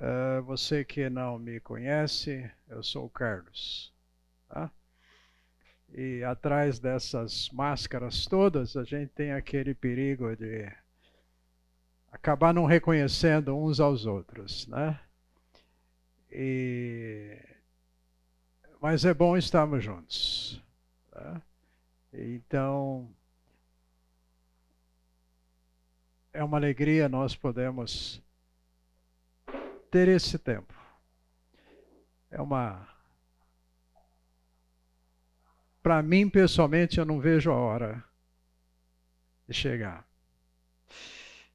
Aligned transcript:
Uh, 0.00 0.42
você 0.44 0.82
que 0.82 1.10
não 1.10 1.38
me 1.38 1.60
conhece, 1.60 2.50
eu 2.70 2.82
sou 2.82 3.04
o 3.04 3.10
Carlos. 3.10 3.92
Tá? 4.48 4.70
E 5.92 6.24
atrás 6.24 6.78
dessas 6.78 7.50
máscaras 7.50 8.26
todas, 8.26 8.78
a 8.78 8.84
gente 8.84 9.10
tem 9.10 9.32
aquele 9.32 9.74
perigo 9.74 10.34
de 10.34 10.72
acabar 12.10 12.54
não 12.54 12.64
reconhecendo 12.64 13.54
uns 13.54 13.78
aos 13.78 14.06
outros, 14.06 14.66
né? 14.68 14.98
E... 16.32 17.38
Mas 18.80 19.04
é 19.04 19.12
bom 19.12 19.36
estarmos 19.36 19.84
juntos. 19.84 20.62
Tá? 21.10 21.42
Então, 22.10 23.06
é 26.32 26.42
uma 26.42 26.56
alegria 26.56 27.06
nós 27.06 27.36
podemos 27.36 28.22
ter 29.90 30.08
esse 30.08 30.38
tempo. 30.38 30.74
É 32.30 32.40
uma. 32.40 32.88
Para 35.82 36.02
mim, 36.02 36.28
pessoalmente, 36.28 36.98
eu 36.98 37.04
não 37.04 37.20
vejo 37.20 37.50
a 37.50 37.56
hora 37.56 38.04
de 39.48 39.54
chegar. 39.54 40.06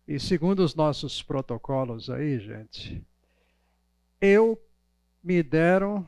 E 0.08 0.20
segundo 0.20 0.60
os 0.60 0.76
nossos 0.76 1.24
protocolos 1.24 2.10
aí, 2.10 2.40
gente, 2.40 3.04
eu 4.20 4.62
me 5.24 5.41
deram 5.41 6.08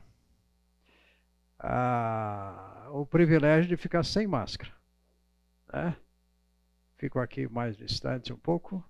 o 2.92 3.06
privilégio 3.06 3.68
de 3.68 3.78
ficar 3.78 4.04
sem 4.04 4.28
máscara. 4.28 4.72
Né? 5.74 5.98
Fico 6.98 7.20
aqui 7.20 7.48
mais 7.48 7.76
distante 7.76 8.32
um 8.32 8.38
pouco. 8.38 8.84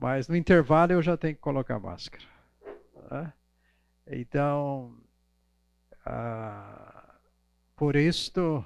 Mas 0.00 0.28
no 0.28 0.34
intervalo 0.34 0.92
eu 0.92 1.02
já 1.02 1.14
tenho 1.14 1.34
que 1.34 1.42
colocar 1.42 1.78
máscara. 1.78 2.24
Né? 3.10 3.32
Então, 4.06 4.96
ah, 6.06 7.16
por 7.76 7.94
isto, 7.94 8.64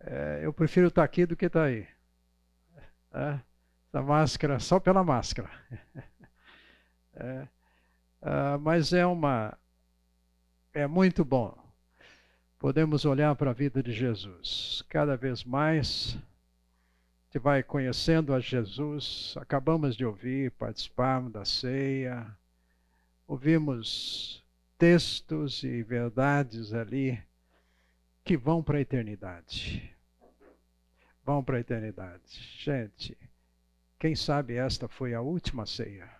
é, 0.00 0.40
eu 0.42 0.52
prefiro 0.52 0.88
estar 0.88 1.02
aqui 1.02 1.24
do 1.24 1.34
que 1.34 1.46
estar 1.46 1.64
aí. 1.64 1.88
Né? 3.10 3.42
Essa 3.88 4.02
máscara, 4.02 4.60
só 4.60 4.78
pela 4.78 5.02
máscara. 5.02 5.50
é, 7.16 7.48
ah, 8.20 8.58
mas 8.58 8.92
é 8.92 9.06
uma. 9.06 9.56
É 10.74 10.86
muito 10.86 11.24
bom. 11.24 11.56
Podemos 12.58 13.06
olhar 13.06 13.34
para 13.34 13.50
a 13.50 13.54
vida 13.54 13.82
de 13.82 13.92
Jesus. 13.92 14.84
Cada 14.90 15.16
vez 15.16 15.42
mais 15.42 16.18
gente 17.32 17.42
vai 17.42 17.62
conhecendo 17.62 18.34
a 18.34 18.40
Jesus. 18.40 19.34
Acabamos 19.38 19.96
de 19.96 20.04
ouvir, 20.04 20.50
participarmos 20.50 21.32
da 21.32 21.46
ceia, 21.46 22.26
ouvimos 23.26 24.44
textos 24.76 25.62
e 25.62 25.82
verdades 25.82 26.74
ali 26.74 27.18
que 28.22 28.36
vão 28.36 28.62
para 28.62 28.76
a 28.76 28.80
eternidade. 28.82 29.96
Vão 31.24 31.42
para 31.42 31.56
a 31.56 31.60
eternidade. 31.60 32.22
Gente, 32.58 33.16
quem 33.98 34.14
sabe 34.14 34.56
esta 34.56 34.86
foi 34.86 35.14
a 35.14 35.22
última 35.22 35.64
ceia 35.64 36.10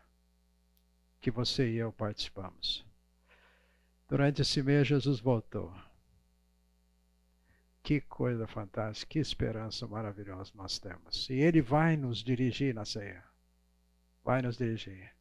que 1.20 1.30
você 1.30 1.72
e 1.72 1.76
eu 1.76 1.92
participamos. 1.92 2.86
Durante 4.08 4.40
esse 4.40 4.62
mês, 4.62 4.88
Jesus 4.88 5.20
voltou. 5.20 5.74
Que 7.82 8.00
coisa 8.00 8.46
fantástica, 8.46 9.10
que 9.10 9.18
esperança 9.18 9.86
maravilhosa 9.86 10.52
nós 10.54 10.78
temos. 10.78 11.28
E 11.28 11.34
Ele 11.34 11.60
vai 11.60 11.96
nos 11.96 12.18
dirigir 12.22 12.74
na 12.74 12.84
ceia. 12.84 13.24
Vai 14.24 14.40
nos 14.40 14.56
dirigir. 14.56 15.12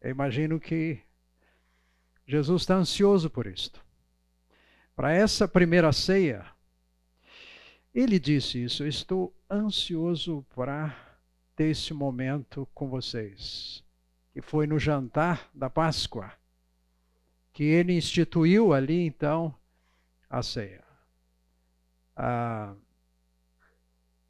Eu 0.00 0.10
imagino 0.10 0.60
que 0.60 1.00
Jesus 2.26 2.62
está 2.62 2.74
ansioso 2.74 3.30
por 3.30 3.46
isto. 3.46 3.84
Para 4.94 5.12
essa 5.12 5.46
primeira 5.46 5.92
ceia, 5.92 6.46
ele 7.94 8.18
disse 8.18 8.62
isso: 8.62 8.86
estou 8.86 9.34
ansioso 9.50 10.44
para 10.54 10.94
ter 11.54 11.70
esse 11.70 11.94
momento 11.94 12.68
com 12.74 12.88
vocês. 12.88 13.82
Que 14.32 14.42
foi 14.42 14.66
no 14.66 14.78
jantar 14.78 15.50
da 15.54 15.70
Páscoa, 15.70 16.32
que 17.52 17.64
ele 17.64 17.94
instituiu 17.94 18.74
ali 18.74 19.06
então 19.06 19.54
a 20.28 20.42
ceia. 20.42 20.85
Ah, 22.16 22.74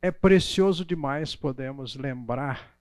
é 0.03 0.11
precioso 0.11 0.85
demais 0.85 1.37
podemos 1.37 1.95
lembrar 1.95 2.77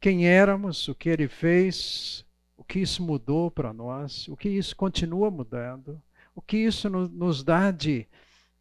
quem 0.00 0.26
éramos, 0.26 0.88
o 0.88 0.94
que 0.94 1.08
ele 1.08 1.28
fez, 1.28 2.26
o 2.56 2.64
que 2.64 2.80
isso 2.80 3.02
mudou 3.02 3.50
para 3.50 3.72
nós, 3.72 4.26
o 4.26 4.36
que 4.36 4.48
isso 4.48 4.74
continua 4.74 5.30
mudando, 5.30 6.02
o 6.34 6.42
que 6.42 6.56
isso 6.56 6.90
nos 6.90 7.44
dá 7.44 7.70
de 7.70 8.06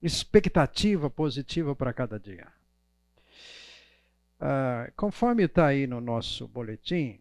expectativa 0.02 1.10
positiva 1.10 1.76
para 1.76 1.94
cada 1.94 2.20
dia. 2.20 2.48
Ah, 4.40 4.92
conforme 4.96 5.44
está 5.44 5.68
aí 5.68 5.88
no 5.88 6.00
nosso 6.00 6.48
boletim, 6.48 7.20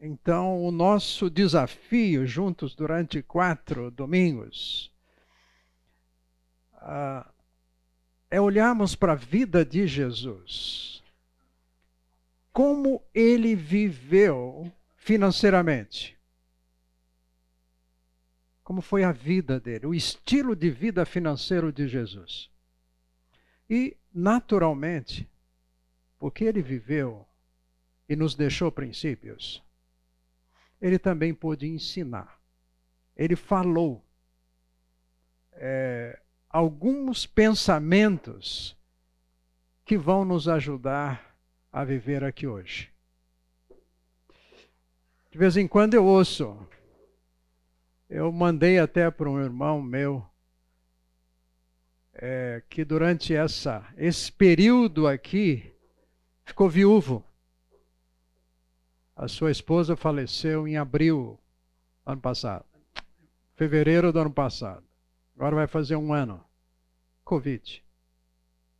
então 0.00 0.64
o 0.64 0.70
nosso 0.70 1.28
desafio 1.28 2.24
juntos 2.24 2.74
durante 2.74 3.20
quatro 3.20 3.90
domingos 3.90 4.92
ah, 6.74 7.28
é 8.30 8.40
olharmos 8.40 8.94
para 8.94 9.12
a 9.12 9.16
vida 9.16 9.64
de 9.64 9.86
Jesus. 9.86 11.02
Como 12.52 13.02
ele 13.14 13.54
viveu 13.54 14.70
financeiramente. 14.96 16.18
Como 18.62 18.82
foi 18.82 19.02
a 19.02 19.12
vida 19.12 19.58
dele, 19.58 19.86
o 19.86 19.94
estilo 19.94 20.54
de 20.54 20.70
vida 20.70 21.06
financeiro 21.06 21.72
de 21.72 21.88
Jesus. 21.88 22.50
E, 23.70 23.96
naturalmente, 24.12 25.26
porque 26.18 26.44
ele 26.44 26.60
viveu 26.60 27.26
e 28.08 28.16
nos 28.16 28.34
deixou 28.34 28.70
princípios, 28.70 29.62
ele 30.80 30.98
também 30.98 31.32
pôde 31.32 31.66
ensinar. 31.66 32.38
Ele 33.16 33.36
falou. 33.36 34.04
É, 35.52 36.20
alguns 36.48 37.26
pensamentos 37.26 38.76
que 39.84 39.96
vão 39.96 40.24
nos 40.24 40.48
ajudar 40.48 41.36
a 41.72 41.84
viver 41.84 42.24
aqui 42.24 42.46
hoje. 42.46 42.90
De 45.30 45.36
vez 45.36 45.56
em 45.56 45.68
quando 45.68 45.94
eu 45.94 46.04
ouço, 46.04 46.58
eu 48.08 48.32
mandei 48.32 48.78
até 48.78 49.10
para 49.10 49.28
um 49.28 49.40
irmão 49.40 49.82
meu 49.82 50.26
é, 52.14 52.62
que 52.68 52.84
durante 52.84 53.34
essa, 53.34 53.86
esse 53.96 54.32
período 54.32 55.06
aqui 55.06 55.72
ficou 56.44 56.68
viúvo. 56.68 57.24
A 59.14 59.28
sua 59.28 59.50
esposa 59.50 59.96
faleceu 59.96 60.66
em 60.66 60.76
abril 60.76 61.38
ano 62.06 62.20
passado, 62.20 62.64
fevereiro 63.54 64.12
do 64.12 64.20
ano 64.20 64.32
passado. 64.32 64.87
Agora 65.38 65.54
vai 65.54 65.68
fazer 65.68 65.94
um 65.94 66.12
ano. 66.12 66.44
Covid. 67.22 67.84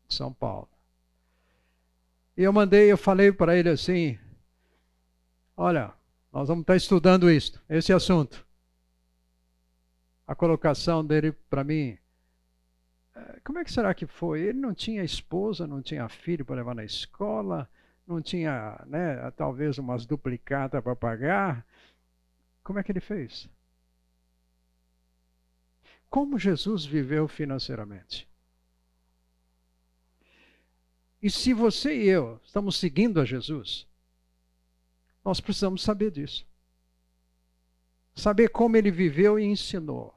São 0.08 0.32
Paulo. 0.32 0.68
E 2.36 2.42
eu 2.42 2.52
mandei, 2.52 2.90
eu 2.90 2.98
falei 2.98 3.30
para 3.30 3.56
ele 3.56 3.68
assim: 3.68 4.18
Olha, 5.56 5.92
nós 6.32 6.48
vamos 6.48 6.62
estar 6.62 6.74
estudando 6.74 7.30
isso, 7.30 7.62
esse 7.68 7.92
assunto. 7.92 8.44
A 10.26 10.34
colocação 10.34 11.06
dele 11.06 11.30
para 11.30 11.62
mim, 11.62 11.96
é, 13.14 13.38
como 13.44 13.60
é 13.60 13.64
que 13.64 13.72
será 13.72 13.94
que 13.94 14.06
foi? 14.06 14.40
Ele 14.40 14.58
não 14.58 14.74
tinha 14.74 15.04
esposa, 15.04 15.64
não 15.64 15.80
tinha 15.80 16.08
filho 16.08 16.44
para 16.44 16.56
levar 16.56 16.74
na 16.74 16.84
escola, 16.84 17.70
não 18.04 18.20
tinha, 18.20 18.84
né, 18.86 19.30
talvez 19.36 19.78
umas 19.78 20.04
duplicadas 20.04 20.82
para 20.82 20.96
pagar. 20.96 21.64
Como 22.64 22.80
é 22.80 22.82
que 22.82 22.90
ele 22.90 23.00
fez? 23.00 23.48
Como 26.08 26.38
Jesus 26.38 26.84
viveu 26.84 27.28
financeiramente? 27.28 28.28
E 31.20 31.28
se 31.30 31.52
você 31.52 32.04
e 32.04 32.08
eu 32.08 32.40
estamos 32.44 32.76
seguindo 32.76 33.20
a 33.20 33.24
Jesus, 33.24 33.86
nós 35.24 35.40
precisamos 35.40 35.82
saber 35.82 36.10
disso. 36.10 36.46
Saber 38.14 38.48
como 38.48 38.76
ele 38.76 38.90
viveu 38.90 39.38
e 39.38 39.44
ensinou. 39.44 40.14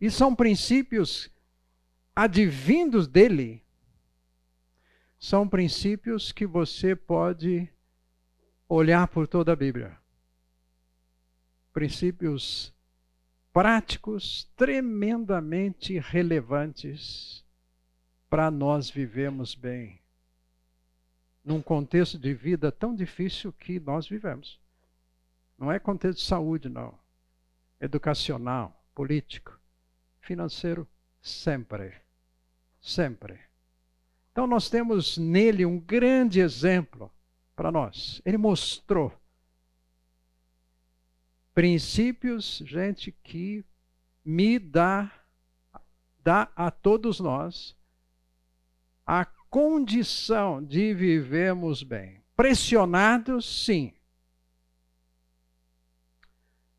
E 0.00 0.10
são 0.10 0.34
princípios 0.34 1.30
advindos 2.14 3.06
dele. 3.06 3.62
São 5.18 5.48
princípios 5.48 6.32
que 6.32 6.46
você 6.46 6.96
pode 6.96 7.68
olhar 8.68 9.06
por 9.08 9.28
toda 9.28 9.52
a 9.52 9.56
Bíblia. 9.56 9.96
Princípios 11.72 12.72
práticos 13.52 14.50
tremendamente 14.56 15.98
relevantes 15.98 17.44
para 18.30 18.50
nós 18.50 18.88
vivermos 18.88 19.54
bem 19.54 20.00
num 21.44 21.60
contexto 21.60 22.18
de 22.18 22.32
vida 22.32 22.70
tão 22.70 22.94
difícil 22.94 23.52
que 23.52 23.80
nós 23.80 24.06
vivemos. 24.06 24.60
Não 25.58 25.70
é 25.70 25.78
contexto 25.78 26.18
de 26.18 26.24
saúde, 26.24 26.68
não. 26.68 26.98
Educacional, 27.80 28.84
político, 28.94 29.58
financeiro, 30.20 30.88
sempre. 31.20 31.94
Sempre. 32.80 33.38
Então 34.30 34.46
nós 34.46 34.70
temos 34.70 35.18
nele 35.18 35.66
um 35.66 35.78
grande 35.78 36.40
exemplo 36.40 37.12
para 37.54 37.70
nós. 37.70 38.22
Ele 38.24 38.38
mostrou 38.38 39.12
princípios, 41.54 42.62
gente, 42.66 43.12
que 43.12 43.64
me 44.24 44.58
dá, 44.58 45.10
dá 46.22 46.50
a 46.56 46.70
todos 46.70 47.20
nós 47.20 47.76
a 49.06 49.24
condição 49.24 50.64
de 50.64 50.94
vivermos 50.94 51.82
bem. 51.82 52.22
Pressionados, 52.34 53.64
sim. 53.64 53.92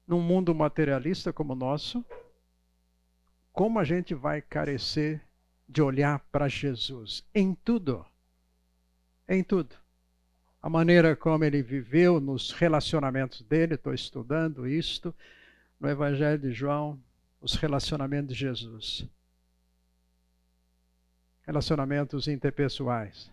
Num 0.08 0.22
mundo 0.22 0.54
materialista 0.54 1.31
como 1.31 1.54
o 1.54 1.56
nosso, 1.56 2.04
como 3.52 3.80
a 3.80 3.84
gente 3.84 4.14
vai 4.14 4.42
carecer 4.42 5.22
de 5.70 5.81
olhar 5.81 6.20
para 6.31 6.48
Jesus 6.48 7.24
em 7.34 7.54
tudo? 7.54 8.06
Em 9.28 9.44
tudo. 9.44 9.83
A 10.63 10.69
maneira 10.69 11.15
como 11.15 11.44
ele 11.44 11.62
viveu 11.62 12.19
nos 12.19 12.50
relacionamentos 12.51 13.44
dele, 13.44 13.75
estou 13.75 13.94
estudando 13.94 14.65
isto 14.65 15.13
no 15.80 15.88
Evangelho 15.88 16.39
de 16.39 16.51
João, 16.51 17.00
os 17.39 17.54
relacionamentos 17.54 18.33
de 18.33 18.39
Jesus 18.39 19.07
relacionamentos 21.45 22.27
interpessoais. 22.27 23.31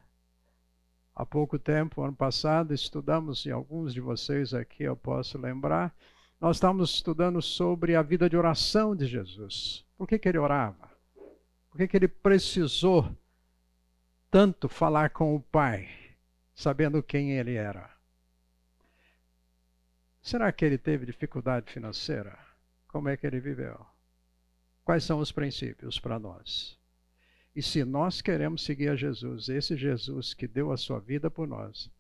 Há 1.15 1.25
pouco 1.25 1.59
tempo, 1.59 2.03
ano 2.03 2.15
passado, 2.15 2.73
estudamos, 2.73 3.45
e 3.47 3.51
alguns 3.51 3.93
de 3.93 4.01
vocês 4.01 4.55
aqui 4.55 4.85
eu 4.85 4.97
posso 4.97 5.39
lembrar, 5.39 5.95
nós 6.41 6.57
estávamos 6.57 6.95
estudando 6.95 7.43
sobre 7.43 7.95
a 7.95 8.03
vida 8.03 8.29
de 8.29 8.37
oração 8.37 8.97
de 8.97 9.07
Jesus. 9.07 9.85
Por 9.97 10.09
que, 10.09 10.19
que 10.19 10.29
ele 10.29 10.39
orava? 10.39 10.91
Por 11.71 11.77
que, 11.77 11.87
que 11.87 11.97
ele 11.97 12.09
precisou 12.09 13.15
tanto 14.31 14.69
falar 14.69 15.11
com 15.11 15.35
o 15.35 15.41
Pai, 15.41 15.89
sabendo 16.61 17.03
quem 17.03 17.33
ele 17.33 17.55
era? 17.55 17.91
Será 20.21 20.53
que 20.53 20.63
ele 20.63 20.77
teve 20.77 21.07
dificuldade 21.07 21.73
financeira? 21.73 22.39
Como 22.87 23.09
é 23.09 23.17
que 23.17 23.27
ele 23.27 23.41
viveu? 23.41 23.87
Quais 24.85 25.03
são 25.05 25.21
os 25.21 25.33
princípios 25.33 25.99
para 25.99 26.19
nós? 26.19 26.79
E 27.57 27.63
se 27.63 27.83
nós 27.83 28.21
queremos 28.21 28.63
seguir 28.63 28.91
a 28.91 28.95
Jesus, 28.95 29.49
esse 29.49 29.75
Jesus 29.75 30.35
que 30.35 30.47
deu 30.47 30.71
a 30.71 30.77
sua 30.77 31.01
vida 31.01 31.31
por 31.31 31.49
nós, 31.49 31.91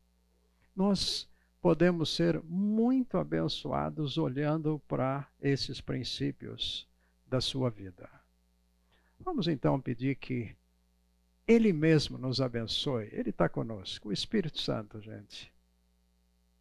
nós 0.77 1.27
podemos 1.63 2.15
ser 2.15 2.43
muito 2.43 3.17
abençoados 3.17 4.19
olhando 4.19 4.79
para 4.87 5.27
esses 5.41 5.81
princípios 5.81 6.87
da 7.27 7.41
sua 7.41 7.71
vida. 7.71 8.11
Vamos 9.19 9.49
então 9.49 9.81
pedir 9.81 10.17
que 10.17 10.55
Ele 11.51 11.73
mesmo 11.73 12.17
nos 12.17 12.41
abençoe. 12.41 13.09
Ele 13.11 13.31
está 13.31 13.49
conosco. 13.49 14.11
O 14.11 14.13
Espírito 14.13 14.61
Santo, 14.61 15.01
gente, 15.01 15.53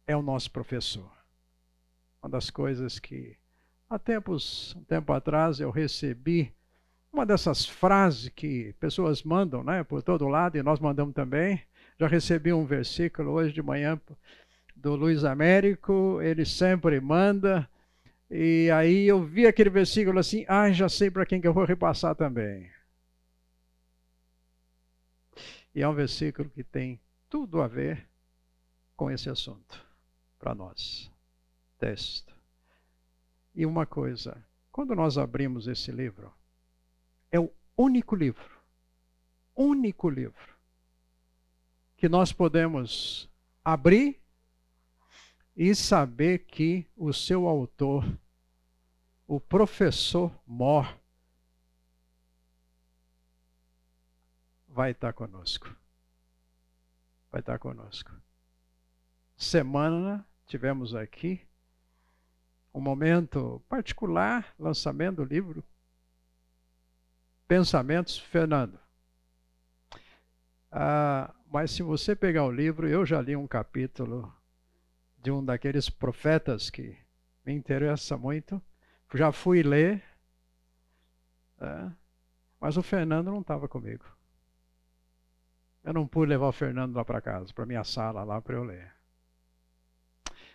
é 0.04 0.16
o 0.16 0.22
nosso 0.22 0.50
professor. 0.50 1.08
Uma 2.20 2.28
das 2.28 2.50
coisas 2.50 2.98
que 2.98 3.36
há 3.88 4.00
tempos, 4.00 4.74
um 4.74 4.82
tempo 4.82 5.12
atrás 5.12 5.60
eu 5.60 5.70
recebi 5.70 6.52
uma 7.12 7.24
dessas 7.24 7.64
frases 7.64 8.30
que 8.30 8.74
pessoas 8.80 9.22
mandam 9.22 9.62
né, 9.62 9.84
por 9.84 10.02
todo 10.02 10.26
lado, 10.26 10.58
e 10.58 10.62
nós 10.62 10.80
mandamos 10.80 11.14
também. 11.14 11.62
Já 11.96 12.08
recebi 12.08 12.52
um 12.52 12.66
versículo 12.66 13.30
hoje 13.30 13.52
de 13.52 13.62
manhã 13.62 13.96
do 14.74 14.96
Luiz 14.96 15.22
Américo, 15.22 16.20
ele 16.20 16.44
sempre 16.44 17.00
manda. 17.00 17.70
E 18.28 18.68
aí 18.72 19.06
eu 19.06 19.22
vi 19.22 19.46
aquele 19.46 19.70
versículo 19.70 20.18
assim, 20.18 20.44
ah, 20.48 20.68
já 20.72 20.88
sei 20.88 21.12
para 21.12 21.24
quem 21.24 21.40
que 21.40 21.46
eu 21.46 21.54
vou 21.54 21.64
repassar 21.64 22.16
também. 22.16 22.68
E 25.74 25.82
é 25.82 25.88
um 25.88 25.94
versículo 25.94 26.50
que 26.50 26.64
tem 26.64 27.00
tudo 27.28 27.62
a 27.62 27.68
ver 27.68 28.08
com 28.96 29.10
esse 29.10 29.30
assunto 29.30 29.86
para 30.38 30.54
nós. 30.54 31.10
Texto. 31.78 32.34
E 33.54 33.64
uma 33.64 33.86
coisa, 33.86 34.44
quando 34.70 34.94
nós 34.94 35.16
abrimos 35.16 35.66
esse 35.66 35.90
livro, 35.90 36.32
é 37.30 37.38
o 37.38 37.50
único 37.76 38.14
livro, 38.14 38.58
único 39.56 40.10
livro, 40.10 40.54
que 41.96 42.08
nós 42.08 42.32
podemos 42.32 43.28
abrir 43.64 44.20
e 45.56 45.74
saber 45.74 46.40
que 46.40 46.86
o 46.96 47.12
seu 47.12 47.46
autor, 47.46 48.04
o 49.26 49.38
professor 49.40 50.32
Mor, 50.46 50.99
vai 54.80 54.92
estar 54.92 55.12
conosco. 55.12 55.76
Vai 57.30 57.40
estar 57.40 57.58
conosco. 57.58 58.10
Semana 59.36 60.26
tivemos 60.46 60.94
aqui 60.94 61.46
um 62.72 62.80
momento 62.80 63.62
particular, 63.68 64.54
lançamento 64.58 65.16
do 65.16 65.24
livro 65.24 65.62
Pensamentos, 67.46 68.16
Fernando. 68.16 68.80
Ah, 70.72 71.34
mas 71.52 71.72
se 71.72 71.82
você 71.82 72.16
pegar 72.16 72.46
o 72.46 72.50
livro, 72.50 72.88
eu 72.88 73.04
já 73.04 73.20
li 73.20 73.36
um 73.36 73.46
capítulo 73.46 74.34
de 75.18 75.30
um 75.30 75.44
daqueles 75.44 75.90
profetas 75.90 76.70
que 76.70 76.96
me 77.44 77.52
interessa 77.52 78.16
muito. 78.16 78.62
Já 79.12 79.30
fui 79.30 79.62
ler, 79.62 80.02
é, 81.60 81.90
mas 82.58 82.78
o 82.78 82.82
Fernando 82.82 83.30
não 83.30 83.42
estava 83.42 83.68
comigo. 83.68 84.19
Eu 85.82 85.92
não 85.92 86.06
pude 86.06 86.28
levar 86.28 86.48
o 86.48 86.52
Fernando 86.52 86.94
lá 86.94 87.04
para 87.04 87.20
casa, 87.20 87.52
para 87.52 87.66
minha 87.66 87.84
sala 87.84 88.22
lá 88.22 88.40
para 88.40 88.56
eu 88.56 88.64
ler. 88.64 88.92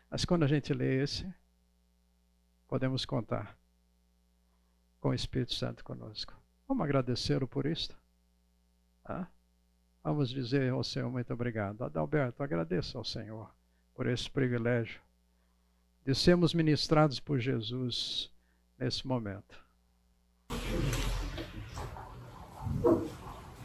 Mas 0.09 0.23
quando 0.23 0.43
a 0.43 0.47
gente 0.47 0.73
lê 0.73 1.01
esse, 1.01 1.31
podemos 2.67 3.05
contar 3.05 3.57
com 4.99 5.09
o 5.09 5.13
Espírito 5.13 5.53
Santo 5.53 5.83
conosco. 5.83 6.33
Vamos 6.67 6.83
agradecê-lo 6.83 7.47
por 7.47 7.65
isto? 7.65 7.95
Ah? 9.03 9.27
Vamos 10.03 10.29
dizer 10.29 10.71
ao 10.71 10.83
Senhor 10.83 11.09
muito 11.09 11.33
obrigado. 11.33 11.83
Adalberto, 11.83 12.43
agradeça 12.43 12.97
ao 12.97 13.03
Senhor 13.03 13.53
por 13.93 14.07
esse 14.07 14.29
privilégio 14.29 15.01
de 16.05 16.13
sermos 16.13 16.53
ministrados 16.53 17.19
por 17.19 17.39
Jesus 17.39 18.31
nesse 18.77 19.07
momento. 19.07 19.63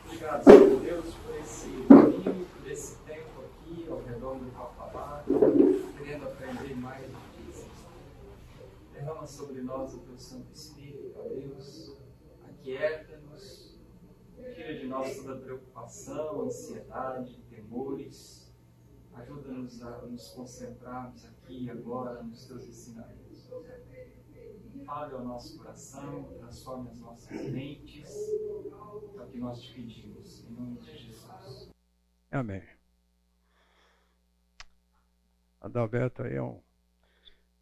Obrigado, 0.06 0.44
Senhor 0.44 0.80
Deus, 0.80 1.14
por 1.14 1.36
esse 1.36 1.70
caminho, 1.88 2.46
por 2.46 2.70
esse 2.70 2.98
tempo 3.00 3.42
do 4.38 4.50
Tua 4.50 4.66
palavra, 4.66 5.24
querendo 5.98 6.24
aprender 6.24 6.76
mais 6.76 7.06
de 7.06 7.52
Ti. 7.52 7.70
Derrama 8.92 9.26
sobre 9.26 9.62
nós 9.62 9.94
o 9.94 9.98
Teu 9.98 10.18
Santo 10.18 10.52
Espírito, 10.52 11.18
ó 11.18 11.28
Deus 11.28 11.96
aquieta-nos, 12.60 13.78
tira 14.54 14.78
de 14.78 14.86
nós 14.86 15.16
toda 15.16 15.40
preocupação, 15.40 16.42
ansiedade, 16.42 17.40
temores. 17.48 18.50
Ajuda-nos 19.14 19.82
a 19.82 20.02
nos 20.02 20.28
concentrarmos 20.28 21.24
aqui 21.24 21.64
e 21.64 21.70
agora 21.70 22.22
nos 22.22 22.46
teus 22.46 22.66
ensinamentos. 22.66 23.50
Fale 24.86 25.14
ao 25.14 25.24
nosso 25.24 25.58
coração, 25.58 26.24
transforme 26.38 26.90
as 26.90 27.00
nossas 27.00 27.50
mentes. 27.50 28.08
É 28.08 29.22
o 29.22 29.28
que 29.30 29.38
nós 29.38 29.60
te 29.60 29.74
pedimos, 29.74 30.44
em 30.44 30.52
nome 30.52 30.78
de 30.78 30.96
Jesus. 30.96 31.70
Amém. 32.30 32.79
Adalberto 35.60 36.22
aí 36.22 36.34
é 36.34 36.42
um, 36.42 36.60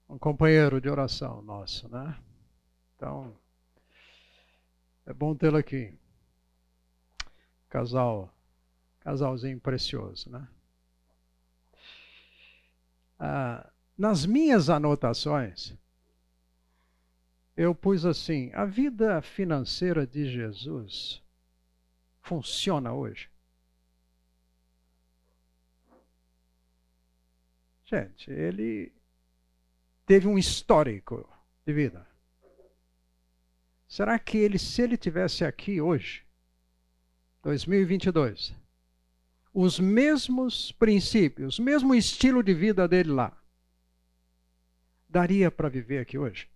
um 0.09 0.19
companheiro 0.19 0.81
de 0.81 0.89
oração 0.89 1.43
nosso, 1.43 1.89
né? 1.89 2.17
Então, 2.95 3.37
é 5.05 5.13
bom 5.13 5.35
tê-lo 5.35 5.57
aqui. 5.57 5.99
Casal, 7.69 8.33
casalzinho 9.01 9.61
precioso, 9.61 10.31
né? 10.31 10.49
Ah, 13.19 13.69
nas 13.97 14.25
minhas 14.25 14.71
anotações, 14.71 15.75
eu 17.57 17.75
pus 17.75 18.07
assim: 18.07 18.53
a 18.55 18.65
vida 18.65 19.21
financeira 19.21 20.07
de 20.07 20.31
Jesus 20.31 21.21
funciona 22.21 22.93
hoje? 22.93 23.29
Gente, 27.91 28.31
ele 28.31 28.93
teve 30.05 30.29
um 30.29 30.37
histórico 30.37 31.27
de 31.65 31.73
vida. 31.73 32.07
Será 33.89 34.19
que 34.19 34.37
ele, 34.37 34.59
se 34.59 34.83
ele 34.83 34.99
tivesse 34.99 35.43
aqui 35.43 35.81
hoje, 35.81 36.23
2022, 37.43 38.55
os 39.55 39.81
mesmos 39.81 40.71
princípios, 40.73 41.59
mesmo 41.59 41.95
estilo 41.95 42.43
de 42.43 42.53
vida 42.53 42.87
dele 42.87 43.11
lá, 43.11 43.35
daria 45.09 45.51
para 45.51 45.71
viver 45.71 46.01
aqui 46.01 46.19
hoje? 46.19 46.47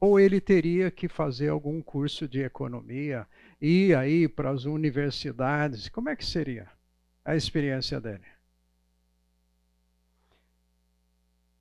Ou 0.00 0.18
ele 0.18 0.40
teria 0.40 0.90
que 0.90 1.08
fazer 1.08 1.50
algum 1.50 1.82
curso 1.82 2.26
de 2.26 2.40
economia, 2.40 3.28
ir 3.60 3.94
aí 3.94 4.26
para 4.26 4.48
as 4.48 4.64
universidades? 4.64 5.90
Como 5.90 6.08
é 6.08 6.16
que 6.16 6.24
seria 6.24 6.70
a 7.22 7.36
experiência 7.36 8.00
dele? 8.00 8.35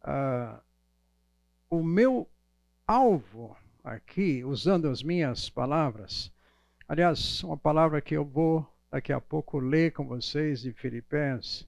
Ah, 0.07 0.61
o 1.67 1.81
meu 1.81 2.29
alvo 2.85 3.57
aqui, 3.83 4.43
usando 4.43 4.87
as 4.87 5.01
minhas 5.01 5.49
palavras, 5.49 6.31
aliás, 6.87 7.43
uma 7.43 7.57
palavra 7.57 7.99
que 8.01 8.15
eu 8.15 8.23
vou 8.23 8.63
daqui 8.91 9.11
a 9.11 9.19
pouco 9.19 9.57
ler 9.57 9.93
com 9.93 10.05
vocês 10.05 10.61
de 10.61 10.71
Filipenses, 10.73 11.67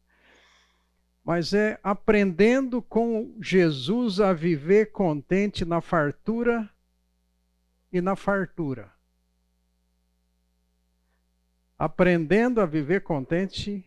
mas 1.23 1.51
é 1.51 1.79
aprendendo 1.81 2.79
com 2.79 3.35
Jesus 3.41 4.21
a 4.21 4.33
viver 4.33 4.91
contente 4.91 5.65
na 5.65 5.81
fartura 5.81 6.69
e 7.91 7.99
na 7.99 8.15
fartura. 8.15 8.93
Aprendendo 11.75 12.61
a 12.61 12.67
viver 12.67 13.01
contente 13.01 13.83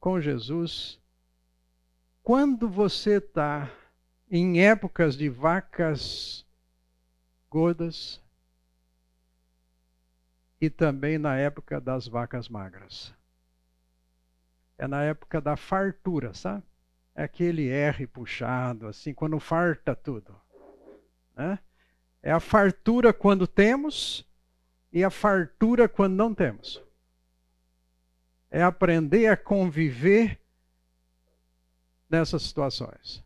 com 0.00 0.20
Jesus. 0.20 0.99
Quando 2.22 2.68
você 2.68 3.16
está 3.18 3.70
em 4.30 4.62
épocas 4.62 5.16
de 5.16 5.28
vacas 5.28 6.46
gordas 7.48 8.22
e 10.60 10.70
também 10.70 11.18
na 11.18 11.36
época 11.36 11.80
das 11.80 12.06
vacas 12.06 12.48
magras 12.48 13.14
é 14.80 14.88
na 14.88 15.02
época 15.02 15.42
da 15.42 15.56
fartura, 15.56 16.32
sabe? 16.32 16.62
É 17.14 17.24
aquele 17.24 17.68
R 17.68 18.06
puxado, 18.06 18.86
assim, 18.86 19.12
quando 19.12 19.38
farta 19.38 19.94
tudo. 19.94 20.34
Né? 21.36 21.58
É 22.22 22.32
a 22.32 22.40
fartura 22.40 23.12
quando 23.12 23.46
temos 23.46 24.26
e 24.90 25.04
a 25.04 25.10
fartura 25.10 25.86
quando 25.86 26.14
não 26.14 26.34
temos. 26.34 26.82
É 28.50 28.62
aprender 28.62 29.26
a 29.26 29.36
conviver 29.36 30.39
nessas 32.10 32.42
situações. 32.42 33.24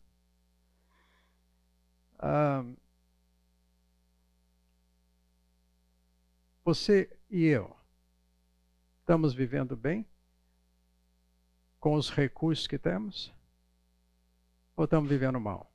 Você 6.65 7.11
e 7.29 7.45
eu 7.45 7.77
estamos 9.01 9.35
vivendo 9.35 9.77
bem? 9.77 10.07
com 11.85 11.97
os 11.97 12.09
recursos 12.09 12.67
que 12.67 12.79
temos? 12.79 13.31
Ou 14.75 14.85
estamos 14.87 15.07
vivendo 15.07 15.39
mal? 15.39 15.71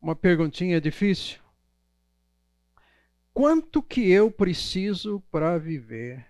Uma 0.00 0.14
perguntinha 0.14 0.80
difícil. 0.80 1.42
Quanto 3.32 3.82
que 3.82 4.08
eu 4.08 4.30
preciso 4.30 5.18
para 5.32 5.58
viver? 5.58 6.24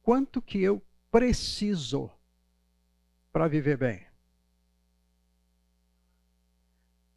Quanto 0.00 0.40
que 0.40 0.62
eu 0.62 0.82
preciso 1.10 2.10
para 3.38 3.46
viver 3.46 3.76
bem? 3.76 4.04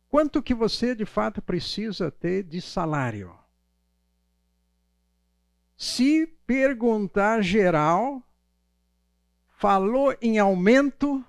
Quanto 0.08 0.44
que 0.44 0.54
você 0.54 0.94
de 0.94 1.04
fato 1.04 1.42
precisa 1.42 2.12
ter 2.12 2.44
de 2.44 2.62
salário? 2.62 3.36
Se 5.76 6.28
perguntar 6.46 7.42
geral, 7.42 8.22
falou 9.58 10.16
em 10.22 10.38
aumento, 10.38 11.26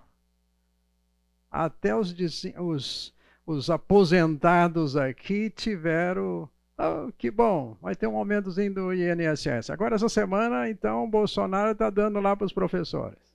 até 1.50 1.96
os, 1.96 2.14
os, 2.58 3.14
os 3.46 3.70
aposentados 3.70 4.94
aqui 4.94 5.48
tiveram. 5.48 6.50
Oh, 6.76 7.10
que 7.12 7.30
bom, 7.30 7.78
vai 7.80 7.96
ter 7.96 8.08
um 8.08 8.16
aumentozinho 8.18 8.74
do 8.74 8.92
INSS. 8.92 9.70
Agora, 9.70 9.94
essa 9.94 10.10
semana, 10.10 10.68
então, 10.68 11.04
o 11.04 11.08
Bolsonaro 11.08 11.70
está 11.70 11.88
dando 11.88 12.20
lá 12.20 12.36
para 12.36 12.44
os 12.44 12.52
professores. 12.52 13.31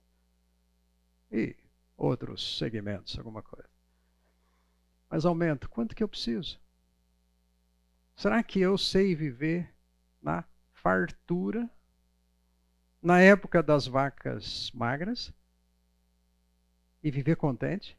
E 1.30 1.56
outros 1.96 2.58
segmentos, 2.58 3.18
alguma 3.18 3.42
coisa. 3.42 3.68
Mas 5.10 5.24
aumento, 5.24 5.68
quanto 5.68 5.94
que 5.94 6.02
eu 6.02 6.08
preciso? 6.08 6.60
Será 8.14 8.42
que 8.42 8.60
eu 8.60 8.76
sei 8.76 9.14
viver 9.14 9.72
na 10.20 10.44
fartura 10.72 11.68
na 13.00 13.20
época 13.20 13.62
das 13.62 13.86
vacas 13.86 14.70
magras 14.72 15.32
e 17.02 17.10
viver 17.10 17.36
contente? 17.36 17.96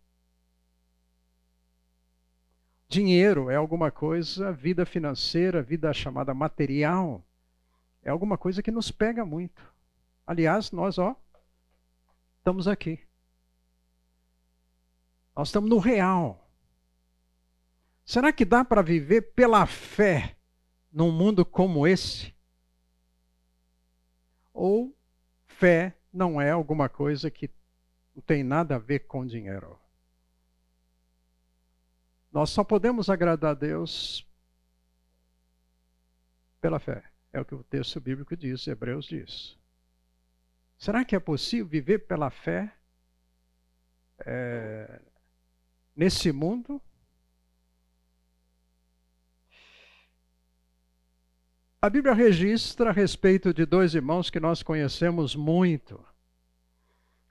Dinheiro 2.88 3.50
é 3.50 3.56
alguma 3.56 3.92
coisa, 3.92 4.52
vida 4.52 4.86
financeira, 4.86 5.62
vida 5.62 5.94
chamada 5.94 6.34
material, 6.34 7.24
é 8.02 8.10
alguma 8.10 8.38
coisa 8.38 8.64
que 8.64 8.72
nos 8.72 8.92
pega 8.92 9.24
muito. 9.24 9.62
Aliás, 10.26 10.72
nós, 10.72 10.98
ó, 10.98 11.16
estamos 12.40 12.68
aqui. 12.68 13.00
Nós 15.40 15.48
estamos 15.48 15.70
no 15.70 15.78
real. 15.78 16.52
Será 18.04 18.34
que 18.34 18.44
dá 18.44 18.66
para 18.66 18.82
viver 18.82 19.22
pela 19.22 19.66
fé 19.66 20.36
num 20.92 21.14
mundo 21.14 21.46
como 21.46 21.88
esse? 21.88 22.36
Ou 24.54 24.94
fé 25.48 25.98
não 26.12 26.42
é 26.42 26.52
alguma 26.52 26.90
coisa 26.90 27.32
que 27.32 27.50
não 28.14 28.22
tem 28.22 28.44
nada 28.44 28.76
a 28.76 28.80
ver 28.80 29.08
com 29.08 29.26
dinheiro. 29.26 29.80
Nós 32.34 32.50
só 32.50 32.62
podemos 32.62 33.10
agradar 33.10 33.52
a 33.52 33.58
Deus 33.58 34.28
pela 36.60 36.82
fé. 36.82 37.02
É 37.32 37.40
o 37.40 37.46
que 37.46 37.56
o 37.56 37.64
texto 37.64 38.02
bíblico 38.02 38.36
diz, 38.36 38.68
Hebreus 38.68 39.06
diz. 39.06 39.58
Será 40.78 41.06
que 41.06 41.16
é 41.16 41.20
possível 41.20 41.66
viver 41.66 42.00
pela 42.00 42.30
fé 42.30 42.76
é, 44.26 45.02
nesse 46.00 46.32
mundo? 46.32 46.82
A 51.82 51.90
Bíblia 51.90 52.14
registra 52.14 52.90
a 52.90 52.94
respeito 52.94 53.54
de 53.54 53.66
dois 53.66 53.94
irmãos 53.94 54.30
que 54.30 54.40
nós 54.40 54.64
conhecemos 54.64 55.36
muito. 55.36 56.02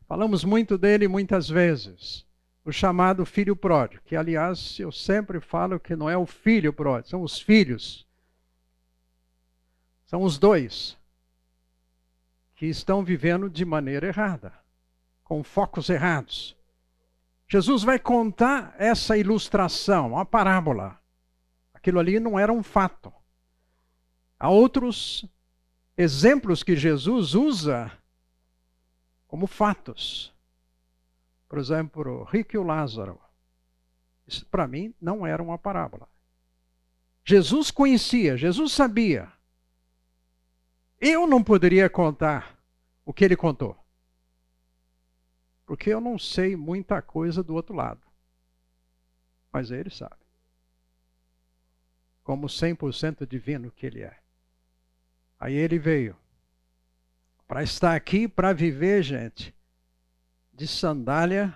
Falamos 0.06 0.44
muito 0.44 0.76
dele 0.76 1.08
muitas 1.08 1.48
vezes. 1.48 2.26
O 2.62 2.70
chamado 2.70 3.24
filho 3.24 3.56
pródigo, 3.56 4.02
que 4.04 4.14
aliás 4.14 4.78
eu 4.78 4.92
sempre 4.92 5.40
falo 5.40 5.80
que 5.80 5.96
não 5.96 6.10
é 6.10 6.18
o 6.18 6.26
filho 6.26 6.70
pródigo, 6.70 7.08
são 7.08 7.22
os 7.22 7.40
filhos. 7.40 8.06
São 10.04 10.22
os 10.22 10.38
dois 10.38 10.94
que 12.54 12.66
estão 12.66 13.02
vivendo 13.02 13.48
de 13.48 13.64
maneira 13.64 14.08
errada, 14.08 14.52
com 15.24 15.42
focos 15.42 15.88
errados. 15.88 16.57
Jesus 17.48 17.82
vai 17.82 17.98
contar 17.98 18.74
essa 18.78 19.16
ilustração, 19.16 20.12
uma 20.12 20.26
parábola. 20.26 21.00
Aquilo 21.72 21.98
ali 21.98 22.20
não 22.20 22.38
era 22.38 22.52
um 22.52 22.62
fato. 22.62 23.12
Há 24.38 24.50
outros 24.50 25.24
exemplos 25.96 26.62
que 26.62 26.76
Jesus 26.76 27.34
usa 27.34 27.90
como 29.26 29.46
fatos. 29.46 30.32
Por 31.48 31.58
exemplo, 31.58 32.20
o 32.20 32.24
rico 32.24 32.54
e 32.54 32.58
o 32.58 32.62
Lázaro. 32.62 33.18
Isso 34.26 34.44
para 34.46 34.68
mim 34.68 34.94
não 35.00 35.26
era 35.26 35.42
uma 35.42 35.56
parábola. 35.56 36.06
Jesus 37.24 37.70
conhecia, 37.70 38.36
Jesus 38.36 38.72
sabia. 38.72 39.32
Eu 41.00 41.26
não 41.26 41.42
poderia 41.42 41.88
contar 41.88 42.58
o 43.06 43.12
que 43.12 43.24
ele 43.24 43.36
contou. 43.36 43.76
Porque 45.68 45.90
eu 45.90 46.00
não 46.00 46.18
sei 46.18 46.56
muita 46.56 47.02
coisa 47.02 47.42
do 47.42 47.54
outro 47.54 47.76
lado. 47.76 48.00
Mas 49.52 49.70
ele 49.70 49.90
sabe. 49.90 50.16
Como 52.24 52.46
100% 52.46 53.26
divino 53.26 53.70
que 53.70 53.84
ele 53.84 54.00
é. 54.00 54.18
Aí 55.38 55.52
ele 55.52 55.78
veio 55.78 56.16
para 57.46 57.62
estar 57.62 57.94
aqui, 57.94 58.26
para 58.26 58.54
viver, 58.54 59.02
gente, 59.02 59.54
de 60.54 60.66
sandália, 60.66 61.54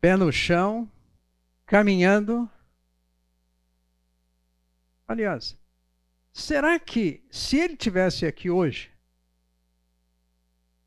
pé 0.00 0.14
no 0.14 0.30
chão, 0.30 0.88
caminhando. 1.66 2.48
Aliás, 5.08 5.58
será 6.32 6.78
que 6.78 7.26
se 7.28 7.58
ele 7.58 7.76
tivesse 7.76 8.24
aqui 8.24 8.48
hoje, 8.48 8.88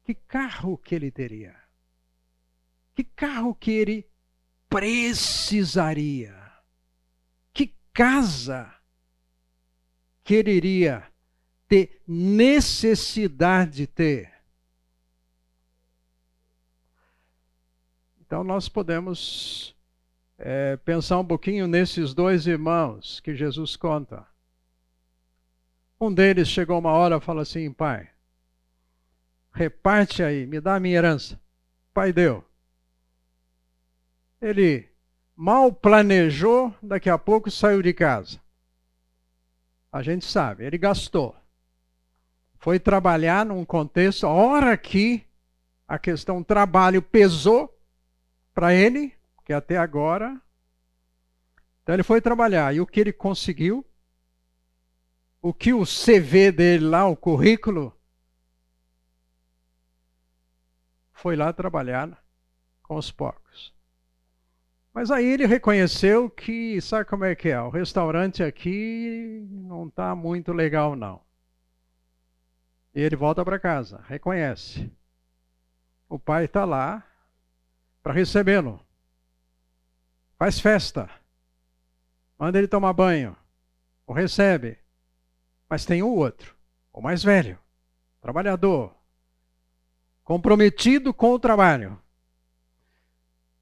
que 0.05 0.15
carro 0.15 0.77
que 0.77 0.95
ele 0.95 1.11
teria? 1.11 1.62
Que 2.95 3.03
carro 3.03 3.55
que 3.55 3.71
ele 3.71 4.07
precisaria? 4.69 6.35
Que 7.53 7.73
casa 7.93 8.73
que 10.23 10.35
ele 10.35 10.51
iria 10.51 11.03
ter 11.67 12.01
necessidade 12.07 13.71
de 13.71 13.87
ter. 13.87 14.31
Então 18.21 18.43
nós 18.43 18.69
podemos 18.69 19.75
é, 20.37 20.77
pensar 20.77 21.19
um 21.19 21.25
pouquinho 21.25 21.67
nesses 21.67 22.13
dois 22.13 22.47
irmãos 22.47 23.19
que 23.19 23.35
Jesus 23.35 23.75
conta. 23.75 24.25
Um 25.99 26.13
deles 26.13 26.47
chegou 26.47 26.77
uma 26.79 26.91
hora 26.91 27.17
e 27.17 27.21
falou 27.21 27.41
assim: 27.41 27.71
Pai, 27.71 28.09
reparte 29.51 30.21
aí, 30.21 30.45
me 30.45 30.59
dá 30.59 30.75
a 30.75 30.79
minha 30.79 30.97
herança. 30.97 31.39
Pai 31.93 32.11
deu. 32.11 32.43
Ele 34.43 34.89
mal 35.33 35.71
planejou, 35.71 36.75
daqui 36.83 37.09
a 37.09 37.17
pouco 37.17 37.49
saiu 37.49 37.81
de 37.81 37.93
casa. 37.93 38.41
A 39.89 40.03
gente 40.03 40.25
sabe, 40.25 40.65
ele 40.65 40.77
gastou. 40.77 41.33
Foi 42.59 42.77
trabalhar 42.77 43.45
num 43.45 43.63
contexto, 43.63 44.27
a 44.27 44.29
hora 44.29 44.77
que 44.77 45.25
a 45.87 45.97
questão 45.97 46.43
trabalho 46.43 47.01
pesou 47.01 47.73
para 48.53 48.73
ele, 48.73 49.13
que 49.45 49.53
até 49.53 49.77
agora. 49.77 50.41
Então 51.81 51.95
ele 51.95 52.03
foi 52.03 52.19
trabalhar 52.19 52.75
e 52.75 52.81
o 52.81 52.85
que 52.85 52.99
ele 52.99 53.13
conseguiu, 53.13 53.85
o 55.41 55.53
que 55.53 55.73
o 55.73 55.85
CV 55.85 56.51
dele 56.51 56.85
lá, 56.85 57.07
o 57.07 57.15
currículo, 57.15 57.97
foi 61.13 61.37
lá 61.37 61.53
trabalhar 61.53 62.21
com 62.81 62.97
os 62.97 63.09
porcos. 63.09 63.73
Mas 64.93 65.09
aí 65.09 65.25
ele 65.25 65.47
reconheceu 65.47 66.29
que, 66.29 66.79
sabe 66.79 67.09
como 67.09 67.25
é 67.25 67.33
que 67.33 67.49
é? 67.49 67.59
O 67.59 67.69
restaurante 67.69 68.43
aqui 68.43 69.43
não 69.49 69.87
está 69.87 70.13
muito 70.13 70.53
legal, 70.53 70.95
não. 70.95 71.19
E 72.93 73.01
ele 73.01 73.15
volta 73.15 73.43
para 73.43 73.59
casa, 73.59 74.03
reconhece. 74.07 74.91
O 76.07 76.19
pai 76.19 76.45
está 76.45 76.63
lá 76.63 77.03
para 78.03 78.13
recebê-lo. 78.13 78.79
Faz 80.37 80.59
festa. 80.59 81.09
Manda 82.37 82.59
ele 82.59 82.67
tomar 82.67 82.93
banho. 82.93 83.35
O 84.05 84.13
recebe. 84.13 84.77
Mas 85.67 85.85
tem 85.85 86.03
o 86.03 86.13
outro, 86.13 86.55
o 86.91 87.01
mais 87.01 87.23
velho, 87.23 87.57
trabalhador, 88.21 88.93
comprometido 90.23 91.11
com 91.11 91.31
o 91.31 91.39
trabalho, 91.39 91.99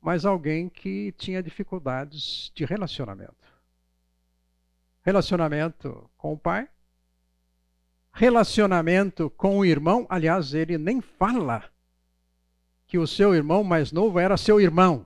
mas 0.01 0.25
alguém 0.25 0.67
que 0.67 1.11
tinha 1.11 1.43
dificuldades 1.43 2.51
de 2.55 2.65
relacionamento. 2.65 3.35
Relacionamento 5.03 6.09
com 6.17 6.33
o 6.33 6.37
pai, 6.37 6.67
relacionamento 8.11 9.29
com 9.29 9.59
o 9.59 9.65
irmão, 9.65 10.07
aliás, 10.09 10.53
ele 10.53 10.77
nem 10.77 10.99
fala 11.01 11.71
que 12.87 12.97
o 12.97 13.07
seu 13.07 13.33
irmão 13.35 13.63
mais 13.63 13.91
novo 13.91 14.19
era 14.19 14.35
seu 14.35 14.59
irmão. 14.59 15.05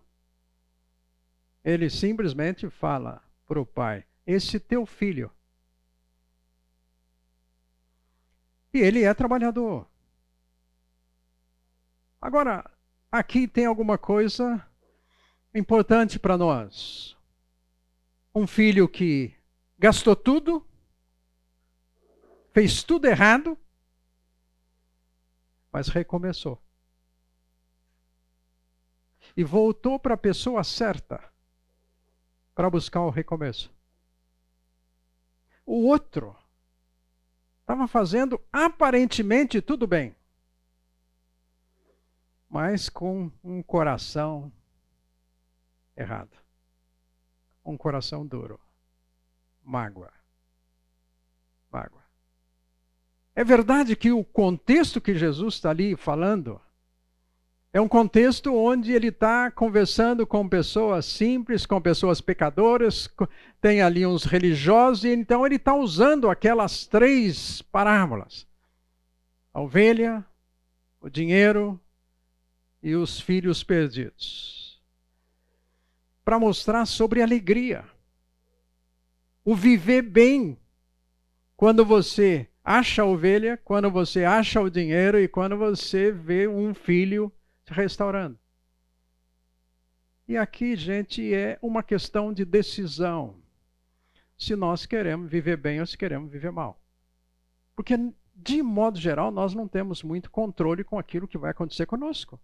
Ele 1.63 1.89
simplesmente 1.89 2.69
fala 2.69 3.21
para 3.45 3.59
o 3.59 3.65
pai: 3.65 4.05
Esse 4.25 4.59
teu 4.59 4.85
filho. 4.85 5.31
E 8.73 8.79
ele 8.79 9.03
é 9.03 9.13
trabalhador. 9.13 9.87
Agora, 12.19 12.69
aqui 13.11 13.47
tem 13.47 13.65
alguma 13.65 13.97
coisa 13.97 14.65
importante 15.55 16.19
para 16.19 16.37
nós. 16.37 17.15
Um 18.33 18.45
filho 18.45 18.87
que 18.87 19.33
gastou 19.79 20.15
tudo, 20.15 20.65
fez 22.53 22.83
tudo 22.83 23.05
errado, 23.07 23.57
mas 25.71 25.87
recomeçou. 25.87 26.61
E 29.35 29.43
voltou 29.43 29.97
para 29.97 30.13
a 30.13 30.17
pessoa 30.17 30.63
certa 30.63 31.23
para 32.53 32.69
buscar 32.69 33.01
o 33.01 33.09
recomeço. 33.09 33.73
O 35.65 35.87
outro 35.87 36.35
estava 37.61 37.87
fazendo 37.87 38.39
aparentemente 38.51 39.61
tudo 39.61 39.87
bem 39.87 40.15
mas 42.55 42.87
com 42.87 43.29
um 43.43 43.61
coração 43.61 44.49
errado. 45.95 46.37
Um 47.63 47.77
coração 47.77 48.25
duro. 48.25 48.59
Mágoa. 49.63 50.11
Mágoa. 51.71 52.03
É 53.35 53.43
verdade 53.43 53.95
que 53.95 54.11
o 54.11 54.23
contexto 54.23 55.01
que 55.01 55.15
Jesus 55.15 55.55
está 55.55 55.69
ali 55.69 55.95
falando 55.95 56.61
é 57.75 57.81
um 57.81 57.89
contexto 57.89 58.55
onde 58.55 58.93
ele 58.93 59.09
está 59.09 59.51
conversando 59.51 60.25
com 60.25 60.47
pessoas 60.47 61.05
simples, 61.05 61.65
com 61.65 61.81
pessoas 61.81 62.21
pecadoras, 62.21 63.09
tem 63.59 63.81
ali 63.81 64.05
uns 64.05 64.23
religiosos, 64.23 65.03
e 65.03 65.09
então 65.09 65.45
ele 65.45 65.57
está 65.57 65.75
usando 65.75 66.29
aquelas 66.29 66.87
três 66.87 67.61
parábolas: 67.61 68.47
a 69.53 69.59
ovelha, 69.59 70.25
o 71.01 71.09
dinheiro 71.09 71.77
e 72.81 72.95
os 72.95 73.19
filhos 73.19 73.61
perdidos. 73.61 74.64
Para 76.25 76.39
mostrar 76.39 76.85
sobre 76.85 77.21
alegria. 77.21 77.85
O 79.45 79.55
viver 79.55 80.01
bem. 80.01 80.57
Quando 81.55 81.85
você 81.85 82.49
acha 82.63 83.03
a 83.03 83.05
ovelha, 83.05 83.55
quando 83.63 83.91
você 83.91 84.25
acha 84.25 84.59
o 84.59 84.69
dinheiro 84.69 85.19
e 85.19 85.27
quando 85.27 85.55
você 85.55 86.11
vê 86.11 86.47
um 86.47 86.73
filho 86.73 87.31
se 87.63 87.71
restaurando. 87.71 88.37
E 90.27 90.35
aqui, 90.35 90.75
gente, 90.75 91.33
é 91.33 91.59
uma 91.61 91.83
questão 91.83 92.33
de 92.33 92.43
decisão. 92.43 93.35
Se 94.35 94.55
nós 94.55 94.85
queremos 94.85 95.29
viver 95.29 95.57
bem 95.57 95.79
ou 95.79 95.85
se 95.85 95.95
queremos 95.95 96.31
viver 96.31 96.51
mal. 96.51 96.81
Porque, 97.75 97.93
de 98.35 98.63
modo 98.63 98.99
geral, 98.99 99.29
nós 99.29 99.53
não 99.53 99.67
temos 99.67 100.01
muito 100.01 100.31
controle 100.31 100.83
com 100.83 100.97
aquilo 100.97 101.27
que 101.27 101.37
vai 101.37 101.51
acontecer 101.51 101.85
conosco. 101.85 102.39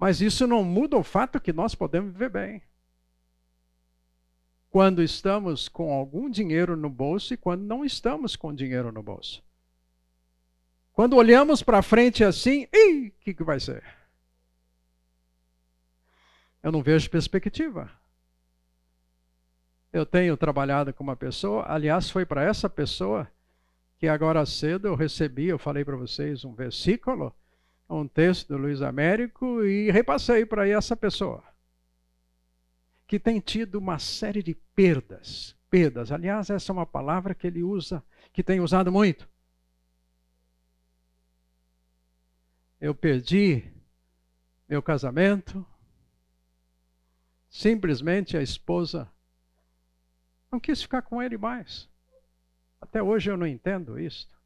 Mas 0.00 0.22
isso 0.22 0.46
não 0.46 0.64
muda 0.64 0.96
o 0.96 1.02
fato 1.02 1.38
que 1.38 1.52
nós 1.52 1.74
podemos 1.74 2.10
viver 2.10 2.30
bem. 2.30 2.62
Quando 4.70 5.02
estamos 5.02 5.68
com 5.68 5.92
algum 5.92 6.30
dinheiro 6.30 6.74
no 6.74 6.88
bolso 6.88 7.34
e 7.34 7.36
quando 7.36 7.60
não 7.60 7.84
estamos 7.84 8.34
com 8.34 8.54
dinheiro 8.54 8.90
no 8.90 9.02
bolso. 9.02 9.44
Quando 10.94 11.16
olhamos 11.16 11.62
para 11.62 11.82
frente 11.82 12.24
assim, 12.24 12.64
o 12.64 13.10
que, 13.20 13.34
que 13.34 13.44
vai 13.44 13.60
ser? 13.60 13.84
Eu 16.62 16.72
não 16.72 16.82
vejo 16.82 17.10
perspectiva. 17.10 17.90
Eu 19.92 20.06
tenho 20.06 20.34
trabalhado 20.34 20.94
com 20.94 21.04
uma 21.04 21.16
pessoa, 21.16 21.66
aliás, 21.70 22.08
foi 22.08 22.24
para 22.24 22.42
essa 22.42 22.70
pessoa 22.70 23.30
que 23.98 24.08
agora 24.08 24.46
cedo 24.46 24.88
eu 24.88 24.94
recebi, 24.94 25.48
eu 25.48 25.58
falei 25.58 25.84
para 25.84 25.96
vocês 25.96 26.42
um 26.42 26.54
versículo 26.54 27.34
um 27.96 28.06
texto 28.06 28.48
do 28.48 28.56
Luiz 28.56 28.82
Américo 28.82 29.64
e 29.64 29.90
repassei 29.90 30.46
para 30.46 30.68
essa 30.68 30.96
pessoa 30.96 31.42
que 33.06 33.18
tem 33.18 33.40
tido 33.40 33.74
uma 33.74 33.98
série 33.98 34.42
de 34.42 34.54
perdas. 34.54 35.56
Perdas, 35.68 36.12
aliás, 36.12 36.48
essa 36.48 36.70
é 36.70 36.72
uma 36.72 36.86
palavra 36.86 37.34
que 37.34 37.46
ele 37.46 37.62
usa, 37.62 38.04
que 38.32 38.42
tem 38.42 38.60
usado 38.60 38.92
muito. 38.92 39.28
Eu 42.80 42.94
perdi 42.94 43.64
meu 44.68 44.80
casamento, 44.80 45.66
simplesmente 47.48 48.36
a 48.36 48.42
esposa 48.42 49.10
não 50.50 50.60
quis 50.60 50.80
ficar 50.80 51.02
com 51.02 51.20
ele 51.20 51.36
mais. 51.36 51.88
Até 52.80 53.02
hoje 53.02 53.30
eu 53.30 53.36
não 53.36 53.46
entendo 53.46 53.98
isso 53.98 54.39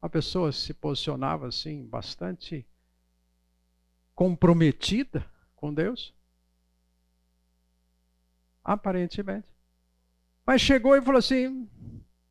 a 0.00 0.08
pessoa 0.08 0.50
se 0.50 0.72
posicionava 0.72 1.48
assim, 1.48 1.84
bastante 1.84 2.66
comprometida 4.14 5.24
com 5.54 5.72
Deus. 5.72 6.14
Aparentemente. 8.64 9.46
Mas 10.46 10.60
chegou 10.60 10.96
e 10.96 11.02
falou 11.02 11.18
assim: 11.18 11.68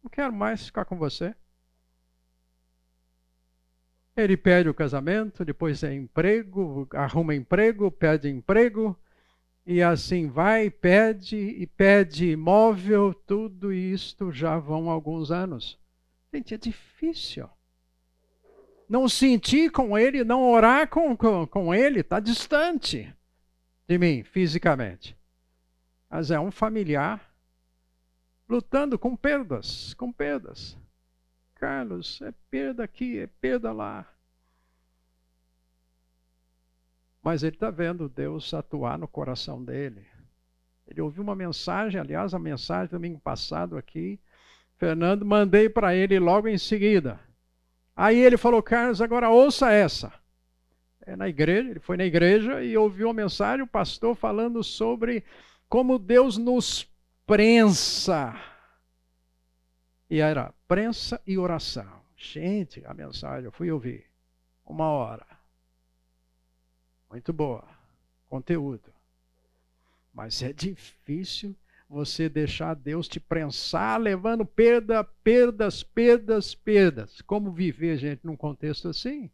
não 0.03 0.09
quero 0.09 0.33
mais 0.33 0.65
ficar 0.65 0.85
com 0.85 0.97
você. 0.97 1.35
Ele 4.15 4.35
pede 4.35 4.67
o 4.67 4.73
casamento, 4.73 5.45
depois 5.45 5.81
é 5.83 5.93
emprego, 5.93 6.87
arruma 6.93 7.33
emprego, 7.33 7.89
pede 7.89 8.27
emprego, 8.27 8.99
e 9.65 9.81
assim 9.81 10.27
vai, 10.27 10.69
pede 10.69 11.37
e 11.37 11.65
pede 11.65 12.31
imóvel, 12.31 13.13
tudo 13.13 13.71
isto 13.71 14.29
já 14.29 14.59
vão 14.59 14.89
alguns 14.89 15.31
anos. 15.31 15.79
Gente, 16.33 16.53
é 16.53 16.57
difícil 16.57 17.49
não 18.89 19.07
sentir 19.07 19.71
com 19.71 19.95
ele, 19.95 20.23
não 20.23 20.49
orar 20.49 20.89
com, 20.89 21.15
com, 21.15 21.45
com 21.45 21.73
ele, 21.73 21.99
está 21.99 22.19
distante 22.19 23.13
de 23.87 23.97
mim 23.99 24.23
fisicamente. 24.23 25.15
Mas 26.09 26.31
é 26.31 26.39
um 26.39 26.49
familiar 26.49 27.31
lutando 28.49 28.97
com 28.97 29.15
perdas, 29.15 29.93
com 29.93 30.11
perdas. 30.11 30.75
Carlos, 31.53 32.19
é 32.23 32.33
perda 32.49 32.83
aqui, 32.83 33.19
é 33.19 33.27
perda 33.27 33.71
lá. 33.71 34.07
Mas 37.21 37.43
ele 37.43 37.55
está 37.55 37.69
vendo 37.69 38.09
Deus 38.09 38.51
atuar 38.53 38.97
no 38.97 39.07
coração 39.07 39.63
dele. 39.63 40.03
Ele 40.87 41.01
ouviu 41.01 41.21
uma 41.21 41.35
mensagem, 41.35 42.01
aliás, 42.01 42.33
a 42.33 42.39
mensagem 42.39 42.89
domingo 42.89 43.19
passado 43.19 43.77
aqui, 43.77 44.19
Fernando, 44.77 45.23
mandei 45.23 45.69
para 45.69 45.93
ele 45.93 46.17
logo 46.17 46.47
em 46.47 46.57
seguida. 46.57 47.19
Aí 48.01 48.17
ele 48.17 48.37
falou, 48.37 48.63
Carlos, 48.63 49.01
agora 49.01 49.29
ouça 49.29 49.73
essa. 49.73 50.13
É 51.01 51.17
na 51.17 51.27
igreja, 51.27 51.69
ele 51.69 51.81
foi 51.81 51.97
na 51.97 52.05
igreja 52.05 52.63
e 52.63 52.77
ouviu 52.77 53.07
uma 53.07 53.13
mensagem, 53.13 53.61
o 53.61 53.67
pastor 53.67 54.15
falando 54.15 54.63
sobre 54.63 55.21
como 55.67 55.99
Deus 55.99 56.37
nos 56.37 56.89
prensa. 57.27 58.33
E 60.09 60.21
era 60.21 60.53
prensa 60.65 61.21
e 61.27 61.37
oração. 61.37 62.01
Gente, 62.15 62.81
a 62.85 62.93
mensagem, 62.93 63.43
eu 63.43 63.51
fui 63.51 63.69
ouvir. 63.69 64.05
Uma 64.65 64.87
hora. 64.91 65.27
Muito 67.09 67.33
boa. 67.33 67.67
Conteúdo. 68.29 68.93
Mas 70.13 70.41
é 70.41 70.53
difícil 70.53 71.53
você 71.89 72.29
deixar 72.29 72.75
Deus 72.75 73.07
te 73.07 73.19
prensar, 73.19 73.99
levando 73.99 74.45
perda, 74.45 75.03
perdas, 75.03 75.81
perdas, 75.81 76.53
perdas. 76.53 77.19
Como 77.21 77.51
viver, 77.51 77.97
gente, 77.97 78.23
num 78.23 78.37
contexto 78.37 78.87
assim? 78.87 79.31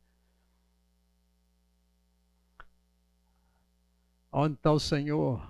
Onde 4.31 4.55
está 4.55 4.71
o 4.71 4.79
Senhor, 4.79 5.45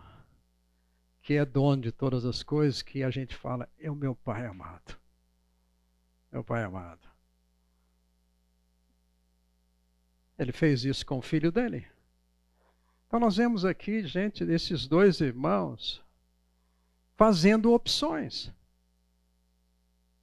que 1.21 1.35
é 1.35 1.45
dono 1.45 1.83
de 1.83 1.91
todas 1.91 2.25
as 2.25 2.41
coisas, 2.41 2.81
que 2.81 3.03
a 3.03 3.11
gente 3.11 3.35
fala, 3.35 3.69
é 3.79 3.89
o 3.89 3.95
meu 3.95 4.15
Pai 4.15 4.47
amado. 4.47 4.97
Meu 6.31 6.43
Pai 6.43 6.63
amado. 6.63 7.07
Ele 10.37 10.51
fez 10.51 10.83
isso 10.83 11.05
com 11.05 11.19
o 11.19 11.21
filho 11.21 11.51
dele. 11.51 11.87
Então 13.07 13.19
nós 13.19 13.37
vemos 13.37 13.63
aqui, 13.63 14.05
gente, 14.05 14.43
esses 14.43 14.87
dois 14.87 15.21
irmãos 15.21 16.04
fazendo 17.15 17.73
opções. 17.73 18.51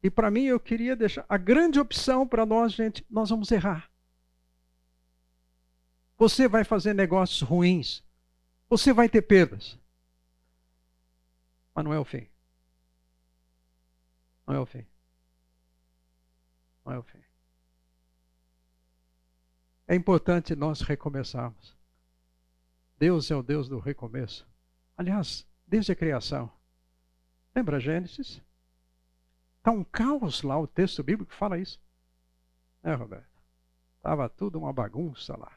E 0.03 0.11
para 0.11 0.31
mim 0.31 0.45
eu 0.45 0.59
queria 0.59 0.97
deixar 0.97 1.25
a 1.29 1.37
grande 1.37 1.79
opção 1.79 2.27
para 2.27 2.45
nós, 2.45 2.73
gente, 2.73 3.05
nós 3.09 3.31
vamos 3.31 3.51
errar. 3.51 3.91
Você 6.19 6.47
vai 6.49 6.65
fazer 6.65 6.95
negócios 6.95 7.41
ruins. 7.41 8.03
Você 8.69 8.93
vai 8.93 9.09
ter 9.09 9.23
perdas. 9.23 9.79
Mas 11.75 11.85
não 11.85 11.93
é 11.93 11.99
o 11.99 12.05
fim. 12.05 12.29
Não 14.47 14.55
é 14.55 14.61
o 14.61 14.67
fim. 14.67 14.87
Não 16.85 16.93
é 16.93 16.99
o 16.99 17.03
fim. 17.03 17.23
É 19.87 19.95
importante 19.95 20.55
nós 20.55 20.81
recomeçarmos. 20.81 21.77
Deus 22.99 23.31
é 23.31 23.37
o 23.37 23.43
Deus 23.43 23.69
do 23.69 23.79
recomeço. 23.79 24.47
Aliás, 24.97 25.47
desde 25.67 25.93
a 25.93 25.97
criação. 25.97 26.51
Lembra 27.55 27.81
Gênesis? 27.81 28.43
Está 29.59 29.71
um 29.71 29.85
caos 29.85 30.43
lá, 30.43 30.59
o 30.59 30.67
texto 30.67 31.03
bíblico 31.03 31.35
fala 31.35 31.59
isso. 31.59 31.81
É, 32.83 32.93
Roberto? 32.95 33.31
Estava 33.97 34.29
tudo 34.29 34.59
uma 34.59 34.73
bagunça 34.73 35.37
lá. 35.37 35.53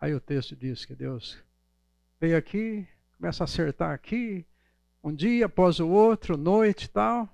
Aí 0.00 0.12
o 0.14 0.20
texto 0.20 0.56
diz 0.56 0.84
que 0.84 0.94
Deus 0.94 1.42
veio 2.18 2.36
aqui, 2.36 2.88
começa 3.16 3.44
a 3.44 3.46
acertar 3.46 3.92
aqui, 3.92 4.44
um 5.02 5.14
dia 5.14 5.46
após 5.46 5.78
o 5.78 5.88
outro, 5.88 6.36
noite 6.36 6.84
e 6.84 6.88
tal. 6.88 7.28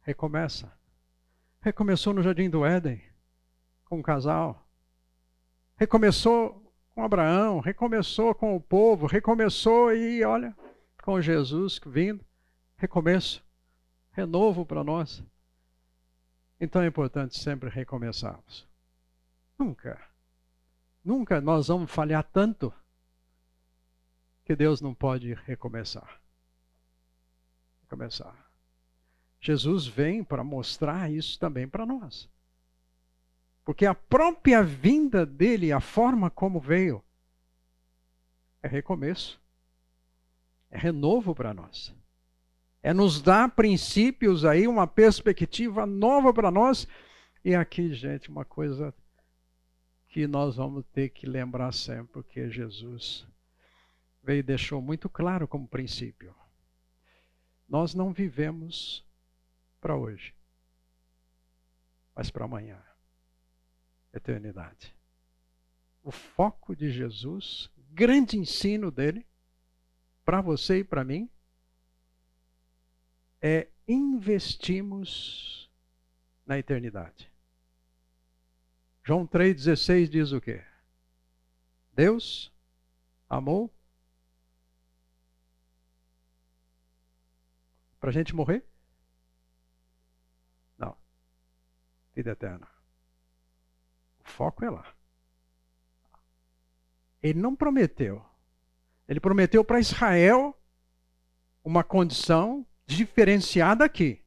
Recomeça. 0.00 0.72
Recomeçou 1.60 2.14
no 2.14 2.22
Jardim 2.22 2.48
do 2.48 2.64
Éden, 2.64 3.02
com 3.84 3.98
um 3.98 4.02
casal. 4.02 4.66
Recomeçou 5.76 6.69
com 6.94 7.04
Abraão, 7.04 7.60
recomeçou 7.60 8.34
com 8.34 8.54
o 8.54 8.60
povo, 8.60 9.06
recomeçou 9.06 9.92
e 9.94 10.24
olha, 10.24 10.56
com 11.02 11.20
Jesus 11.20 11.80
vindo, 11.86 12.24
recomeço, 12.76 13.44
renovo 14.12 14.66
para 14.66 14.84
nós. 14.84 15.22
Então 16.60 16.82
é 16.82 16.86
importante 16.86 17.38
sempre 17.38 17.70
recomeçarmos. 17.70 18.68
Nunca, 19.58 20.00
nunca 21.04 21.40
nós 21.40 21.68
vamos 21.68 21.90
falhar 21.90 22.24
tanto 22.24 22.72
que 24.44 24.56
Deus 24.56 24.80
não 24.80 24.94
pode 24.94 25.32
recomeçar. 25.32 26.20
Recomeçar. 27.82 28.34
Jesus 29.40 29.86
vem 29.86 30.22
para 30.22 30.44
mostrar 30.44 31.10
isso 31.10 31.38
também 31.38 31.66
para 31.66 31.86
nós. 31.86 32.28
Porque 33.64 33.86
a 33.86 33.94
própria 33.94 34.62
vinda 34.62 35.26
dele, 35.26 35.72
a 35.72 35.80
forma 35.80 36.30
como 36.30 36.58
veio, 36.58 37.04
é 38.62 38.68
recomeço, 38.68 39.40
é 40.70 40.78
renovo 40.78 41.34
para 41.34 41.52
nós. 41.52 41.94
É 42.82 42.94
nos 42.94 43.20
dar 43.20 43.50
princípios 43.50 44.44
aí, 44.44 44.66
uma 44.66 44.86
perspectiva 44.86 45.84
nova 45.84 46.32
para 46.32 46.50
nós. 46.50 46.88
E 47.44 47.54
aqui, 47.54 47.92
gente, 47.92 48.30
uma 48.30 48.44
coisa 48.44 48.94
que 50.08 50.26
nós 50.26 50.56
vamos 50.56 50.84
ter 50.86 51.10
que 51.10 51.26
lembrar 51.26 51.72
sempre, 51.72 52.12
porque 52.12 52.50
Jesus 52.50 53.26
veio 54.22 54.40
e 54.40 54.42
deixou 54.42 54.80
muito 54.80 55.08
claro 55.08 55.46
como 55.46 55.68
princípio. 55.68 56.34
Nós 57.68 57.94
não 57.94 58.12
vivemos 58.12 59.06
para 59.80 59.96
hoje, 59.96 60.34
mas 62.14 62.30
para 62.30 62.46
amanhã 62.46 62.89
eternidade. 64.12 64.94
O 66.02 66.10
foco 66.10 66.74
de 66.74 66.90
Jesus, 66.90 67.70
grande 67.90 68.38
ensino 68.38 68.90
dele, 68.90 69.26
para 70.24 70.40
você 70.40 70.78
e 70.78 70.84
para 70.84 71.04
mim, 71.04 71.28
é 73.40 73.68
investimos 73.86 75.70
na 76.46 76.58
eternidade. 76.58 77.30
João 79.02 79.26
3,16 79.26 80.08
diz 80.08 80.32
o 80.32 80.40
quê? 80.40 80.64
Deus 81.92 82.52
amou 83.28 83.72
para 87.98 88.10
a 88.10 88.12
gente 88.12 88.34
morrer? 88.34 88.64
Não. 90.78 90.96
Vida 92.14 92.30
eterna 92.30 92.69
foco 94.30 94.64
é 94.64 94.70
lá. 94.70 94.94
Ele 97.22 97.38
não 97.38 97.54
prometeu. 97.54 98.24
Ele 99.06 99.20
prometeu 99.20 99.64
para 99.64 99.80
Israel 99.80 100.58
uma 101.62 101.84
condição 101.84 102.66
diferenciada 102.86 103.84
aqui. 103.84 104.24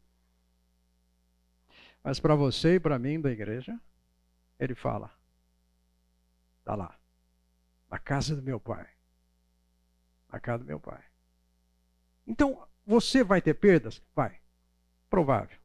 Mas 2.03 2.19
para 2.19 2.35
você 2.35 2.75
e 2.75 2.79
para 2.79 2.99
mim 2.99 3.19
da 3.19 3.31
igreja, 3.31 3.79
ele 4.59 4.75
fala: 4.75 5.11
está 6.59 6.75
lá, 6.75 6.99
na 7.89 7.97
casa 7.97 8.35
do 8.35 8.43
meu 8.43 8.59
pai. 8.59 8.87
Na 10.31 10.39
casa 10.39 10.63
do 10.63 10.67
meu 10.67 10.79
pai. 10.79 11.03
Então, 12.27 12.67
você 12.85 13.23
vai 13.23 13.41
ter 13.41 13.53
perdas? 13.53 14.01
Vai. 14.15 14.39
Provável. 15.09 15.62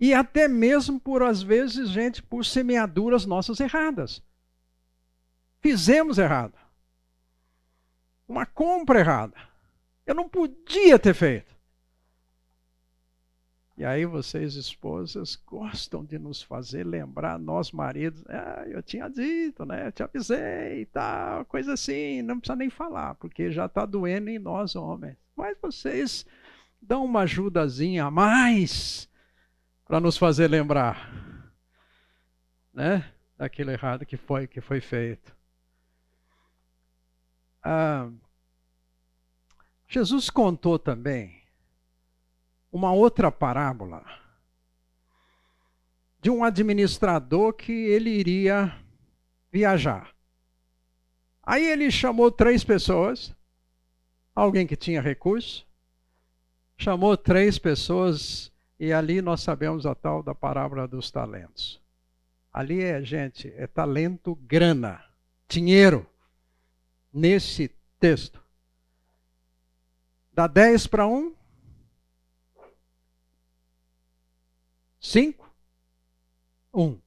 E 0.00 0.14
até 0.14 0.46
mesmo 0.46 1.00
por, 1.00 1.22
às 1.22 1.42
vezes, 1.42 1.90
gente, 1.90 2.22
por 2.22 2.44
semeaduras 2.44 3.26
nossas 3.26 3.58
erradas. 3.58 4.22
Fizemos 5.60 6.18
errado. 6.18 6.54
Uma 8.28 8.46
compra 8.46 9.00
errada. 9.00 9.34
Eu 10.06 10.14
não 10.14 10.28
podia 10.28 10.98
ter 10.98 11.14
feito. 11.14 11.58
E 13.76 13.84
aí 13.84 14.04
vocês, 14.04 14.56
esposas, 14.56 15.36
gostam 15.46 16.04
de 16.04 16.18
nos 16.18 16.42
fazer 16.42 16.84
lembrar, 16.84 17.38
nós 17.38 17.70
maridos, 17.70 18.24
ah, 18.28 18.64
eu 18.66 18.82
tinha 18.82 19.08
dito, 19.08 19.64
né? 19.64 19.86
Eu 19.86 19.92
te 19.92 20.02
avisei 20.02 20.80
e 20.80 20.86
tal, 20.86 21.44
coisa 21.44 21.74
assim, 21.74 22.20
não 22.22 22.40
precisa 22.40 22.56
nem 22.56 22.70
falar, 22.70 23.14
porque 23.14 23.52
já 23.52 23.66
está 23.66 23.86
doendo 23.86 24.30
em 24.30 24.38
nós, 24.38 24.74
homens. 24.74 25.16
Mas 25.36 25.56
vocês 25.62 26.26
dão 26.82 27.04
uma 27.04 27.20
ajudazinha 27.20 28.06
a 28.06 28.10
mais 28.10 29.07
para 29.88 30.00
nos 30.00 30.18
fazer 30.18 30.48
lembrar, 30.48 31.10
né, 32.74 33.10
daquilo 33.38 33.70
errado 33.70 34.04
que 34.04 34.18
foi 34.18 34.46
que 34.46 34.60
foi 34.60 34.82
feito. 34.82 35.34
Ah, 37.64 38.10
Jesus 39.88 40.28
contou 40.28 40.78
também 40.78 41.42
uma 42.70 42.92
outra 42.92 43.32
parábola 43.32 44.04
de 46.20 46.28
um 46.28 46.44
administrador 46.44 47.54
que 47.54 47.72
ele 47.72 48.10
iria 48.10 48.78
viajar. 49.50 50.14
Aí 51.42 51.64
ele 51.64 51.90
chamou 51.90 52.30
três 52.30 52.62
pessoas, 52.62 53.34
alguém 54.34 54.66
que 54.66 54.76
tinha 54.76 55.00
recurso, 55.00 55.66
chamou 56.76 57.16
três 57.16 57.58
pessoas 57.58 58.47
e 58.78 58.92
ali 58.92 59.20
nós 59.20 59.40
sabemos 59.40 59.86
a 59.86 59.94
tal 59.94 60.22
da 60.22 60.34
parábola 60.34 60.86
dos 60.86 61.10
talentos. 61.10 61.80
Ali 62.52 62.82
é, 62.82 63.02
gente, 63.02 63.52
é 63.56 63.66
talento, 63.66 64.34
grana, 64.36 65.04
dinheiro. 65.48 66.08
Nesse 67.12 67.68
texto. 67.98 68.40
Dá 70.32 70.46
10 70.46 70.86
para 70.86 71.06
um. 71.06 71.34
5. 75.00 75.54
Um 76.72 77.00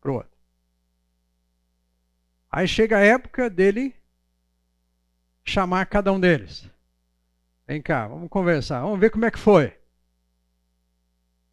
para 0.00 0.10
o 0.10 0.14
outro. 0.14 0.30
Aí 2.50 2.68
chega 2.68 2.98
a 2.98 3.04
época 3.04 3.48
dele 3.48 3.94
chamar 5.44 5.86
cada 5.86 6.12
um 6.12 6.20
deles. 6.20 6.68
Vem 7.66 7.80
cá, 7.80 8.06
vamos 8.06 8.28
conversar, 8.28 8.82
vamos 8.82 9.00
ver 9.00 9.10
como 9.10 9.24
é 9.24 9.30
que 9.30 9.38
foi. 9.38 9.81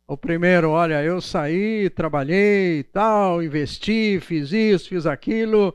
O 0.10 0.18
primeiro, 0.18 0.72
olha, 0.72 1.04
eu 1.04 1.22
saí, 1.22 1.88
trabalhei, 1.88 2.84
tal, 2.84 3.44
investi, 3.44 4.20
fiz 4.20 4.52
isso, 4.52 4.90
fiz 4.90 5.06
aquilo, 5.06 5.72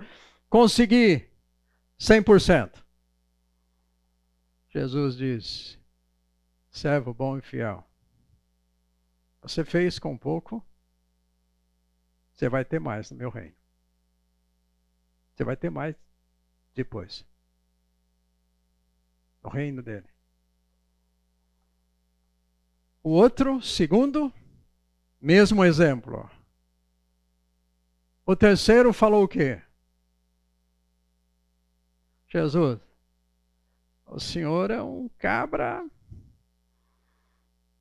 consegui 0.51 1.31
100%. 2.01 2.83
Jesus 4.71 5.17
diz: 5.17 5.79
servo 6.69 7.15
bom 7.15 7.39
e 7.39 7.43
fiel. 7.43 7.89
Você 9.41 9.65
fez 9.65 10.01
com 10.01 10.19
pouco, 10.19 10.67
você 12.33 12.49
vai 12.49 12.65
ter 12.65 12.81
mais 12.81 13.13
no 13.13 13.17
meu 13.17 13.31
reino. 13.31 13.55
Você 15.33 15.45
vai 15.45 15.57
ter 15.57 15.71
mais 15.71 15.95
depois. 16.75 17.25
No 19.45 19.51
reino 19.51 19.81
dele. 19.81 20.14
O 23.05 23.11
outro, 23.11 23.61
segundo, 23.61 24.33
mesmo 25.21 25.63
exemplo. 25.63 26.29
O 28.25 28.35
terceiro 28.35 28.95
falou 28.95 29.25
o 29.25 29.29
quê? 29.29 29.61
Jesus, 32.29 32.81
o 34.07 34.19
senhor 34.19 34.71
é 34.71 34.83
um 34.83 35.11
cabra 35.19 35.85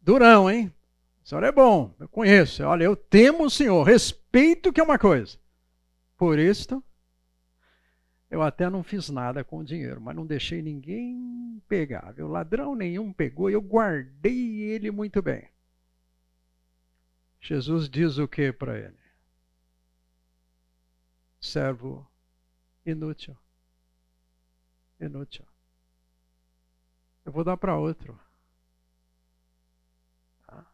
durão, 0.01 0.51
hein? 0.51 0.71
O 1.23 1.29
senhor 1.29 1.43
é 1.45 1.51
bom, 1.53 1.95
eu 2.01 2.09
conheço. 2.09 2.61
Olha, 2.65 2.83
eu 2.83 2.97
temo 2.97 3.45
o 3.45 3.49
senhor, 3.49 3.81
respeito 3.83 4.73
que 4.73 4.81
é 4.81 4.83
uma 4.83 4.99
coisa. 4.99 5.37
Por 6.17 6.37
isto, 6.37 6.83
eu 8.33 8.41
até 8.41 8.67
não 8.67 8.81
fiz 8.81 9.09
nada 9.09 9.43
com 9.43 9.59
o 9.59 9.63
dinheiro, 9.63 10.01
mas 10.01 10.15
não 10.15 10.25
deixei 10.25 10.59
ninguém 10.59 11.61
pegar. 11.67 12.11
Viu? 12.13 12.27
Ladrão 12.27 12.73
nenhum 12.73 13.13
pegou 13.13 13.47
e 13.47 13.53
eu 13.53 13.61
guardei 13.61 14.59
ele 14.59 14.89
muito 14.89 15.21
bem. 15.21 15.47
Jesus 17.39 17.87
diz 17.87 18.17
o 18.17 18.27
que 18.27 18.51
para 18.51 18.75
ele? 18.75 18.97
Servo 21.39 22.09
inútil. 22.83 23.37
Inútil. 24.99 25.45
Eu 27.23 27.31
vou 27.31 27.43
dar 27.43 27.55
para 27.55 27.77
outro. 27.77 28.19
Ah, 30.47 30.65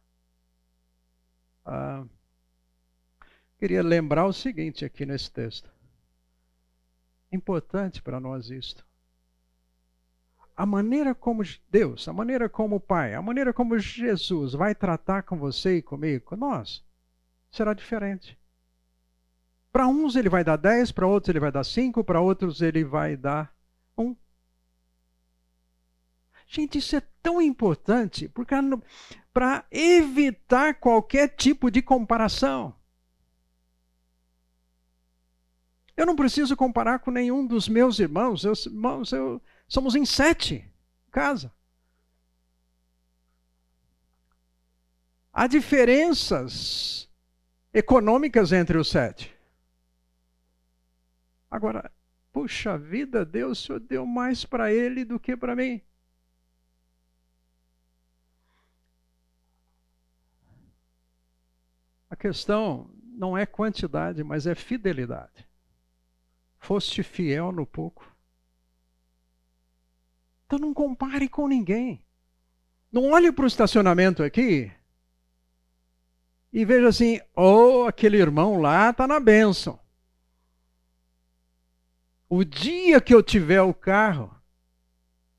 ah, 1.66 2.06
queria 3.58 3.82
lembrar 3.82 4.24
o 4.24 4.32
seguinte 4.32 4.82
aqui 4.82 5.04
nesse 5.04 5.30
texto 5.30 5.70
importante 7.32 8.02
para 8.02 8.20
nós 8.20 8.50
isto. 8.50 8.84
A 10.56 10.66
maneira 10.66 11.14
como 11.14 11.42
Deus, 11.70 12.06
a 12.06 12.12
maneira 12.12 12.48
como 12.48 12.76
o 12.76 12.80
Pai, 12.80 13.14
a 13.14 13.22
maneira 13.22 13.52
como 13.52 13.78
Jesus 13.78 14.52
vai 14.52 14.74
tratar 14.74 15.22
com 15.22 15.38
você 15.38 15.76
e 15.76 15.82
comigo, 15.82 16.26
com 16.26 16.36
nós, 16.36 16.84
será 17.50 17.72
diferente. 17.72 18.38
Para 19.72 19.86
uns 19.86 20.16
ele 20.16 20.28
vai 20.28 20.44
dar 20.44 20.56
10, 20.56 20.92
para 20.92 21.06
outros 21.06 21.28
ele 21.30 21.40
vai 21.40 21.52
dar 21.52 21.64
5, 21.64 22.04
para 22.04 22.20
outros 22.20 22.60
ele 22.60 22.84
vai 22.84 23.16
dar 23.16 23.54
1. 23.96 24.16
Gente, 26.46 26.78
isso 26.78 26.96
é 26.96 27.02
tão 27.22 27.40
importante 27.40 28.28
para 29.32 29.64
evitar 29.70 30.74
qualquer 30.74 31.28
tipo 31.28 31.70
de 31.70 31.80
comparação. 31.80 32.74
Eu 35.96 36.06
não 36.06 36.16
preciso 36.16 36.56
comparar 36.56 37.00
com 37.00 37.10
nenhum 37.10 37.46
dos 37.46 37.68
meus 37.68 37.98
irmãos. 37.98 38.44
Eu, 38.44 38.52
irmãos, 38.66 39.12
eu, 39.12 39.40
somos 39.68 39.94
em 39.94 40.04
sete 40.04 40.64
casa. 41.10 41.52
Há 45.32 45.46
diferenças 45.46 47.08
econômicas 47.72 48.52
entre 48.52 48.78
os 48.78 48.88
sete. 48.88 49.34
Agora, 51.50 51.90
puxa 52.32 52.78
vida, 52.78 53.24
Deus, 53.24 53.60
o 53.60 53.66
Senhor 53.66 53.80
deu 53.80 54.06
mais 54.06 54.44
para 54.44 54.72
ele 54.72 55.04
do 55.04 55.18
que 55.18 55.36
para 55.36 55.54
mim. 55.56 55.80
A 62.08 62.16
questão 62.16 62.90
não 63.02 63.36
é 63.36 63.46
quantidade, 63.46 64.24
mas 64.24 64.46
é 64.46 64.54
fidelidade 64.54 65.49
foste 66.60 67.02
fiel 67.02 67.50
no 67.50 67.66
pouco. 67.66 68.06
Então 70.46 70.58
não 70.58 70.74
compare 70.74 71.28
com 71.28 71.48
ninguém. 71.48 72.04
Não 72.92 73.10
olhe 73.10 73.32
para 73.32 73.44
o 73.44 73.48
estacionamento 73.48 74.22
aqui 74.22 74.70
e 76.52 76.64
veja 76.64 76.88
assim: 76.88 77.20
oh, 77.34 77.84
aquele 77.86 78.18
irmão 78.18 78.60
lá 78.60 78.90
está 78.90 79.06
na 79.06 79.18
bênção. 79.18 79.78
O 82.28 82.44
dia 82.44 83.00
que 83.00 83.14
eu 83.14 83.22
tiver 83.22 83.62
o 83.62 83.74
carro 83.74 84.32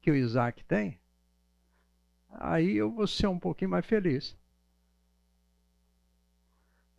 que 0.01 0.11
o 0.11 0.15
Isaac 0.15 0.63
tem, 0.65 0.99
aí 2.29 2.75
eu 2.75 2.91
vou 2.91 3.07
ser 3.07 3.27
um 3.27 3.39
pouquinho 3.39 3.71
mais 3.71 3.85
feliz. 3.85 4.35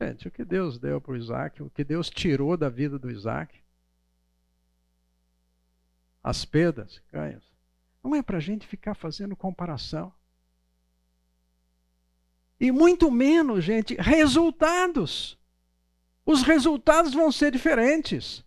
Gente, 0.01 0.29
o 0.29 0.31
que 0.31 0.45
Deus 0.45 0.79
deu 0.79 1.01
para 1.01 1.13
o 1.13 1.17
Isaac, 1.17 1.63
o 1.63 1.71
que 1.71 1.85
Deus 1.85 2.11
tirou 2.11 2.57
da 2.57 2.69
vida 2.69 2.99
do 2.99 3.11
Isaac, 3.11 3.62
as 6.23 6.45
perdas, 6.45 7.01
ganhos. 7.13 7.43
Não 8.03 8.15
é 8.15 8.23
para 8.23 8.39
a 8.39 8.41
gente 8.41 8.67
ficar 8.67 8.95
fazendo 8.95 9.37
comparação. 9.37 10.13
E 12.61 12.71
muito 12.71 13.11
menos, 13.11 13.65
gente, 13.65 13.95
resultados. 13.95 15.39
Os 16.25 16.43
resultados 16.43 17.13
vão 17.13 17.33
ser 17.33 17.51
diferentes. 17.51 18.45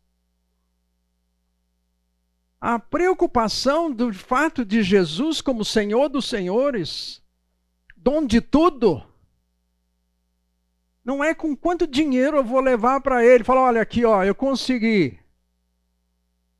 A 2.59 2.79
preocupação 2.79 3.91
do 3.91 4.13
fato 4.13 4.63
de 4.63 4.81
Jesus 4.81 5.41
como 5.41 5.65
Senhor 5.65 6.07
dos 6.07 6.27
Senhores, 6.27 7.21
dono 7.95 8.27
de 8.27 8.39
tudo, 8.39 9.03
não 11.03 11.23
é 11.23 11.35
com 11.35 11.55
quanto 11.55 11.85
dinheiro 11.85 12.37
eu 12.37 12.43
vou 12.43 12.59
levar 12.59 13.01
para 13.01 13.23
ele. 13.23 13.43
Falar, 13.43 13.61
olha 13.61 13.81
aqui, 13.81 14.03
ó, 14.05 14.23
eu 14.23 14.33
consegui 14.33 15.19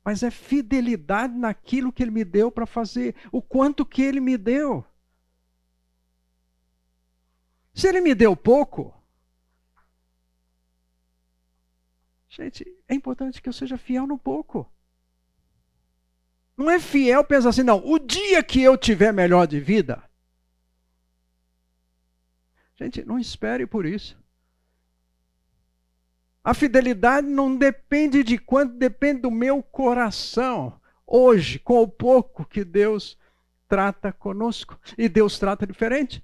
mas 0.05 0.21
é 0.21 0.29
fidelidade 0.29 1.35
naquilo 1.35 1.91
que 1.91 2.03
ele 2.03 2.11
me 2.11 2.23
deu 2.23 2.51
para 2.51 2.67
fazer, 2.67 3.15
o 3.31 3.41
quanto 3.41 3.83
que 3.83 4.03
ele 4.03 4.19
me 4.19 4.37
deu. 4.37 4.85
Se 7.73 7.87
ele 7.87 7.99
me 7.99 8.13
deu 8.13 8.37
pouco, 8.37 8.93
gente, 12.29 12.63
é 12.87 12.93
importante 12.93 13.41
que 13.41 13.49
eu 13.49 13.53
seja 13.53 13.79
fiel 13.79 14.05
no 14.05 14.19
pouco. 14.19 14.71
Não 16.55 16.69
é 16.69 16.79
fiel 16.79 17.25
pensar 17.25 17.49
assim, 17.49 17.63
não, 17.63 17.83
o 17.83 17.97
dia 17.97 18.43
que 18.43 18.61
eu 18.61 18.77
tiver 18.77 19.11
melhor 19.11 19.47
de 19.47 19.59
vida. 19.59 20.07
Gente, 22.75 23.03
não 23.03 23.17
espere 23.17 23.65
por 23.65 23.87
isso. 23.87 24.15
A 26.45 26.53
fidelidade 26.53 27.25
não 27.25 27.57
depende 27.57 28.23
de 28.23 28.37
quanto, 28.37 28.77
depende 28.77 29.21
do 29.21 29.31
meu 29.31 29.63
coração. 29.63 30.79
Hoje, 31.03 31.57
com 31.57 31.81
o 31.81 31.87
pouco 31.87 32.45
que 32.45 32.63
Deus 32.63 33.17
trata 33.67 34.13
conosco. 34.13 34.79
E 34.95 35.09
Deus 35.09 35.39
trata 35.39 35.65
diferente. 35.65 36.23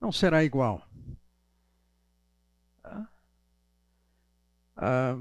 Não 0.00 0.10
será 0.10 0.42
igual. 0.42 0.84
Ah, 2.82 3.08
ah, 4.76 5.18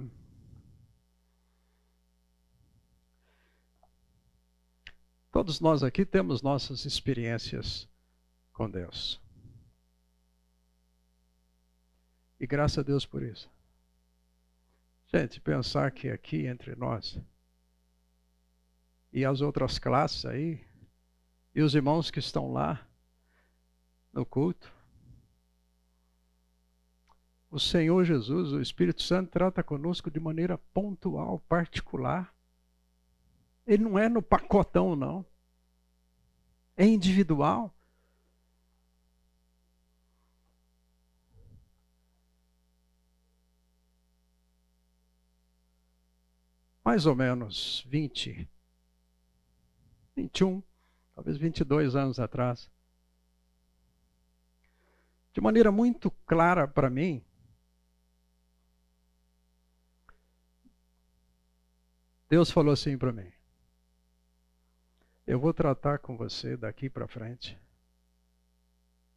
todos 5.32 5.60
nós 5.60 5.84
aqui 5.84 6.04
temos 6.04 6.41
nossas 6.41 6.84
experiências 6.84 7.88
com 8.52 8.67
Deus. 8.67 9.23
E 12.43 12.45
graças 12.45 12.79
a 12.79 12.82
Deus 12.82 13.06
por 13.06 13.23
isso. 13.23 13.49
Gente, 15.08 15.39
pensar 15.39 15.89
que 15.91 16.10
aqui 16.10 16.45
entre 16.45 16.75
nós 16.75 17.17
e 19.13 19.23
as 19.23 19.39
outras 19.39 19.79
classes 19.79 20.25
aí, 20.25 20.60
e 21.56 21.62
os 21.62 21.73
irmãos 21.73 22.12
que 22.12 22.19
estão 22.19 22.51
lá 22.51 22.86
no 24.12 24.25
culto, 24.25 24.69
O 27.49 27.60
Senhor 27.60 28.03
Jesus, 28.03 28.51
o 28.51 28.60
Espírito 28.60 29.01
Santo, 29.03 29.29
trata 29.29 29.63
conosco 29.63 30.12
de 30.12 30.19
maneira 30.19 30.58
pontual, 30.58 31.39
particular. 31.47 32.36
Ele 33.65 33.84
não 33.84 33.97
é 33.97 34.10
no 34.10 34.21
pacotão, 34.21 34.97
não. 34.97 35.25
É 36.75 36.84
individual. 36.84 37.73
Mais 46.84 47.06
ou 47.06 47.15
menos 47.15 47.86
20, 47.88 48.50
21, 50.15 50.62
talvez 51.15 51.38
22 51.38 51.96
anos 51.96 52.19
atrás. 52.19 52.69
De 55.34 55.41
maneira 55.41 55.72
muito 55.72 56.12
clara 56.28 56.67
para 56.67 56.89
mim, 56.89 57.24
Deus 62.30 62.52
falou 62.52 62.74
assim 62.74 62.98
para 62.98 63.12
mim: 63.12 63.32
Eu 65.26 65.39
vou 65.39 65.54
tratar 65.54 66.00
com 66.00 66.17
você 66.17 66.58
daqui 66.58 66.89
para 66.89 67.08
frente, 67.08 67.58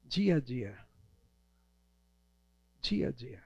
dia 0.04 0.36
a 0.36 0.40
dia. 0.40 0.78
Dia 2.80 3.08
a 3.08 3.10
dia. 3.10 3.42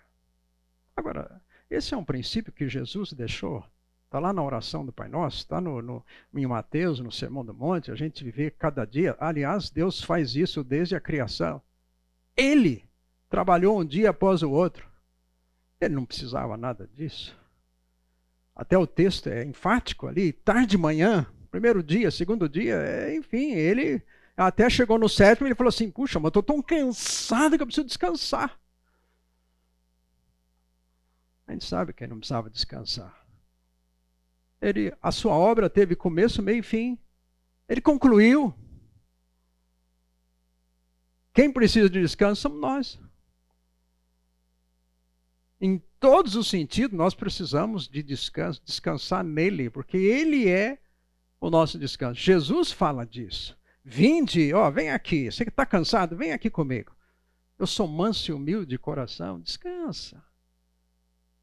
Agora, 0.94 1.42
esse 1.70 1.94
é 1.94 1.96
um 1.96 2.04
princípio 2.04 2.52
que 2.52 2.68
Jesus 2.68 3.12
deixou. 3.12 3.64
Está 4.10 4.18
lá 4.18 4.32
na 4.32 4.42
oração 4.42 4.84
do 4.84 4.92
Pai 4.92 5.08
Nosso, 5.08 5.36
está 5.36 5.60
no, 5.60 5.80
no, 5.80 6.04
em 6.34 6.44
Mateus, 6.44 6.98
no 6.98 7.12
Sermão 7.12 7.44
do 7.44 7.54
Monte, 7.54 7.92
a 7.92 7.94
gente 7.94 8.24
vive 8.24 8.50
cada 8.50 8.84
dia. 8.84 9.16
Aliás, 9.20 9.70
Deus 9.70 10.02
faz 10.02 10.34
isso 10.34 10.64
desde 10.64 10.96
a 10.96 11.00
criação. 11.00 11.62
Ele 12.36 12.84
trabalhou 13.28 13.78
um 13.78 13.84
dia 13.84 14.10
após 14.10 14.42
o 14.42 14.50
outro. 14.50 14.84
Ele 15.80 15.94
não 15.94 16.04
precisava 16.04 16.56
nada 16.56 16.90
disso. 16.92 17.38
Até 18.52 18.76
o 18.76 18.84
texto 18.84 19.28
é 19.28 19.44
enfático 19.44 20.08
ali, 20.08 20.32
tarde 20.32 20.70
de 20.70 20.78
manhã, 20.78 21.24
primeiro 21.48 21.80
dia, 21.80 22.10
segundo 22.10 22.48
dia, 22.48 22.74
é, 22.74 23.14
enfim, 23.14 23.52
ele 23.52 24.02
até 24.36 24.68
chegou 24.68 24.98
no 24.98 25.08
sétimo 25.08 25.46
e 25.46 25.50
ele 25.50 25.54
falou 25.54 25.68
assim: 25.68 25.88
Puxa, 25.88 26.18
mas 26.18 26.30
estou 26.30 26.42
tão 26.42 26.60
cansado 26.60 27.56
que 27.56 27.62
eu 27.62 27.66
preciso 27.66 27.86
descansar. 27.86 28.58
A 31.46 31.52
gente 31.52 31.64
sabe 31.64 31.92
que 31.92 32.02
ele 32.02 32.10
não 32.10 32.18
precisava 32.18 32.50
descansar. 32.50 33.19
Ele, 34.60 34.92
a 35.00 35.10
sua 35.10 35.32
obra 35.32 35.70
teve 35.70 35.96
começo, 35.96 36.42
meio 36.42 36.58
e 36.58 36.62
fim. 36.62 36.98
Ele 37.68 37.80
concluiu. 37.80 38.54
Quem 41.32 41.50
precisa 41.52 41.88
de 41.88 42.00
descanso 42.00 42.42
somos 42.42 42.60
nós. 42.60 43.00
Em 45.60 45.78
todos 45.98 46.34
os 46.36 46.48
sentidos, 46.48 46.96
nós 46.96 47.14
precisamos 47.14 47.88
de 47.88 48.02
descanso, 48.02 48.62
descansar 48.64 49.22
nele, 49.22 49.70
porque 49.70 49.96
ele 49.96 50.48
é 50.48 50.78
o 51.40 51.50
nosso 51.50 51.78
descanso. 51.78 52.20
Jesus 52.20 52.72
fala 52.72 53.06
disso. 53.06 53.56
Vinde, 53.84 54.52
ó, 54.52 54.70
vem 54.70 54.90
aqui. 54.90 55.30
Você 55.30 55.44
que 55.44 55.50
está 55.50 55.64
cansado, 55.64 56.16
vem 56.16 56.32
aqui 56.32 56.50
comigo. 56.50 56.94
Eu 57.58 57.66
sou 57.66 57.86
manso 57.86 58.30
e 58.30 58.34
humilde 58.34 58.66
de 58.66 58.78
coração. 58.78 59.40
Descansa. 59.40 60.22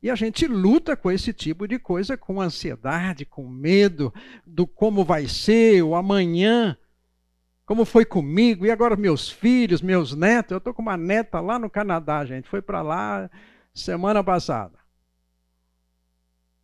E 0.01 0.09
a 0.09 0.15
gente 0.15 0.47
luta 0.47 0.95
com 0.95 1.09
esse 1.09 1.33
tipo 1.33 1.67
de 1.67 1.79
coisa, 1.79 2.15
com 2.15 2.39
ansiedade, 2.39 3.25
com 3.25 3.47
medo 3.47 4.13
do 4.45 4.67
como 4.67 5.03
vai 5.03 5.27
ser, 5.27 5.81
o 5.81 5.95
amanhã, 5.95 6.77
como 7.65 7.83
foi 7.83 8.05
comigo, 8.05 8.65
e 8.65 8.71
agora 8.71 8.95
meus 8.95 9.29
filhos, 9.29 9.81
meus 9.81 10.15
netos. 10.15 10.51
Eu 10.51 10.59
estou 10.59 10.73
com 10.73 10.81
uma 10.81 10.95
neta 10.95 11.39
lá 11.39 11.57
no 11.57 11.69
Canadá, 11.69 12.23
gente. 12.25 12.47
Foi 12.47 12.61
para 12.61 12.81
lá 12.81 13.29
semana 13.73 14.23
passada. 14.23 14.77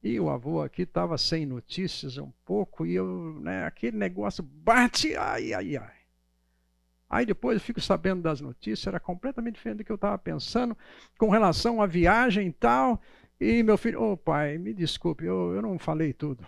E 0.04 0.19
o 0.19 0.30
avô 0.30 0.62
aqui 0.62 0.84
estava 0.84 1.17
sem 1.17 1.46
notícias 1.46 2.17
um 2.17 2.32
pouco, 2.46 2.86
e 2.86 2.93
eu, 2.93 3.39
né, 3.39 3.65
aquele 3.65 3.98
negócio 3.98 4.43
bate, 4.43 5.15
ai, 5.15 5.54
ai, 5.54 5.78
ai. 5.78 6.04
Aí 7.10 7.26
depois 7.26 7.56
eu 7.56 7.62
fico 7.62 7.80
sabendo 7.80 8.22
das 8.22 8.41
notícias, 8.41 8.88
era 8.88 9.00
completamente 9.00 9.56
diferente 9.56 9.78
do 9.78 9.84
que 9.86 9.91
eu 9.91 9.96
estava 9.96 10.17
pensando 10.17 10.76
com 11.17 11.30
relação 11.30 11.82
à 11.82 11.86
viagem 11.86 12.48
e 12.48 12.52
tal. 12.52 13.00
E 13.43 13.62
meu 13.62 13.77
filho, 13.77 14.01
ô 14.01 14.13
oh, 14.13 14.17
pai, 14.17 14.58
me 14.58 14.73
desculpe, 14.73 15.25
eu, 15.25 15.53
eu 15.53 15.62
não 15.62 15.77
falei 15.77 16.13
tudo. 16.13 16.47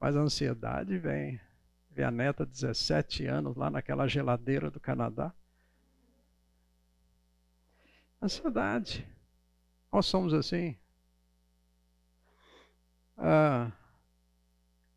Mas 0.00 0.16
a 0.16 0.20
ansiedade 0.20 0.98
vem. 0.98 1.40
Vê 1.92 2.02
a 2.02 2.10
neta, 2.10 2.44
17 2.44 3.26
anos, 3.26 3.56
lá 3.56 3.70
naquela 3.70 4.08
geladeira 4.08 4.68
do 4.68 4.80
Canadá. 4.80 5.32
Ansiedade. 8.20 9.06
Nós 9.92 10.06
somos 10.06 10.34
assim. 10.34 10.76
Ah, 13.16 13.70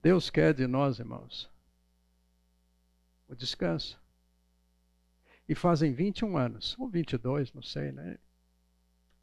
Deus 0.01 0.31
quer 0.31 0.55
de 0.55 0.65
nós, 0.65 0.97
irmãos, 0.97 1.51
o 3.27 3.35
descanso. 3.35 4.01
E 5.47 5.53
fazem 5.53 5.93
21 5.93 6.35
anos, 6.35 6.75
ou 6.79 6.89
22, 6.89 7.53
não 7.53 7.61
sei, 7.61 7.91
né? 7.91 8.17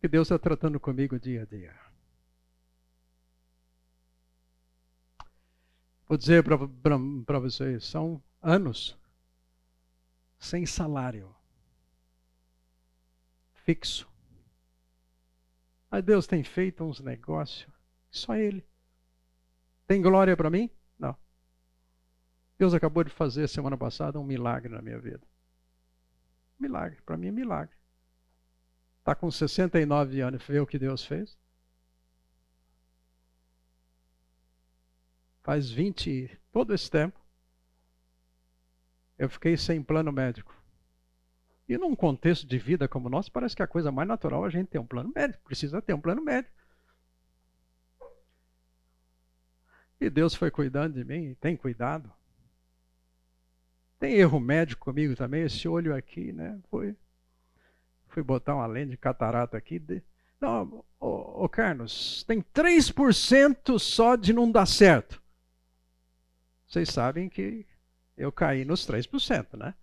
Que 0.03 0.09
Deus 0.09 0.27
está 0.27 0.37
tratando 0.37 0.81
comigo 0.81 1.17
dia 1.17 1.43
a 1.43 1.45
dia. 1.45 1.79
Vou 6.09 6.19
dizer 6.19 6.43
para 6.43 7.39
vocês, 7.39 7.85
são 7.85 8.21
anos 8.43 8.99
sem 10.41 10.67
salário 10.67 11.33
fixo. 13.65 14.11
Mas 15.89 16.03
Deus 16.03 16.27
tem 16.27 16.43
feito 16.43 16.83
uns 16.83 16.99
negócios, 16.99 17.73
só 18.11 18.35
Ele. 18.35 18.67
Tem 19.87 20.03
glória 20.03 20.37
para 20.37 20.51
mim? 20.51 20.69
Não. 20.99 21.17
Deus 22.59 22.75
acabou 22.75 23.05
de 23.05 23.11
fazer 23.11 23.49
semana 23.49 23.79
passada 23.79 24.19
um 24.19 24.25
milagre 24.25 24.75
na 24.75 24.83
minha 24.83 24.99
vida. 24.99 25.25
Milagre, 26.59 27.01
para 27.03 27.17
mim 27.17 27.29
é 27.29 27.31
milagre. 27.31 27.82
Está 29.03 29.17
com 29.17 29.29
69 29.33 30.21
anos, 30.21 30.41
vê 30.47 30.61
o 30.61 30.67
que 30.67 30.79
Deus 30.79 31.05
fez? 31.05 31.37
Faz 35.43 35.69
20, 35.69 36.39
todo 36.53 36.73
esse 36.73 36.89
tempo, 36.89 37.19
eu 39.19 39.29
fiquei 39.29 39.57
sem 39.57 39.83
plano 39.83 40.13
médico. 40.13 40.55
E 41.69 41.77
num 41.77 41.97
contexto 41.97 42.47
de 42.47 42.59
vida 42.59 42.87
como 42.87 43.09
o 43.09 43.11
nosso, 43.11 43.33
parece 43.33 43.57
que 43.57 43.63
a 43.63 43.67
coisa 43.67 43.91
mais 43.91 44.07
natural 44.07 44.45
é 44.45 44.47
a 44.47 44.51
gente 44.51 44.69
ter 44.69 44.79
um 44.79 44.87
plano 44.87 45.13
médico. 45.13 45.43
Precisa 45.43 45.83
ter 45.83 45.95
um 45.95 46.01
plano 46.01 46.23
médico. 46.23 46.55
E 50.01 50.09
Deus 50.09 50.33
foi 50.35 50.51
cuidando 50.51 50.95
de 50.95 51.05
mim, 51.05 51.35
tem 51.41 51.57
cuidado. 51.57 52.13
Tem 53.99 54.15
erro 54.15 54.39
médico 54.39 54.85
comigo 54.85 55.17
também, 55.17 55.43
esse 55.43 55.67
olho 55.67 55.95
aqui, 55.95 56.33
né? 56.33 56.61
Foi. 56.71 56.97
Fui 58.13 58.23
botar 58.23 58.55
uma 58.55 58.67
lente 58.67 58.91
de 58.91 58.97
catarata 58.99 59.57
aqui. 59.57 59.83
Não, 60.39 60.85
ô, 61.01 61.45
ô 61.45 61.49
Carlos, 61.49 62.23
tem 62.25 62.43
3% 62.43 63.79
só 63.79 64.17
de 64.17 64.35
não 64.35 64.53
dar 64.53 64.67
certo. 64.67 65.21
Vocês 66.69 66.91
sabem 66.91 67.31
que 67.31 67.67
eu 68.15 68.31
caí 68.31 68.67
nos 68.67 68.87
3%, 68.87 69.57
né? 69.57 69.75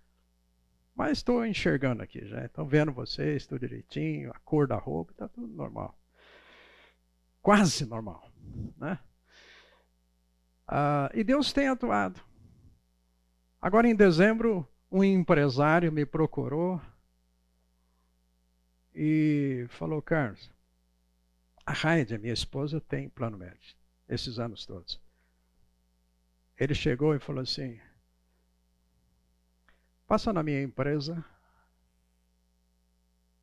Mas 0.95 1.17
estou 1.17 1.43
enxergando 1.43 2.03
aqui 2.03 2.23
já. 2.23 2.45
Estou 2.45 2.67
vendo 2.67 2.91
vocês, 2.91 3.47
tudo 3.47 3.61
direitinho, 3.61 4.29
a 4.29 4.39
cor 4.41 4.67
da 4.67 4.75
roupa, 4.75 5.11
está 5.11 5.27
tudo 5.27 5.47
normal. 5.47 5.97
Quase 7.41 7.83
normal. 7.83 8.31
Né? 8.77 8.99
Ah, 10.67 11.09
e 11.15 11.23
Deus 11.23 11.51
tem 11.51 11.67
atuado. 11.67 12.21
Agora 13.59 13.87
em 13.87 13.95
dezembro, 13.95 14.67
um 14.91 15.03
empresário 15.03 15.91
me 15.91 16.05
procurou 16.05 16.79
e 19.01 19.65
falou, 19.69 20.01
Carlos, 20.01 20.51
a 21.65 21.71
Heide, 21.71 22.17
minha 22.17 22.33
esposa, 22.33 22.81
tem 22.81 23.07
plano 23.07 23.37
médico, 23.37 23.79
esses 24.09 24.37
anos 24.37 24.65
todos. 24.65 24.99
Ele 26.57 26.75
chegou 26.75 27.15
e 27.15 27.19
falou 27.19 27.41
assim, 27.41 27.79
Passa 30.05 30.33
na 30.33 30.43
minha 30.43 30.61
empresa. 30.61 31.23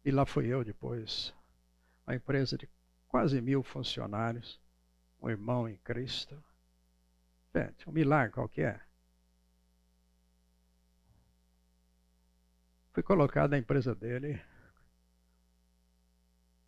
E 0.04 0.10
lá 0.10 0.26
fui 0.26 0.46
eu 0.48 0.62
depois. 0.62 1.32
Uma 2.06 2.16
empresa 2.16 2.58
de 2.58 2.68
quase 3.08 3.40
mil 3.40 3.62
funcionários. 3.62 4.60
Um 5.22 5.30
irmão 5.30 5.66
em 5.66 5.78
Cristo. 5.78 6.36
Gente, 7.54 7.88
um 7.88 7.92
milagre 7.92 8.34
qualquer. 8.34 8.86
Fui 12.92 13.02
colocado 13.02 13.52
na 13.52 13.58
empresa 13.58 13.94
dele 13.94 14.38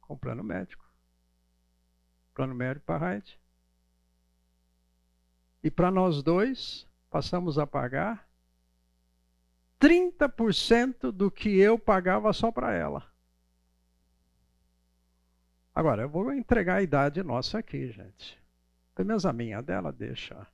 com 0.09 0.17
plano 0.17 0.43
médico. 0.43 0.85
Plano 2.35 2.55
médico 2.55 2.87
para 2.87 2.99
Raid. 2.99 3.39
E 5.63 5.71
para 5.71 5.91
nós 5.91 6.23
dois, 6.23 6.87
passamos 7.11 7.59
a 7.59 7.67
pagar 7.67 8.27
30% 9.79 11.13
do 11.13 11.31
que 11.31 11.59
eu 11.59 11.79
pagava 11.79 12.33
só 12.33 12.51
para 12.51 12.73
ela. 12.73 13.07
Agora, 15.75 16.03
eu 16.03 16.09
vou 16.09 16.33
entregar 16.33 16.77
a 16.77 16.83
idade 16.83 17.23
nossa 17.23 17.59
aqui, 17.59 17.93
gente. 17.93 18.43
Pelo 18.95 19.09
menos 19.09 19.27
a 19.27 19.33
minha, 19.33 19.59
a 19.59 19.63
dela 19.63 19.93
deixa. 19.93 20.47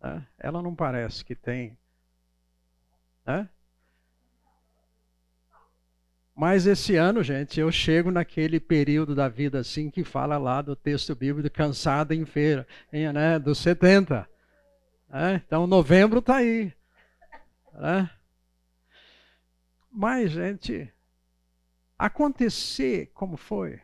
É, 0.00 0.22
ela 0.38 0.60
não 0.60 0.74
parece 0.74 1.24
que 1.24 1.36
tem. 1.36 1.78
É? 3.24 3.46
Mas 6.34 6.66
esse 6.66 6.96
ano, 6.96 7.22
gente, 7.22 7.60
eu 7.60 7.70
chego 7.70 8.10
naquele 8.10 8.58
período 8.58 9.14
da 9.14 9.28
vida 9.28 9.60
assim 9.60 9.90
que 9.90 10.02
fala 10.02 10.38
lá 10.38 10.62
do 10.62 10.74
texto 10.74 11.14
bíblico 11.14 11.54
cansado 11.54 12.12
em 12.12 12.24
feira, 12.24 12.66
né, 12.90 13.38
dos 13.38 13.58
70. 13.58 14.28
É, 15.10 15.34
então 15.34 15.66
novembro 15.66 16.20
está 16.20 16.36
aí. 16.36 16.72
É. 17.74 18.08
Mas, 19.90 20.30
gente, 20.30 20.90
acontecer 21.98 23.10
como 23.12 23.36
foi, 23.36 23.78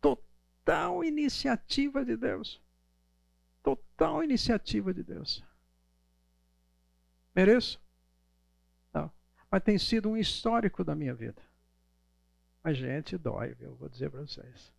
total 0.00 1.02
iniciativa 1.02 2.04
de 2.04 2.16
Deus. 2.16 2.62
Total 3.60 4.22
iniciativa 4.22 4.94
de 4.94 5.02
Deus. 5.02 5.42
Mereço? 7.34 7.80
Mas 9.52 9.62
tem 9.62 9.76
sido 9.76 10.08
um 10.08 10.16
histórico 10.16 10.82
da 10.82 10.94
minha 10.94 11.12
vida. 11.12 11.42
Mas, 12.64 12.78
gente, 12.78 13.18
dói, 13.18 13.52
viu? 13.52 13.74
Vou 13.74 13.86
dizer 13.86 14.08
para 14.10 14.22
vocês. 14.22 14.72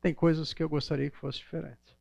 Tem 0.00 0.14
coisas 0.14 0.54
que 0.54 0.62
eu 0.62 0.68
gostaria 0.68 1.10
que 1.10 1.16
fosse 1.16 1.38
diferente. 1.38 1.98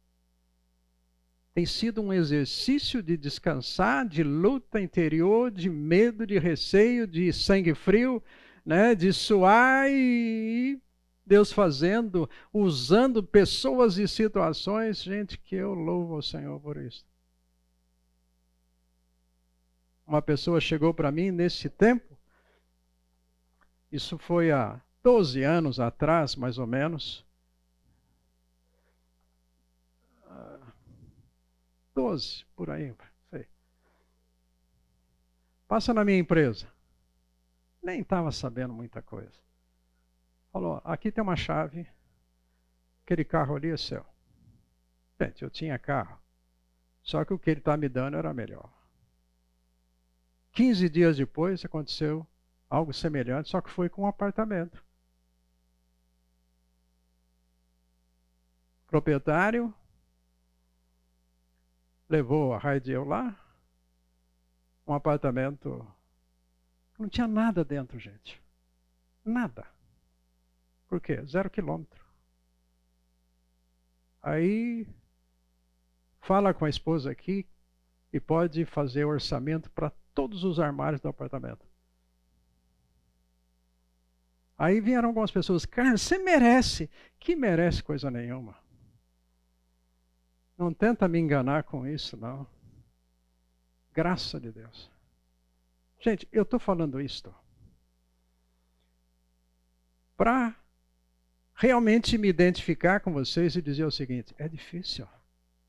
Tem 1.55 1.65
sido 1.65 2.03
um 2.03 2.13
exercício 2.13 3.01
de 3.01 3.17
descansar, 3.17 4.07
de 4.07 4.21
luta 4.21 4.79
interior, 4.79 5.49
de 5.49 5.67
medo, 5.67 6.27
de 6.27 6.37
receio, 6.37 7.07
de 7.07 7.33
sangue 7.33 7.73
frio, 7.73 8.21
né? 8.63 8.93
de 8.93 9.11
suar 9.11 9.89
e 9.89 10.79
Deus 11.25 11.51
fazendo, 11.51 12.29
usando 12.53 13.23
pessoas 13.23 13.97
e 13.97 14.07
situações, 14.07 15.01
gente, 15.01 15.39
que 15.39 15.55
eu 15.55 15.73
louvo 15.73 16.13
ao 16.13 16.21
Senhor 16.21 16.59
por 16.59 16.77
isso. 16.77 17.03
Uma 20.05 20.21
pessoa 20.21 20.61
chegou 20.61 20.93
para 20.93 21.11
mim 21.11 21.31
nesse 21.31 21.69
tempo, 21.69 22.15
isso 23.91 24.17
foi 24.17 24.51
há 24.51 24.81
12 25.01 25.41
anos 25.41 25.79
atrás, 25.79 26.35
mais 26.35 26.57
ou 26.57 26.67
menos. 26.67 27.25
12, 31.93 32.43
ah, 32.43 32.45
por 32.55 32.69
aí, 32.69 32.93
sei. 33.29 33.47
Passa 35.67 35.93
na 35.93 36.03
minha 36.03 36.19
empresa. 36.19 36.67
Nem 37.81 38.01
estava 38.01 38.31
sabendo 38.31 38.73
muita 38.73 39.01
coisa. 39.01 39.39
Falou: 40.51 40.81
aqui 40.83 41.11
tem 41.11 41.23
uma 41.23 41.35
chave, 41.35 41.87
aquele 43.03 43.23
carro 43.23 43.55
ali 43.55 43.69
é 43.69 43.77
seu. 43.77 44.05
Gente, 45.21 45.43
eu 45.43 45.49
tinha 45.49 45.79
carro, 45.79 46.19
só 47.01 47.23
que 47.23 47.33
o 47.33 47.39
que 47.39 47.49
ele 47.49 47.59
está 47.59 47.77
me 47.77 47.87
dando 47.87 48.17
era 48.17 48.33
melhor. 48.33 48.74
15 50.55 50.89
dias 50.89 51.17
depois 51.17 51.65
aconteceu 51.65 52.25
algo 52.69 52.93
semelhante, 52.93 53.49
só 53.49 53.59
que 53.59 53.69
foi 53.69 53.89
com 53.89 54.03
um 54.03 54.07
apartamento. 54.07 54.83
O 58.85 58.87
proprietário 58.87 59.73
levou 62.07 62.53
a 62.53 62.57
Raidiel 62.57 63.03
lá, 63.03 63.37
um 64.87 64.93
apartamento. 64.93 65.85
Não 66.97 67.09
tinha 67.09 67.27
nada 67.27 67.65
dentro, 67.65 67.99
gente. 67.99 68.41
Nada. 69.25 69.67
Por 70.87 71.01
quê? 71.01 71.21
Zero 71.25 71.49
quilômetro. 71.49 72.01
Aí 74.21 74.87
fala 76.21 76.53
com 76.53 76.63
a 76.63 76.69
esposa 76.69 77.11
aqui 77.11 77.45
e 78.13 78.21
pode 78.21 78.63
fazer 78.63 79.03
orçamento 79.03 79.69
para 79.71 79.91
todos 80.15 80.43
os 80.43 80.59
armários 80.59 81.01
do 81.01 81.09
apartamento. 81.09 81.65
Aí 84.57 84.79
vieram 84.79 85.09
algumas 85.09 85.29
pessoas, 85.29 85.65
cara, 85.65 85.97
você 85.97 86.17
merece. 86.17 86.89
Que 87.19 87.35
merece 87.35 87.83
coisa 87.83 88.09
nenhuma. 88.09 88.55
Não 90.57 90.73
tenta 90.73 91.07
me 91.07 91.19
enganar 91.19 91.63
com 91.63 91.85
isso, 91.85 92.15
não. 92.15 92.47
Graça 93.93 94.39
de 94.39 94.51
Deus. 94.51 94.89
Gente, 95.99 96.27
eu 96.31 96.43
estou 96.43 96.59
falando 96.59 97.01
isto 97.01 97.33
para 100.15 100.55
realmente 101.53 102.17
me 102.17 102.27
identificar 102.29 103.01
com 103.01 103.11
vocês 103.11 103.55
e 103.55 103.61
dizer 103.61 103.83
o 103.83 103.91
seguinte: 103.91 104.33
é 104.37 104.47
difícil. 104.47 105.07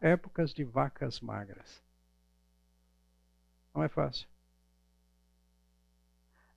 Épocas 0.00 0.52
de 0.52 0.62
vacas 0.62 1.20
magras. 1.20 1.82
Não 3.74 3.82
é 3.82 3.88
fácil. 3.88 4.28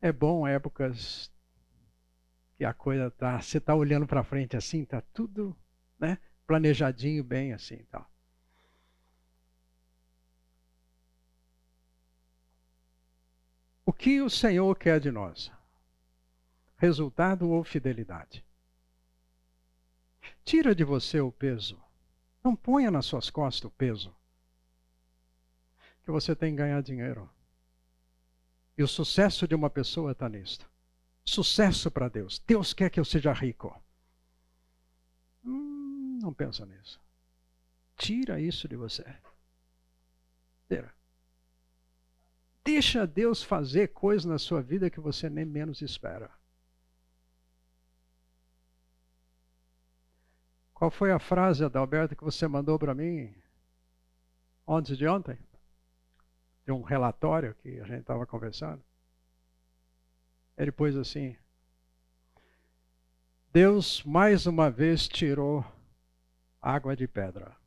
É 0.02 0.12
bom 0.12 0.48
épocas 0.48 1.32
que 2.56 2.66
a 2.66 2.74
coisa 2.74 3.10
tá, 3.12 3.42
você 3.42 3.58
está 3.58 3.74
olhando 3.76 4.06
para 4.06 4.24
frente 4.24 4.56
assim, 4.58 4.84
tá 4.86 5.02
tudo, 5.14 5.56
né, 5.98 6.18
planejadinho 6.46 7.24
bem 7.24 7.54
assim, 7.54 7.78
tal. 7.90 8.02
Tá. 8.02 8.10
O 13.86 13.92
que 13.92 14.22
o 14.22 14.30
Senhor 14.30 14.78
quer 14.78 15.00
de 15.00 15.10
nós? 15.10 15.52
Resultado 16.78 17.50
ou 17.50 17.64
fidelidade? 17.64 18.46
Tira 20.46 20.76
de 20.76 20.84
você 20.84 21.20
o 21.20 21.32
peso. 21.32 21.82
Não 22.44 22.56
ponha 22.56 22.92
nas 22.92 23.08
suas 23.08 23.32
costas 23.32 23.66
o 23.66 23.72
peso. 23.72 24.16
Que 26.04 26.12
você 26.12 26.36
tem 26.36 26.52
que 26.52 26.58
ganhar 26.58 26.84
dinheiro. 26.84 27.28
E 28.80 28.82
o 28.82 28.88
sucesso 28.88 29.46
de 29.46 29.54
uma 29.54 29.70
pessoa 29.70 30.14
está 30.14 30.30
nisto. 30.30 30.66
Sucesso 31.26 31.92
para 31.92 32.08
Deus. 32.08 32.40
Deus 32.48 32.74
quer 32.74 32.90
que 32.90 32.98
eu 32.98 33.04
seja 33.04 33.34
rico. 33.34 33.78
Hum, 35.44 36.18
não 36.22 36.34
pensa 36.34 36.66
nisso. 36.66 36.98
Tira 37.98 38.40
isso 38.40 38.70
de 38.70 38.78
você. 38.78 39.04
Tira. 40.70 40.96
Deixa 42.64 43.06
Deus 43.06 43.44
fazer 43.44 43.90
coisas 43.90 44.24
na 44.24 44.40
sua 44.40 44.62
vida 44.62 44.90
que 44.90 45.02
você 45.02 45.30
nem 45.30 45.44
menos 45.44 45.82
espera. 45.82 46.32
Qual 50.74 50.90
foi 50.90 51.12
a 51.12 51.20
frase, 51.20 51.66
Adalberto, 51.66 52.16
que 52.16 52.24
você 52.24 52.48
mandou 52.48 52.80
para 52.80 52.96
mim 52.96 53.36
antes 54.66 54.98
de 54.98 55.06
ontem? 55.06 55.38
De 56.70 56.74
um 56.74 56.84
relatório 56.84 57.56
que 57.56 57.80
a 57.80 57.84
gente 57.84 58.02
estava 58.02 58.28
conversando. 58.28 58.80
Ele 60.56 60.72
pôs 60.72 60.96
assim: 60.96 61.36
Deus 63.52 64.04
mais 64.04 64.46
uma 64.46 64.70
vez 64.70 65.08
tirou 65.08 65.66
água 66.62 66.96
de 66.96 67.08
pedra. 67.08 67.58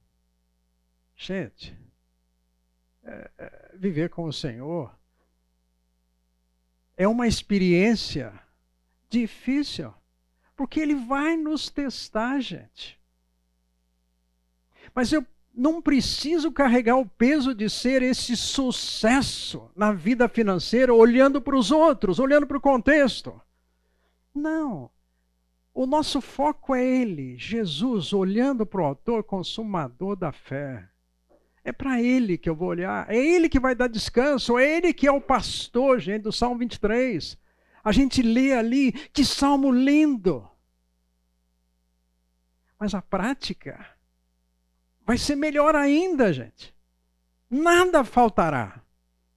Gente, 1.16 1.76
é, 3.02 3.30
é, 3.38 3.70
viver 3.74 4.08
com 4.08 4.22
o 4.22 4.32
Senhor 4.32 4.96
é 6.96 7.08
uma 7.08 7.26
experiência 7.26 8.32
difícil, 9.10 9.92
porque 10.54 10.78
Ele 10.78 10.94
vai 10.94 11.36
nos 11.36 11.68
testar, 11.68 12.38
gente. 12.38 13.00
Mas 14.94 15.12
eu 15.12 15.26
não 15.54 15.82
preciso 15.82 16.50
carregar 16.50 16.96
o 16.96 17.06
peso 17.06 17.54
de 17.54 17.68
ser 17.68 18.02
esse 18.02 18.36
sucesso 18.36 19.70
na 19.76 19.92
vida 19.92 20.28
financeira 20.28 20.94
olhando 20.94 21.40
para 21.40 21.56
os 21.56 21.70
outros, 21.70 22.18
olhando 22.18 22.46
para 22.46 22.56
o 22.56 22.60
contexto. 22.60 23.40
Não. 24.34 24.90
O 25.74 25.86
nosso 25.86 26.20
foco 26.20 26.74
é 26.74 26.84
Ele, 26.84 27.36
Jesus, 27.36 28.12
olhando 28.12 28.64
para 28.64 28.80
o 28.80 28.84
autor 28.84 29.24
consumador 29.24 30.16
da 30.16 30.32
fé. 30.32 30.88
É 31.64 31.70
para 31.70 32.00
Ele 32.00 32.36
que 32.36 32.48
eu 32.48 32.56
vou 32.56 32.68
olhar, 32.68 33.08
é 33.08 33.16
Ele 33.16 33.48
que 33.48 33.60
vai 33.60 33.74
dar 33.74 33.88
descanso, 33.88 34.58
é 34.58 34.76
Ele 34.76 34.92
que 34.92 35.06
é 35.06 35.12
o 35.12 35.20
pastor, 35.20 36.00
gente, 36.00 36.22
do 36.22 36.32
Salmo 36.32 36.58
23. 36.58 37.38
A 37.84 37.92
gente 37.92 38.22
lê 38.22 38.52
ali, 38.52 38.92
que 38.92 39.24
salmo 39.24 39.70
lindo. 39.70 40.48
Mas 42.78 42.94
a 42.94 43.02
prática 43.02 43.91
vai 45.04 45.18
ser 45.18 45.36
melhor 45.36 45.74
ainda, 45.74 46.32
gente. 46.32 46.74
Nada 47.50 48.04
faltará. 48.04 48.82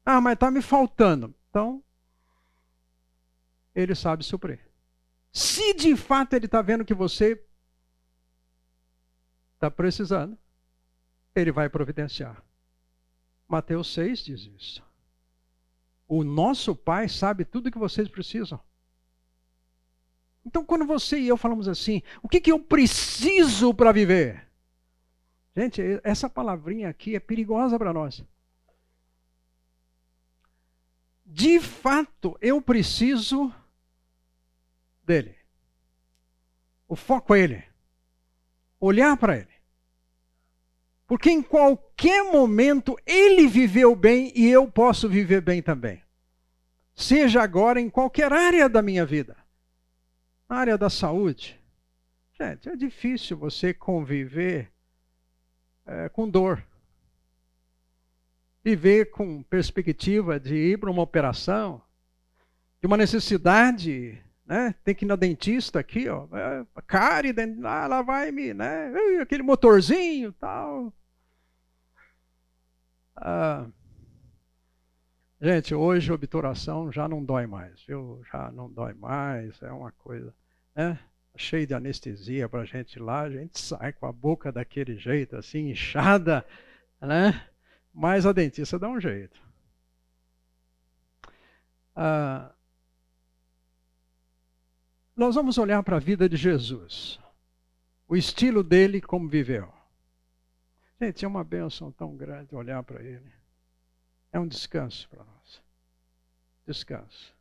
Ah, 0.05 0.21
mas 0.21 0.33
está 0.33 0.51
me 0.51 0.61
faltando. 0.61 1.33
Então, 1.49 1.83
ele 3.73 3.95
sabe 3.95 4.23
suprir. 4.23 4.59
Se 5.31 5.73
de 5.73 5.95
fato 5.97 6.33
ele 6.33 6.45
está 6.45 6.61
vendo 6.61 6.85
que 6.85 6.93
você 6.93 7.43
está 9.55 9.69
precisando, 9.69 10.37
ele 11.35 11.51
vai 11.51 11.67
providenciar. 11.67 12.41
Mateus 13.47 13.93
6 13.93 14.19
diz 14.19 14.41
isso. 14.57 14.83
O 16.07 16.23
nosso 16.23 16.75
Pai 16.75 17.09
sabe 17.09 17.43
tudo 17.43 17.71
que 17.71 17.77
vocês 17.77 18.07
precisam. 18.07 18.59
Então, 20.45 20.63
quando 20.63 20.85
você 20.85 21.19
e 21.19 21.27
eu 21.27 21.35
falamos 21.35 21.67
assim, 21.67 22.03
o 22.21 22.29
que, 22.29 22.39
que 22.39 22.51
eu 22.51 22.59
preciso 22.59 23.73
para 23.73 23.91
viver? 23.91 24.44
Gente, 25.55 25.81
essa 26.03 26.29
palavrinha 26.29 26.89
aqui 26.89 27.15
é 27.15 27.19
perigosa 27.19 27.79
para 27.79 27.93
nós. 27.93 28.23
De 31.25 31.59
fato, 31.61 32.37
eu 32.41 32.61
preciso 32.61 33.53
dele. 35.01 35.35
O 36.87 36.95
foco 36.95 37.33
é 37.33 37.39
ele. 37.39 37.63
Olhar 38.79 39.15
para 39.15 39.37
ele. 39.37 39.55
Porque 41.07 41.29
em 41.29 41.41
qualquer 41.41 42.23
momento 42.23 42.97
ele 43.05 43.47
viveu 43.47 43.95
bem 43.95 44.33
e 44.35 44.47
eu 44.47 44.69
posso 44.69 45.07
viver 45.07 45.39
bem 45.39 45.61
também. 45.61 46.03
Seja 46.93 47.41
agora 47.41 47.79
em 47.79 47.89
qualquer 47.89 48.33
área 48.33 48.67
da 48.67 48.81
minha 48.81 49.05
vida. 49.05 49.37
Na 50.49 50.57
área 50.57 50.77
da 50.77 50.89
saúde. 50.89 51.59
Gente, 52.33 52.67
é 52.67 52.75
difícil 52.75 53.37
você 53.37 53.73
conviver 53.73 54.74
é, 55.85 56.09
com 56.09 56.29
dor. 56.29 56.63
Viver 58.63 59.11
com 59.11 59.43
perspectiva 59.43 60.39
de 60.39 60.55
ir 60.55 60.79
para 60.79 60.89
uma 60.89 61.01
operação, 61.01 61.81
de 62.81 62.87
uma 62.87 62.97
necessidade, 62.97 64.19
né? 64.45 64.73
Tem 64.83 64.95
que 64.95 65.05
ir 65.05 65.07
na 65.07 65.15
dentista 65.15 65.79
aqui, 65.79 66.09
ó, 66.09 66.27
é, 66.33 66.65
cárie, 66.87 67.33
ah, 67.63 67.87
lá 67.87 68.01
vai 68.01 68.31
me, 68.31 68.53
né? 68.53 68.91
Aquele 69.21 69.43
motorzinho, 69.43 70.33
tal. 70.33 70.91
Ah, 73.15 73.67
gente, 75.39 75.73
hoje 75.73 76.11
obturação 76.11 76.91
já 76.91 77.07
não 77.07 77.23
dói 77.23 77.45
mais, 77.45 77.81
viu? 77.83 78.21
Já 78.31 78.51
não 78.51 78.69
dói 78.69 78.93
mais, 78.93 79.61
é 79.61 79.71
uma 79.71 79.91
coisa, 79.91 80.33
né? 80.75 80.99
Cheio 81.37 81.67
de 81.67 81.73
anestesia 81.73 82.47
para 82.47 82.61
a 82.61 82.65
gente 82.65 82.99
lá, 82.99 83.21
a 83.21 83.29
gente 83.29 83.59
sai 83.59 83.93
com 83.93 84.05
a 84.05 84.11
boca 84.11 84.51
daquele 84.51 84.97
jeito, 84.97 85.35
assim, 85.35 85.69
inchada, 85.69 86.45
né? 87.01 87.47
Mas 87.93 88.25
a 88.25 88.31
dentista 88.31 88.79
dá 88.79 88.89
um 88.89 88.99
jeito. 88.99 89.39
Ah, 91.95 92.51
nós 95.15 95.35
vamos 95.35 95.57
olhar 95.57 95.81
para 95.81 95.95
a 95.95 95.99
vida 95.99 96.27
de 96.27 96.35
Jesus, 96.35 97.19
o 98.07 98.15
estilo 98.15 98.63
dele, 98.63 98.99
como 99.01 99.29
viveu. 99.29 99.73
Gente, 100.99 101.23
é 101.23 101.27
uma 101.27 101.43
bênção 101.43 101.91
tão 101.91 102.15
grande 102.15 102.55
olhar 102.55 102.81
para 102.83 103.01
ele. 103.01 103.31
É 104.31 104.39
um 104.39 104.47
descanso 104.47 105.07
para 105.09 105.23
nós. 105.23 105.61
Descanso. 106.65 107.33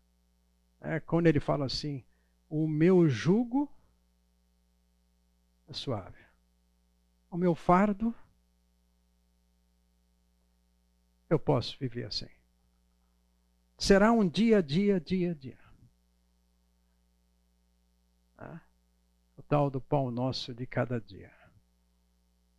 É 0.80 1.00
quando 1.00 1.26
ele 1.26 1.40
fala 1.40 1.66
assim: 1.66 2.04
o 2.48 2.68
meu 2.68 3.08
jugo 3.08 3.68
é 5.68 5.72
suave. 5.72 6.22
O 7.30 7.36
meu 7.36 7.54
fardo, 7.54 8.14
eu 11.28 11.38
posso 11.38 11.78
viver 11.78 12.04
assim. 12.04 12.28
Será 13.76 14.12
um 14.12 14.28
dia 14.28 14.62
dia, 14.62 15.00
dia 15.00 15.34
dia. 15.34 15.58
Ah, 18.38 18.60
o 19.36 19.42
tal 19.42 19.70
do 19.70 19.80
pão 19.80 20.10
nosso 20.10 20.54
de 20.54 20.66
cada 20.66 21.00
dia. 21.00 21.32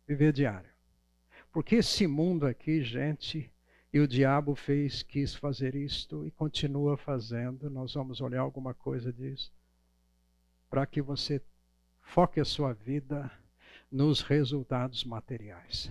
Viver 0.06 0.32
diário. 0.32 0.70
Porque 1.52 1.76
esse 1.76 2.06
mundo 2.06 2.46
aqui, 2.46 2.82
gente, 2.84 3.50
e 3.92 3.98
o 3.98 4.06
diabo 4.06 4.54
fez, 4.54 5.02
quis 5.02 5.34
fazer 5.34 5.74
isto 5.74 6.26
e 6.26 6.30
continua 6.30 6.98
fazendo. 6.98 7.70
Nós 7.70 7.94
vamos 7.94 8.20
olhar 8.20 8.40
alguma 8.40 8.74
coisa 8.74 9.10
disso. 9.12 9.50
Para 10.68 10.84
que 10.86 11.00
você 11.00 11.42
Foque 12.06 12.40
a 12.40 12.44
sua 12.44 12.72
vida 12.72 13.30
nos 13.90 14.22
resultados 14.22 15.04
materiais. 15.04 15.90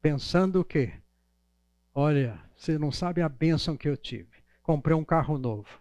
Pensando 0.00 0.64
que, 0.64 0.92
olha, 1.94 2.42
você 2.56 2.78
não 2.78 2.90
sabe 2.90 3.20
a 3.20 3.28
bênção 3.28 3.76
que 3.76 3.88
eu 3.88 3.96
tive. 3.96 4.42
Comprei 4.62 4.96
um 4.96 5.04
carro 5.04 5.38
novo. 5.38 5.80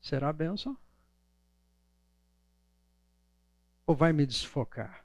Será 0.00 0.32
bênção? 0.32 0.78
Ou 3.86 3.96
vai 3.96 4.12
me 4.12 4.26
desfocar? 4.26 5.04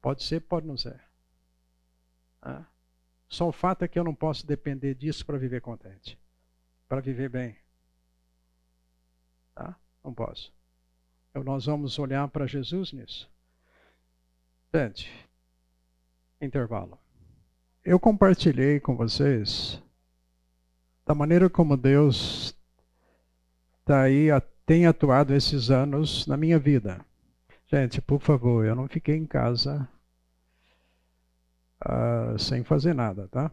Pode 0.00 0.24
ser, 0.24 0.40
pode 0.40 0.66
não 0.66 0.78
ser. 0.78 1.00
Ah. 2.40 2.64
Só 3.28 3.48
o 3.48 3.52
fato 3.52 3.84
é 3.84 3.88
que 3.88 3.98
eu 3.98 4.04
não 4.04 4.14
posso 4.14 4.46
depender 4.46 4.94
disso 4.94 5.24
para 5.26 5.38
viver 5.38 5.60
contente, 5.60 6.18
para 6.88 7.00
viver 7.00 7.28
bem. 7.28 7.56
Tá? 9.54 9.76
Não 10.04 10.14
posso. 10.14 10.52
Então 11.30 11.42
nós 11.42 11.66
vamos 11.66 11.98
olhar 11.98 12.26
para 12.28 12.46
Jesus 12.46 12.92
nisso. 12.92 13.28
Gente, 14.72 15.10
intervalo. 16.40 16.98
Eu 17.84 17.98
compartilhei 17.98 18.80
com 18.80 18.96
vocês 18.96 19.82
da 21.04 21.14
maneira 21.14 21.48
como 21.48 21.76
Deus 21.76 22.54
tá 23.84 24.02
aí, 24.02 24.26
tem 24.66 24.86
atuado 24.86 25.32
esses 25.32 25.70
anos 25.70 26.26
na 26.26 26.36
minha 26.36 26.58
vida. 26.58 27.00
Gente, 27.68 28.00
por 28.00 28.20
favor, 28.20 28.64
eu 28.64 28.74
não 28.74 28.88
fiquei 28.88 29.16
em 29.16 29.26
casa 29.26 29.88
uh, 31.84 32.38
sem 32.38 32.64
fazer 32.64 32.94
nada, 32.94 33.28
tá? 33.28 33.50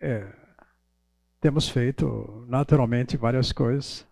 É, 0.00 0.26
temos 1.40 1.68
feito 1.68 2.44
naturalmente 2.48 3.16
várias 3.16 3.52
coisas 3.52 4.06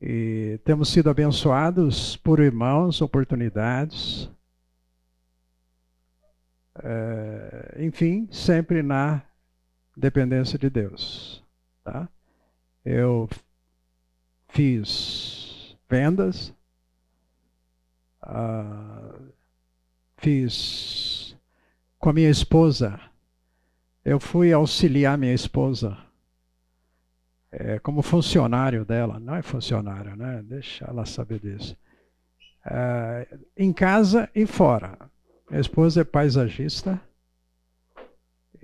e 0.00 0.58
temos 0.64 0.88
sido 0.88 1.10
abençoados 1.10 2.16
por 2.16 2.40
irmãos, 2.40 3.02
oportunidades, 3.02 4.30
é, 6.82 7.76
enfim, 7.84 8.28
sempre 8.30 8.82
na 8.82 9.22
dependência 9.96 10.58
de 10.58 10.70
Deus, 10.70 11.44
tá? 11.84 12.08
Eu 12.84 13.28
fiz 14.48 15.76
vendas, 15.88 16.54
ah, 18.30 19.18
fiz 20.18 21.36
com 21.98 22.10
a 22.10 22.12
minha 22.12 22.30
esposa. 22.30 23.00
Eu 24.04 24.20
fui 24.20 24.52
auxiliar 24.52 25.18
minha 25.18 25.34
esposa 25.34 25.98
é, 27.50 27.78
como 27.80 28.02
funcionário 28.02 28.84
dela. 28.84 29.18
Não 29.18 29.34
é 29.34 29.42
funcionário, 29.42 30.16
né? 30.16 30.42
Deixa 30.44 30.84
ela 30.84 31.04
saber 31.04 31.40
disso. 31.40 31.76
É, 32.64 33.38
em 33.56 33.72
casa 33.72 34.30
e 34.34 34.46
fora. 34.46 34.96
Minha 35.48 35.60
esposa 35.60 36.02
é 36.02 36.04
paisagista. 36.04 37.00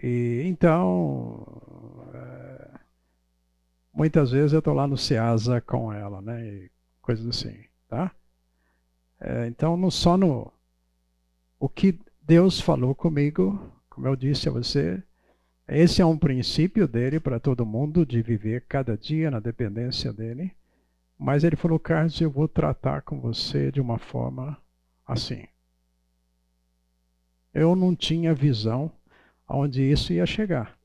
E 0.01 0.43
então, 0.45 2.09
é, 2.15 2.71
muitas 3.93 4.31
vezes 4.31 4.53
eu 4.53 4.61
estou 4.61 4.75
lá 4.75 4.87
no 4.87 4.97
Ceasa 4.97 5.61
com 5.61 5.93
ela, 5.93 6.23
né? 6.23 6.47
E 6.47 6.71
coisas 7.03 7.27
assim, 7.27 7.65
tá? 7.89 8.13
É, 9.21 9.47
então, 9.47 9.77
não 9.77 9.91
só 9.91 10.17
no 10.17 10.53
o 11.59 11.69
que 11.69 11.99
Deus 12.21 12.61
falou 12.61 12.95
comigo, 12.95 13.73
como 13.89 14.07
eu 14.07 14.15
disse 14.15 14.49
a 14.49 14.53
você, 14.53 15.03
esse 15.67 16.01
é 16.01 16.07
um 16.07 16.19
princípio 16.19 16.87
dele 16.87 17.19
para 17.19 17.41
todo 17.41 17.67
mundo 17.67 18.05
de 18.05 18.23
viver 18.23 18.67
cada 18.69 18.97
dia 18.97 19.31
na 19.31 19.41
dependência 19.41 20.13
dele. 20.13 20.53
Mas 21.19 21.45
ele 21.45 21.57
falou, 21.57 21.79
Carlos, 21.79 22.21
eu 22.21 22.31
vou 22.31 22.47
tratar 22.47 23.03
com 23.03 23.19
você 23.21 23.73
de 23.73 23.81
uma 23.81 23.99
forma 23.99 24.57
assim. 25.07 25.47
Eu 27.55 27.75
não 27.75 27.97
tinha 27.97 28.35
visão 28.35 28.93
aonde 29.49 29.83
isso 29.83 30.13
ia 30.13 30.27
chegar. 30.27 30.77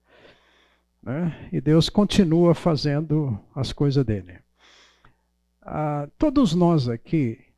Né? 1.03 1.49
E 1.51 1.59
Deus 1.59 1.89
continua 1.89 2.55
fazendo 2.55 3.37
as 3.53 3.73
coisas 3.73 4.05
dele. 4.05 4.39
Ah, 5.61 6.07
todos 6.17 6.55
nós 6.55 6.87
aqui 6.87 7.50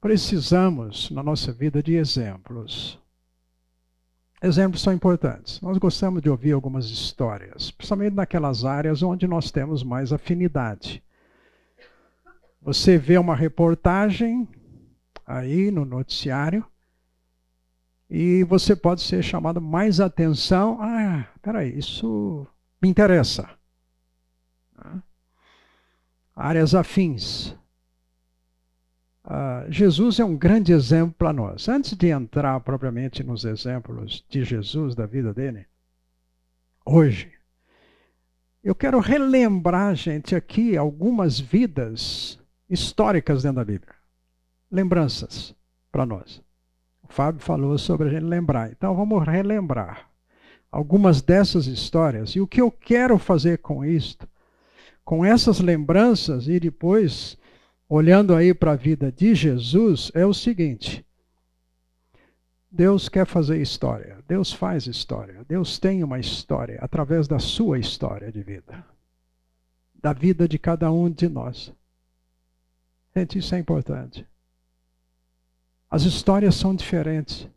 precisamos, 0.00 1.10
na 1.10 1.22
nossa 1.22 1.52
vida, 1.52 1.82
de 1.82 1.94
exemplos. 1.94 2.98
Exemplos 4.42 4.80
são 4.80 4.92
importantes. 4.92 5.60
Nós 5.60 5.76
gostamos 5.76 6.22
de 6.22 6.30
ouvir 6.30 6.52
algumas 6.52 6.86
histórias, 6.86 7.70
principalmente 7.70 8.14
naquelas 8.14 8.64
áreas 8.64 9.02
onde 9.02 9.26
nós 9.26 9.50
temos 9.50 9.82
mais 9.82 10.12
afinidade. 10.12 11.02
Você 12.62 12.96
vê 12.96 13.18
uma 13.18 13.36
reportagem 13.36 14.48
aí 15.26 15.70
no 15.70 15.84
noticiário 15.84 16.64
e 18.08 18.42
você 18.44 18.74
pode 18.74 19.02
ser 19.02 19.22
chamado 19.22 19.60
mais 19.60 20.00
atenção. 20.00 20.78
Ah, 20.80 21.26
peraí, 21.42 21.78
isso 21.78 22.46
me 22.80 22.88
interessa. 22.88 23.48
Áreas 26.34 26.74
afins 26.74 27.54
Uh, 29.30 29.70
Jesus 29.70 30.18
é 30.18 30.24
um 30.24 30.36
grande 30.36 30.72
exemplo 30.72 31.14
para 31.16 31.32
nós. 31.32 31.68
Antes 31.68 31.96
de 31.96 32.08
entrar 32.08 32.58
propriamente 32.60 33.22
nos 33.22 33.44
exemplos 33.44 34.24
de 34.28 34.42
Jesus, 34.42 34.96
da 34.96 35.06
vida 35.06 35.32
dele, 35.32 35.66
hoje, 36.84 37.30
eu 38.64 38.74
quero 38.74 38.98
relembrar, 38.98 39.94
gente, 39.94 40.34
aqui 40.34 40.76
algumas 40.76 41.38
vidas 41.38 42.40
históricas 42.68 43.44
dentro 43.44 43.58
da 43.58 43.64
Bíblia. 43.64 43.94
Lembranças 44.68 45.54
para 45.92 46.04
nós. 46.04 46.42
O 47.08 47.12
Fábio 47.12 47.40
falou 47.40 47.78
sobre 47.78 48.08
a 48.08 48.10
gente 48.10 48.24
lembrar. 48.24 48.72
Então 48.72 48.96
vamos 48.96 49.24
relembrar 49.24 50.10
algumas 50.72 51.22
dessas 51.22 51.68
histórias. 51.68 52.30
E 52.30 52.40
o 52.40 52.48
que 52.48 52.60
eu 52.60 52.70
quero 52.72 53.16
fazer 53.16 53.58
com 53.58 53.84
isto, 53.84 54.28
com 55.04 55.24
essas 55.24 55.60
lembranças 55.60 56.48
e 56.48 56.58
depois 56.58 57.38
olhando 57.90 58.36
aí 58.36 58.54
para 58.54 58.72
a 58.72 58.76
vida 58.76 59.10
de 59.10 59.34
Jesus, 59.34 60.12
é 60.14 60.24
o 60.24 60.32
seguinte: 60.32 61.04
Deus 62.70 63.08
quer 63.08 63.26
fazer 63.26 63.60
história, 63.60 64.22
Deus 64.28 64.52
faz 64.52 64.86
história, 64.86 65.44
Deus 65.44 65.78
tem 65.78 66.04
uma 66.04 66.20
história 66.20 66.78
através 66.80 67.26
da 67.26 67.40
sua 67.40 67.80
história 67.80 68.30
de 68.30 68.42
vida, 68.42 68.86
da 69.92 70.12
vida 70.12 70.46
de 70.46 70.58
cada 70.58 70.90
um 70.92 71.10
de 71.10 71.28
nós. 71.28 71.74
Gente, 73.14 73.40
isso 73.40 73.56
é 73.56 73.58
importante. 73.58 74.24
As 75.90 76.04
histórias 76.04 76.54
são 76.54 76.76
diferentes, 76.76 77.48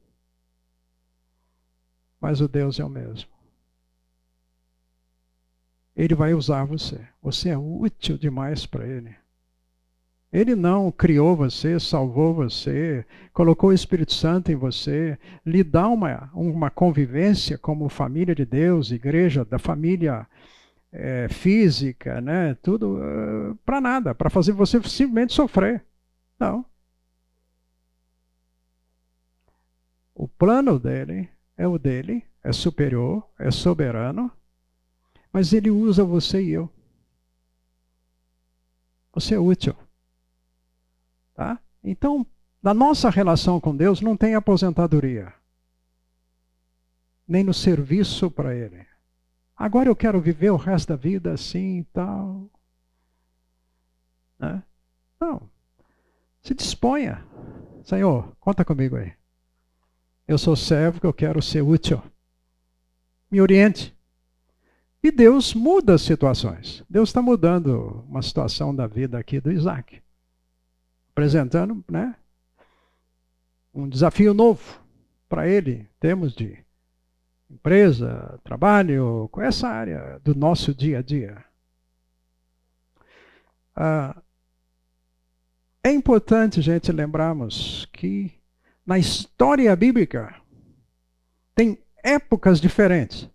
mas 2.20 2.42
o 2.42 2.48
Deus 2.48 2.80
é 2.80 2.84
o 2.84 2.90
mesmo. 2.90 3.32
Ele 5.96 6.16
vai 6.16 6.34
usar 6.34 6.66
você. 6.66 7.08
Você 7.22 7.50
é 7.50 7.58
útil 7.58 8.18
demais 8.18 8.66
para 8.66 8.88
Ele. 8.88 9.16
Ele 10.34 10.56
não 10.56 10.92
criou 10.92 11.36
você, 11.36 11.80
salvou 11.80 12.34
você, 12.34 13.06
colocou 13.32 13.70
o 13.70 13.74
Espírito 13.74 14.14
Santo 14.14 14.52
em 14.52 14.56
você, 14.56 15.16
lhe 15.46 15.64
dá 15.64 15.88
uma, 15.88 16.32
uma 16.34 16.72
convivência 16.72 17.56
como 17.56 17.88
família 17.88 18.34
de 18.34 18.44
Deus, 18.44 18.90
igreja, 18.90 19.46
da 19.46 19.60
família 19.60 20.28
é, 20.92 21.28
física, 21.30 22.20
né? 22.20 22.56
Tudo 22.56 22.96
uh, 22.96 23.52
eh, 23.52 23.56
para 23.64 23.80
nada, 23.80 24.16
para 24.16 24.32
fazer 24.32 24.54
você 24.54 24.82
simplesmente 24.82 25.34
sofrer. 25.34 25.86
Não. 26.40 26.66
O 30.16 30.28
plano 30.28 30.80
dele 30.80 31.30
é 31.56 31.68
o 31.68 31.78
dele, 31.78 32.24
é 32.44 32.52
superior, 32.52 33.24
é 33.38 33.52
soberano, 33.52 34.32
mas 35.32 35.54
ele 35.54 35.70
usa 35.70 36.04
você 36.04 36.42
e 36.42 36.52
eu. 36.54 36.68
Você 39.14 39.36
é 39.36 39.40
útil. 39.40 39.76
Tá? 41.34 41.60
Então, 41.84 42.26
na 42.62 42.74
nossa 42.74 43.10
relação 43.10 43.60
com 43.60 43.76
Deus 43.76 44.02
não 44.02 44.16
tem 44.16 44.36
aposentadoria, 44.36 45.34
nem 47.28 47.44
no 47.44 47.54
serviço 47.54 48.30
para 48.30 48.56
Ele. 48.56 48.86
Agora 49.56 49.90
eu 49.90 49.96
quero 49.96 50.22
viver 50.22 50.52
o 50.52 50.56
resto 50.56 50.90
da 50.90 50.96
vida 50.96 51.34
assim 51.34 51.80
e 51.80 51.84
tal. 51.86 52.50
Né? 54.40 54.64
Não. 55.20 55.50
Se 56.42 56.54
disponha. 56.54 57.26
Senhor, 57.84 58.36
conta 58.40 58.64
comigo 58.66 58.96
aí. 58.96 59.14
Eu 60.28 60.38
sou 60.38 60.56
servo 60.56 61.00
que 61.00 61.06
eu 61.06 61.14
quero 61.14 61.42
ser 61.42 61.62
útil. 61.62 62.02
Me 63.30 63.42
oriente. 63.42 63.96
E 65.02 65.12
Deus 65.12 65.54
muda 65.54 65.96
as 65.96 66.02
situações. 66.02 66.84
Deus 66.90 67.10
está 67.10 67.22
mudando 67.22 68.06
uma 68.08 68.22
situação 68.22 68.74
da 68.74 68.88
vida 68.88 69.18
aqui 69.18 69.40
do 69.40 69.52
Isaac 69.52 70.02
apresentando 71.14 71.86
né, 71.90 72.16
um 73.74 73.88
desafio 73.88 74.34
novo 74.34 74.82
para 75.30 75.48
ele, 75.48 75.72
em 75.74 75.90
termos 76.00 76.34
de 76.34 76.58
empresa, 77.50 78.40
trabalho, 78.44 79.30
com 79.32 79.42
essa 79.42 79.68
área 79.68 80.20
do 80.24 80.34
nosso 80.34 80.74
dia 80.74 81.00
a 81.00 81.02
dia. 81.04 81.46
Ah, 83.76 84.22
é 85.84 85.92
importante, 85.92 86.62
gente, 86.62 86.92
lembrarmos 86.92 87.86
que 87.94 88.34
na 88.86 88.98
história 88.98 89.76
bíblica 89.76 90.36
tem 91.54 91.78
épocas 92.04 92.60
diferentes, 92.60 93.30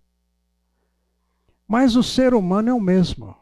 mas 1.67 1.95
o 1.95 2.03
ser 2.03 2.35
humano 2.35 2.71
é 2.71 2.75
o 2.75 2.81
mesmo. 2.81 3.37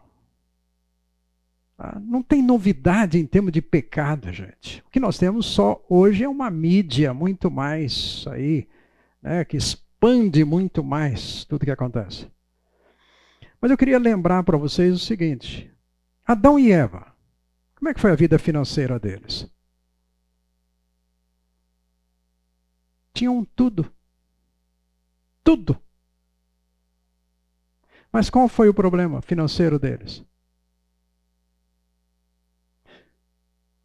Ah, 1.79 2.01
não 2.01 2.23
tem 2.23 2.43
novidade 2.43 3.19
em 3.19 3.27
termos 3.27 3.53
de 3.53 3.61
pecado, 3.61 4.33
gente. 4.33 4.83
O 4.87 4.91
que 4.91 4.99
nós 4.99 5.19
temos 5.19 5.45
só 5.47 5.85
hoje 5.89 6.25
é 6.25 6.29
uma 6.29 6.51
mídia 6.51 7.13
muito 7.13 7.51
mais 7.51 8.25
aí, 8.29 8.67
né, 9.23 9.45
que 9.45 9.59
expande 9.59 10.43
muito 10.45 10.83
mais 10.83 11.45
tudo 11.45 11.67
que 11.67 11.71
acontece. 11.71 12.31
Mas 13.61 13.71
eu 13.71 13.77
queria 13.77 13.99
lembrar 13.99 14.43
para 14.43 14.57
vocês 14.57 14.95
o 14.95 14.99
seguinte: 14.99 15.71
Adão 16.25 16.59
e 16.59 16.73
Eva, 16.73 17.15
como 17.75 17.91
é 17.91 17.95
que 17.95 18.01
foi 18.01 18.11
a 18.11 18.17
vida 18.17 18.39
financeira 18.39 18.99
deles? 18.99 19.51
Tinham 23.13 23.45
tudo. 23.55 23.91
Tudo. 25.45 25.81
Mas 28.11 28.31
qual 28.31 28.49
foi 28.49 28.69
o 28.69 28.75
problema 28.75 29.21
financeiro 29.21 29.79
deles? 29.79 30.25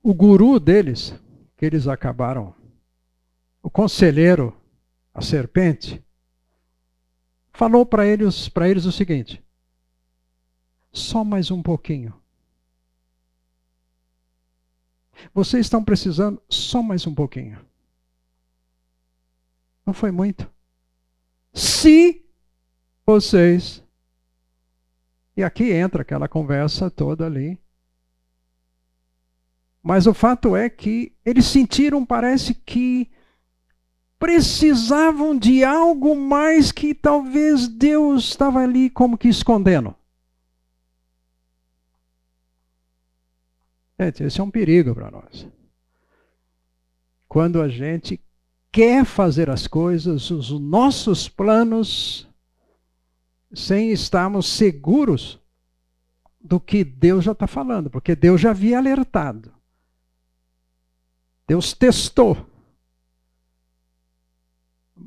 O 0.04 0.14
guru 0.14 0.60
deles, 0.60 1.14
que 1.56 1.66
eles 1.66 1.88
acabaram, 1.88 2.56
o 3.62 3.70
conselheiro, 3.70 4.56
a 5.14 5.22
serpente, 5.22 6.04
falou 7.52 7.86
para 7.86 8.06
eles, 8.06 8.50
eles 8.68 8.86
o 8.86 8.92
seguinte: 8.92 9.44
só 10.92 11.24
mais 11.24 11.52
um 11.52 11.62
pouquinho. 11.62 12.20
Vocês 15.34 15.68
estão 15.68 15.84
precisando 15.84 16.42
só 16.50 16.82
mais 16.82 17.06
um 17.06 17.14
pouquinho. 17.14 17.64
Não 19.86 19.94
foi 19.94 20.10
muito. 20.10 20.50
Se 21.54 22.26
vocês. 23.06 23.84
E 25.38 25.44
aqui 25.44 25.72
entra 25.72 26.02
aquela 26.02 26.28
conversa 26.28 26.90
toda 26.90 27.26
ali 27.26 27.61
mas 29.84 30.06
o 30.06 30.14
fato 30.14 30.56
é 30.56 30.70
que 30.70 31.12
eles 31.26 31.46
sentiram, 31.46 32.06
parece 32.06 32.54
que 32.54 33.10
precisavam 34.20 35.36
de 35.36 35.64
algo 35.64 36.16
mais 36.16 36.72
que 36.72 36.94
talvez 36.94 37.68
Deus 37.68 38.26
estava 38.26 38.60
ali 38.60 38.90
como 38.90 39.18
que 39.18 39.28
escondendo. 39.28 39.96
Gente, 44.00 44.24
esse 44.24 44.40
é 44.40 44.44
um 44.44 44.52
perigo 44.52 44.94
para 44.94 45.10
nós. 45.10 45.48
Quando 47.28 47.62
a 47.62 47.68
gente 47.68 48.20
quer 48.72 49.06
fazer 49.06 49.50
as 49.50 49.66
coisas, 49.66 50.30
os 50.30 50.52
nossos 50.52 51.28
planos, 51.28 52.28
sem 53.52 53.92
estarmos 53.92 54.46
seguros 54.46 55.40
do 56.40 56.60
que 56.60 56.84
Deus 56.84 57.24
já 57.24 57.32
está 57.32 57.48
falando, 57.48 57.90
porque 57.90 58.16
Deus 58.16 58.40
já 58.40 58.52
havia 58.52 58.78
alertado. 58.78 59.61
Deus 61.52 61.74
testou. 61.74 62.48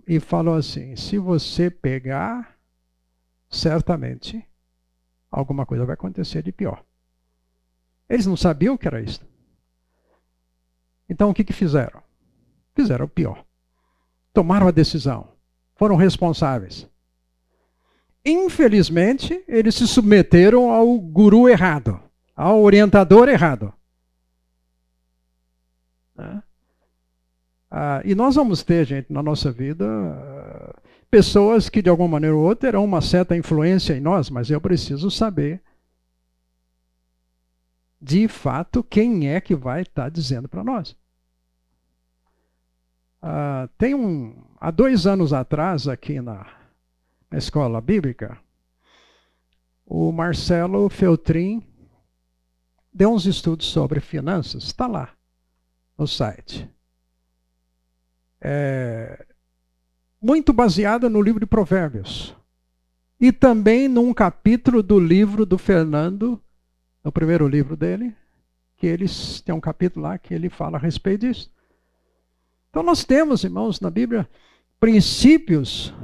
E 0.06 0.20
falou 0.20 0.56
assim: 0.56 0.94
se 0.94 1.16
você 1.16 1.70
pegar, 1.70 2.58
certamente 3.48 4.44
alguma 5.30 5.64
coisa 5.64 5.86
vai 5.86 5.94
acontecer 5.94 6.42
de 6.42 6.52
pior. 6.52 6.84
Eles 8.06 8.26
não 8.26 8.36
sabiam 8.36 8.74
o 8.74 8.78
que 8.78 8.86
era 8.86 9.00
isso. 9.00 9.26
Então 11.08 11.30
o 11.30 11.34
que, 11.34 11.44
que 11.44 11.54
fizeram? 11.54 12.02
Fizeram 12.74 13.06
o 13.06 13.08
pior. 13.08 13.42
Tomaram 14.34 14.68
a 14.68 14.70
decisão. 14.70 15.26
Foram 15.76 15.96
responsáveis. 15.96 16.86
Infelizmente, 18.22 19.42
eles 19.48 19.76
se 19.76 19.88
submeteram 19.88 20.70
ao 20.70 20.98
guru 20.98 21.48
errado, 21.48 21.98
ao 22.36 22.62
orientador 22.62 23.30
errado. 23.30 23.72
Né? 26.14 26.42
Ah, 27.76 28.00
e 28.04 28.14
nós 28.14 28.36
vamos 28.36 28.62
ter, 28.62 28.84
gente, 28.84 29.12
na 29.12 29.20
nossa 29.20 29.50
vida, 29.50 29.84
uh, 29.84 30.80
pessoas 31.10 31.68
que 31.68 31.82
de 31.82 31.90
alguma 31.90 32.08
maneira 32.08 32.36
ou 32.36 32.44
outra 32.44 32.68
terão 32.68 32.84
uma 32.84 33.00
certa 33.00 33.36
influência 33.36 33.94
em 33.96 34.00
nós, 34.00 34.30
mas 34.30 34.48
eu 34.48 34.60
preciso 34.60 35.10
saber 35.10 35.60
de 38.00 38.28
fato 38.28 38.84
quem 38.84 39.28
é 39.28 39.40
que 39.40 39.56
vai 39.56 39.82
estar 39.82 40.04
tá 40.04 40.08
dizendo 40.08 40.48
para 40.48 40.62
nós. 40.62 40.96
Uh, 43.20 43.66
tem 43.76 43.92
um, 43.92 44.44
há 44.60 44.70
dois 44.70 45.04
anos 45.04 45.32
atrás, 45.32 45.88
aqui 45.88 46.20
na, 46.20 46.46
na 47.28 47.38
escola 47.38 47.80
bíblica, 47.80 48.38
o 49.84 50.12
Marcelo 50.12 50.88
Feltrin 50.88 51.60
deu 52.92 53.12
uns 53.12 53.26
estudos 53.26 53.66
sobre 53.66 53.98
finanças, 53.98 54.62
está 54.62 54.86
lá 54.86 55.12
no 55.96 56.06
site. 56.06 56.68
É, 58.40 59.26
muito 60.20 60.52
baseada 60.52 61.08
no 61.08 61.20
livro 61.20 61.40
de 61.40 61.46
Provérbios. 61.46 62.36
E 63.20 63.30
também 63.32 63.88
num 63.88 64.12
capítulo 64.12 64.82
do 64.82 64.98
livro 64.98 65.46
do 65.46 65.56
Fernando, 65.56 66.40
no 67.02 67.12
primeiro 67.12 67.46
livro 67.46 67.76
dele, 67.76 68.14
que 68.76 68.86
eles 68.86 69.40
tem 69.40 69.54
um 69.54 69.60
capítulo 69.60 70.06
lá 70.06 70.18
que 70.18 70.34
ele 70.34 70.48
fala 70.48 70.76
a 70.76 70.80
respeito 70.80 71.26
disso. 71.26 71.50
Então 72.70 72.82
nós 72.82 73.04
temos, 73.04 73.44
irmãos, 73.44 73.80
na 73.80 73.88
Bíblia, 73.88 74.28
princípios 74.80 75.94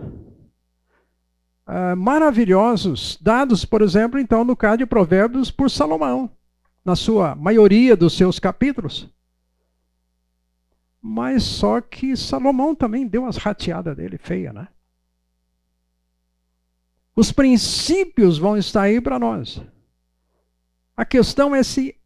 uh, 1.66 1.96
maravilhosos, 1.96 3.18
dados, 3.20 3.64
por 3.64 3.82
exemplo, 3.82 4.18
então, 4.18 4.44
no 4.44 4.56
caso 4.56 4.78
de 4.78 4.86
Provérbios, 4.86 5.50
por 5.50 5.70
Salomão, 5.70 6.30
na 6.84 6.94
sua 6.94 7.34
maioria 7.34 7.96
dos 7.96 8.16
seus 8.16 8.38
capítulos. 8.38 9.08
Mas 11.12 11.42
só 11.42 11.80
que 11.80 12.16
Salomão 12.16 12.72
também 12.72 13.04
deu 13.04 13.26
as 13.26 13.36
rateadas 13.36 13.96
dele 13.96 14.16
feia, 14.16 14.52
né? 14.52 14.68
Os 17.16 17.32
princípios 17.32 18.38
vão 18.38 18.56
estar 18.56 18.82
aí 18.82 19.00
para 19.00 19.18
nós. 19.18 19.60
A 20.96 21.04
questão 21.04 21.52
é 21.52 21.64
se 21.64 21.96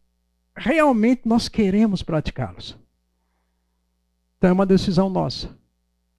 realmente 0.57 1.28
nós 1.28 1.50
queremos 1.50 2.02
praticá-los. 2.02 2.78
Então 4.38 4.48
é 4.48 4.52
uma 4.55 4.64
decisão 4.64 5.11
nossa. 5.11 5.55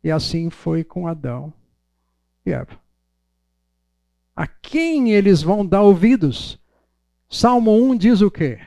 E 0.04 0.12
assim 0.12 0.52
foi 0.52 0.84
com 0.84 1.08
Adão 1.08 1.52
e 2.46 2.52
Eva. 2.52 2.80
A 4.36 4.46
quem 4.46 5.12
eles 5.12 5.42
vão 5.42 5.66
dar 5.66 5.82
ouvidos? 5.82 6.60
Salmo 7.28 7.72
1 7.90 7.98
diz 7.98 8.22
o 8.22 8.30
quê? 8.30 8.60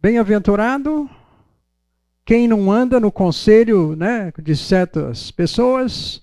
Bem-aventurado 0.00 1.10
quem 2.24 2.46
não 2.46 2.70
anda 2.70 3.00
no 3.00 3.10
conselho 3.10 3.96
né, 3.96 4.32
de 4.40 4.56
certas 4.56 5.30
pessoas, 5.30 6.22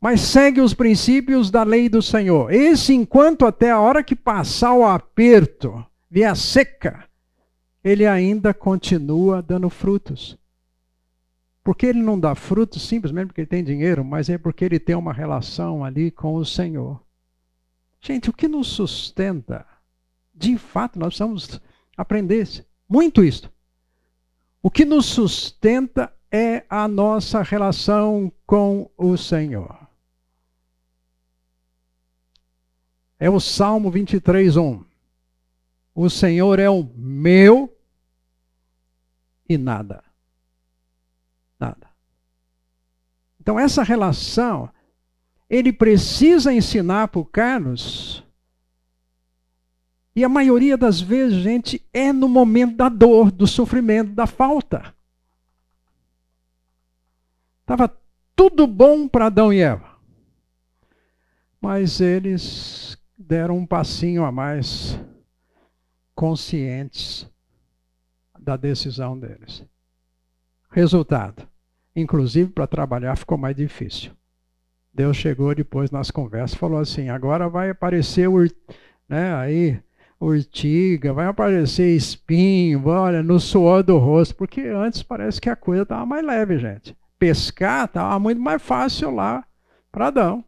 mas 0.00 0.20
segue 0.20 0.60
os 0.60 0.74
princípios 0.74 1.50
da 1.50 1.62
lei 1.62 1.88
do 1.88 2.02
Senhor. 2.02 2.52
Esse, 2.52 2.92
enquanto 2.92 3.46
até 3.46 3.70
a 3.70 3.80
hora 3.80 4.02
que 4.02 4.16
passar 4.16 4.74
o 4.74 4.84
aperto, 4.84 5.84
vier 6.10 6.36
seca, 6.36 7.04
ele 7.84 8.06
ainda 8.06 8.52
continua 8.52 9.40
dando 9.40 9.70
frutos. 9.70 10.36
Porque 11.62 11.86
ele 11.86 12.02
não 12.02 12.18
dá 12.18 12.34
frutos 12.34 12.82
simplesmente 12.82 13.28
porque 13.28 13.42
ele 13.42 13.48
tem 13.48 13.62
dinheiro, 13.62 14.04
mas 14.04 14.28
é 14.28 14.36
porque 14.36 14.64
ele 14.64 14.80
tem 14.80 14.96
uma 14.96 15.12
relação 15.12 15.84
ali 15.84 16.10
com 16.10 16.34
o 16.34 16.44
Senhor. 16.44 17.00
Gente, 18.00 18.28
o 18.28 18.32
que 18.32 18.48
nos 18.48 18.66
sustenta, 18.66 19.64
de 20.34 20.58
fato, 20.58 20.98
nós 20.98 21.08
precisamos 21.08 21.60
aprender 21.96 22.66
muito 22.88 23.22
isso. 23.22 23.48
O 24.62 24.70
que 24.70 24.84
nos 24.84 25.06
sustenta 25.06 26.12
é 26.30 26.64
a 26.70 26.86
nossa 26.86 27.42
relação 27.42 28.32
com 28.46 28.88
o 28.96 29.16
Senhor. 29.16 29.76
É 33.18 33.28
o 33.28 33.40
Salmo 33.40 33.90
23, 33.90 34.56
1. 34.56 34.84
O 35.94 36.08
Senhor 36.08 36.58
é 36.58 36.70
o 36.70 36.82
meu 36.96 37.76
e 39.48 39.58
nada. 39.58 40.02
Nada. 41.58 41.88
Então, 43.40 43.58
essa 43.58 43.82
relação, 43.82 44.70
ele 45.50 45.72
precisa 45.72 46.52
ensinar 46.52 47.08
para 47.08 47.20
o 47.20 47.24
Carlos. 47.24 48.24
E 50.14 50.24
a 50.24 50.28
maioria 50.28 50.76
das 50.76 51.00
vezes, 51.00 51.42
gente, 51.42 51.82
é 51.92 52.12
no 52.12 52.28
momento 52.28 52.76
da 52.76 52.88
dor, 52.88 53.30
do 53.30 53.46
sofrimento, 53.46 54.12
da 54.12 54.26
falta. 54.26 54.94
Estava 57.62 57.88
tudo 58.36 58.66
bom 58.66 59.08
para 59.08 59.26
Adão 59.26 59.52
e 59.52 59.60
Eva. 59.60 59.90
Mas 61.60 62.00
eles 62.00 62.98
deram 63.16 63.56
um 63.56 63.66
passinho 63.66 64.24
a 64.24 64.32
mais, 64.32 64.98
conscientes 66.14 67.30
da 68.38 68.56
decisão 68.56 69.18
deles. 69.18 69.64
Resultado: 70.70 71.48
inclusive 71.94 72.50
para 72.50 72.66
trabalhar 72.66 73.16
ficou 73.16 73.38
mais 73.38 73.56
difícil. 73.56 74.12
Deus 74.92 75.16
chegou 75.16 75.54
depois 75.54 75.90
nas 75.90 76.10
conversas 76.10 76.58
falou 76.58 76.78
assim: 76.78 77.08
agora 77.08 77.48
vai 77.48 77.70
aparecer 77.70 78.28
o, 78.28 78.44
né, 79.08 79.34
aí 79.34 79.82
urtiga, 80.24 81.12
vai 81.12 81.26
aparecer 81.26 81.94
espinho, 81.96 82.86
olha, 82.86 83.22
no 83.22 83.40
suor 83.40 83.82
do 83.82 83.98
rosto, 83.98 84.36
porque 84.36 84.60
antes 84.60 85.02
parece 85.02 85.40
que 85.40 85.50
a 85.50 85.56
coisa 85.56 85.82
estava 85.82 86.06
mais 86.06 86.24
leve, 86.24 86.58
gente. 86.58 86.96
Pescar 87.18 87.86
estava 87.86 88.18
muito 88.20 88.40
mais 88.40 88.62
fácil 88.62 89.10
lá 89.10 89.44
para 89.90 90.08
Adão. 90.08 90.44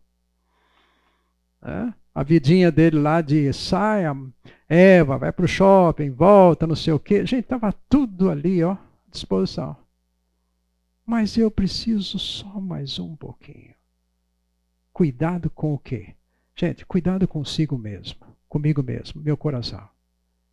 É? 1.63 1.93
A 2.15 2.23
vidinha 2.23 2.71
dele 2.71 3.01
lá 3.01 3.21
de 3.21 3.53
saia, 3.53 4.15
Eva, 4.69 5.19
vai 5.19 5.33
para 5.33 5.45
o 5.45 5.49
shopping, 5.49 6.11
volta, 6.11 6.67
não 6.67 6.77
sei 6.77 6.93
o 6.93 7.01
quê. 7.01 7.27
Gente, 7.27 7.45
estava 7.45 7.73
tudo 7.89 8.31
ali, 8.31 8.63
ó, 8.63 8.73
à 8.73 8.79
disposição. 9.11 9.77
Mas 11.05 11.37
eu 11.37 11.51
preciso 11.51 12.19
só 12.19 12.61
mais 12.61 12.99
um 12.99 13.17
pouquinho. 13.17 13.75
Cuidado 14.93 15.51
com 15.51 15.75
o 15.75 15.79
quê? 15.79 16.15
Gente, 16.55 16.87
cuidado 16.87 17.27
consigo 17.27 17.77
mesmo, 17.77 18.25
comigo 18.55 18.85
mesmo, 18.85 19.21
meu 19.21 19.37
coração. 19.37 19.83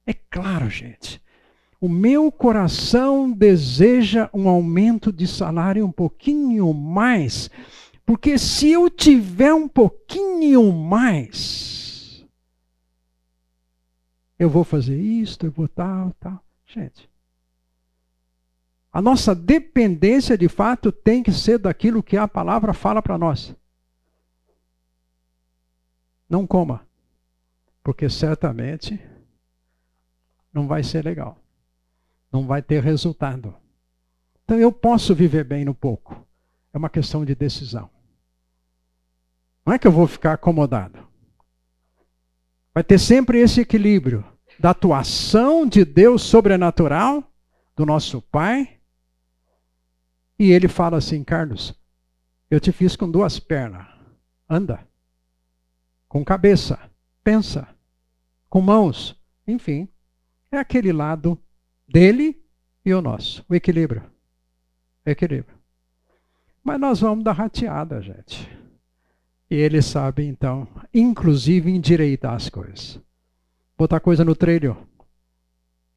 É 0.08 0.12
claro, 0.12 0.68
gente. 0.68 1.22
O 1.80 1.88
meu 1.88 2.32
coração 2.32 3.32
deseja 3.32 4.28
um 4.34 4.50
aumento 4.50 5.14
de 5.14 5.28
salário 5.28 5.86
um 5.86 5.92
pouquinho 5.92 6.74
mais, 6.74 7.48
porque 8.04 8.40
se 8.40 8.72
eu 8.72 8.90
tiver 8.90 9.54
um 9.54 9.68
pouquinho 9.68 10.72
mais, 10.74 12.26
eu 14.40 14.50
vou 14.50 14.64
fazer 14.64 15.00
isto, 15.00 15.46
eu 15.46 15.52
vou 15.52 15.68
tal, 15.68 16.12
tal. 16.20 16.44
Gente, 16.66 17.08
a 18.92 19.00
nossa 19.00 19.36
dependência, 19.36 20.36
de 20.36 20.50
fato, 20.50 20.92
tem 20.92 21.22
que 21.22 21.32
ser 21.32 21.60
daquilo 21.60 22.02
que 22.02 22.18
a 22.18 22.28
palavra 22.28 22.74
fala 22.74 23.00
para 23.00 23.18
nós. 23.18 23.56
Não 26.28 26.48
coma, 26.48 26.82
porque 27.84 28.10
certamente 28.10 29.00
não 30.54 30.68
vai 30.68 30.84
ser 30.84 31.04
legal. 31.04 31.38
Não 32.32 32.46
vai 32.46 32.62
ter 32.62 32.82
resultado. 32.84 33.56
Então 34.44 34.58
eu 34.58 34.72
posso 34.72 35.16
viver 35.16 35.44
bem 35.44 35.66
no 35.66 35.74
pouco. 35.74 36.28
É 36.74 36.78
uma 36.78 36.90
questão 36.90 37.26
de 37.26 37.36
decisão. 37.36 37.90
Não 39.66 39.74
é 39.74 39.80
que 39.80 39.88
eu 39.88 39.92
vou 39.92 40.08
ficar 40.08 40.34
acomodado. 40.34 41.08
Vai 42.74 42.84
ter 42.84 43.00
sempre 43.00 43.40
esse 43.40 43.62
equilíbrio 43.62 44.26
da 44.60 44.72
atuação 44.72 45.66
de 45.66 45.84
Deus 45.84 46.22
sobrenatural, 46.22 47.24
do 47.76 47.86
nosso 47.86 48.22
Pai, 48.22 48.80
e 50.38 50.52
ele 50.52 50.68
fala 50.68 50.98
assim: 50.98 51.24
Carlos, 51.24 51.74
eu 52.50 52.60
te 52.60 52.72
fiz 52.72 52.96
com 52.96 53.10
duas 53.10 53.40
pernas. 53.40 53.88
Anda. 54.50 54.86
Com 56.08 56.26
cabeça. 56.26 56.91
Pensa. 57.24 57.68
Com 58.50 58.62
mãos. 58.62 59.20
Enfim. 59.48 59.88
É 60.52 60.58
aquele 60.58 60.92
lado 60.92 61.38
dele 61.88 62.42
e 62.86 62.94
o 62.94 63.02
nosso. 63.02 63.46
O 63.48 63.56
equilíbrio. 63.56 64.04
Equilíbrio. 65.06 65.58
Mas 66.64 66.80
nós 66.80 67.00
vamos 67.00 67.24
dar 67.24 67.34
rateada, 67.34 68.02
gente. 68.02 68.50
E 69.50 69.56
ele 69.56 69.82
sabe, 69.82 70.26
então, 70.26 70.68
inclusive 70.94 71.70
endireitar 71.70 72.34
as 72.34 72.50
coisas. 72.50 73.00
Botar 73.78 74.00
coisa 74.00 74.24
no 74.24 74.36
trilho. 74.36 74.78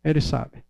Ele 0.03 0.21
sabe. 0.21 0.65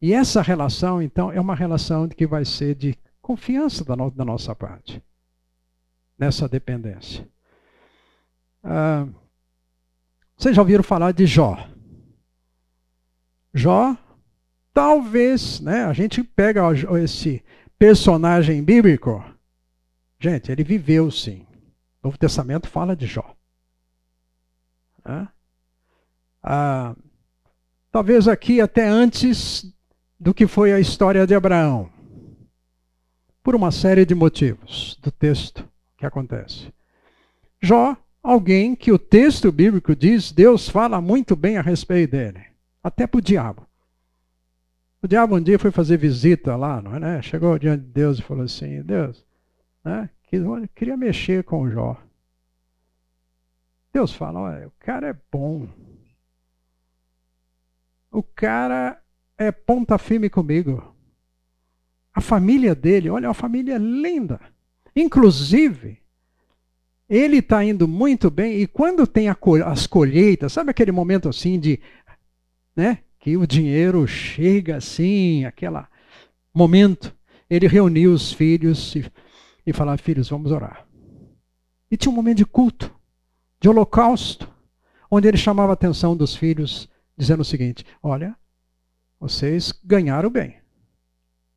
E 0.00 0.12
essa 0.12 0.42
relação, 0.42 1.02
então, 1.02 1.30
é 1.30 1.40
uma 1.40 1.54
relação 1.54 2.08
que 2.08 2.26
vai 2.26 2.44
ser 2.44 2.74
de 2.74 2.96
confiança 3.20 3.84
da, 3.84 3.94
no, 3.94 4.10
da 4.10 4.24
nossa 4.24 4.54
parte, 4.54 5.02
nessa 6.18 6.48
dependência. 6.48 7.28
Ah, 8.64 9.06
vocês 10.42 10.56
já 10.56 10.62
ouviram 10.62 10.82
falar 10.82 11.12
de 11.12 11.24
Jó? 11.24 11.56
Jó, 13.54 13.96
talvez, 14.74 15.60
né? 15.60 15.84
A 15.84 15.92
gente 15.92 16.24
pega 16.24 16.62
esse 17.00 17.44
personagem 17.78 18.62
bíblico, 18.64 19.24
gente, 20.18 20.50
ele 20.50 20.64
viveu 20.64 21.12
sim. 21.12 21.46
O 22.02 22.08
Novo 22.08 22.18
Testamento 22.18 22.68
fala 22.68 22.96
de 22.96 23.06
Jó. 23.06 23.36
Ah, 26.42 26.96
talvez 27.92 28.26
aqui 28.26 28.60
até 28.60 28.88
antes 28.88 29.72
do 30.18 30.34
que 30.34 30.48
foi 30.48 30.72
a 30.72 30.80
história 30.80 31.24
de 31.24 31.36
Abraão. 31.36 31.88
Por 33.44 33.54
uma 33.54 33.70
série 33.70 34.04
de 34.04 34.14
motivos 34.14 34.98
do 35.00 35.12
texto 35.12 35.68
que 35.96 36.04
acontece. 36.04 36.72
Jó, 37.60 37.96
alguém 38.22 38.76
que 38.76 38.92
o 38.92 38.98
texto 38.98 39.50
bíblico 39.50 39.96
diz, 39.96 40.30
Deus 40.30 40.68
fala 40.68 41.00
muito 41.00 41.34
bem 41.34 41.56
a 41.56 41.62
respeito 41.62 42.12
dele, 42.12 42.44
até 42.82 43.06
para 43.06 43.18
o 43.18 43.22
diabo. 43.22 43.66
O 45.02 45.08
diabo 45.08 45.36
um 45.36 45.42
dia 45.42 45.58
foi 45.58 45.72
fazer 45.72 45.96
visita 45.96 46.54
lá, 46.54 46.80
não 46.80 46.94
é? 46.94 47.00
Né? 47.00 47.22
Chegou 47.22 47.58
diante 47.58 47.82
de 47.84 47.90
Deus 47.90 48.18
e 48.18 48.22
falou 48.22 48.44
assim: 48.44 48.82
Deus, 48.82 49.26
né? 49.84 50.08
queria 50.74 50.96
mexer 50.96 51.42
com 51.42 51.62
o 51.62 51.70
Jó. 51.70 52.00
Deus 53.92 54.14
fala: 54.14 54.40
olha, 54.40 54.68
o 54.68 54.72
cara 54.78 55.08
é 55.08 55.16
bom. 55.30 55.68
O 58.12 58.22
cara 58.22 59.02
é 59.36 59.50
ponta 59.50 59.98
firme 59.98 60.30
comigo. 60.30 60.94
A 62.14 62.20
família 62.20 62.74
dele, 62.74 63.10
olha, 63.10 63.28
uma 63.28 63.34
família 63.34 63.78
linda. 63.78 64.38
Inclusive, 64.94 66.01
ele 67.12 67.38
está 67.40 67.62
indo 67.62 67.86
muito 67.86 68.30
bem. 68.30 68.62
E 68.62 68.66
quando 68.66 69.06
tem 69.06 69.28
as 69.28 69.86
colheitas, 69.86 70.54
sabe 70.54 70.70
aquele 70.70 70.90
momento 70.90 71.28
assim 71.28 71.60
de, 71.60 71.78
né, 72.74 73.00
que 73.18 73.36
o 73.36 73.46
dinheiro 73.46 74.06
chega 74.08 74.76
assim, 74.76 75.44
aquele 75.44 75.76
momento, 76.54 77.14
ele 77.50 77.66
reuniu 77.66 78.14
os 78.14 78.32
filhos 78.32 78.96
e, 78.96 79.04
e 79.66 79.72
filhos, 79.98 80.30
vamos 80.30 80.50
orar. 80.50 80.86
E 81.90 81.98
tinha 81.98 82.10
um 82.10 82.16
momento 82.16 82.38
de 82.38 82.46
culto, 82.46 82.90
de 83.60 83.68
holocausto, 83.68 84.50
onde 85.10 85.28
ele 85.28 85.36
chamava 85.36 85.72
a 85.72 85.74
atenção 85.74 86.16
dos 86.16 86.34
filhos, 86.34 86.88
dizendo 87.14 87.40
o 87.40 87.44
seguinte: 87.44 87.84
olha, 88.02 88.34
vocês 89.20 89.70
ganharam 89.84 90.30
bem. 90.30 90.56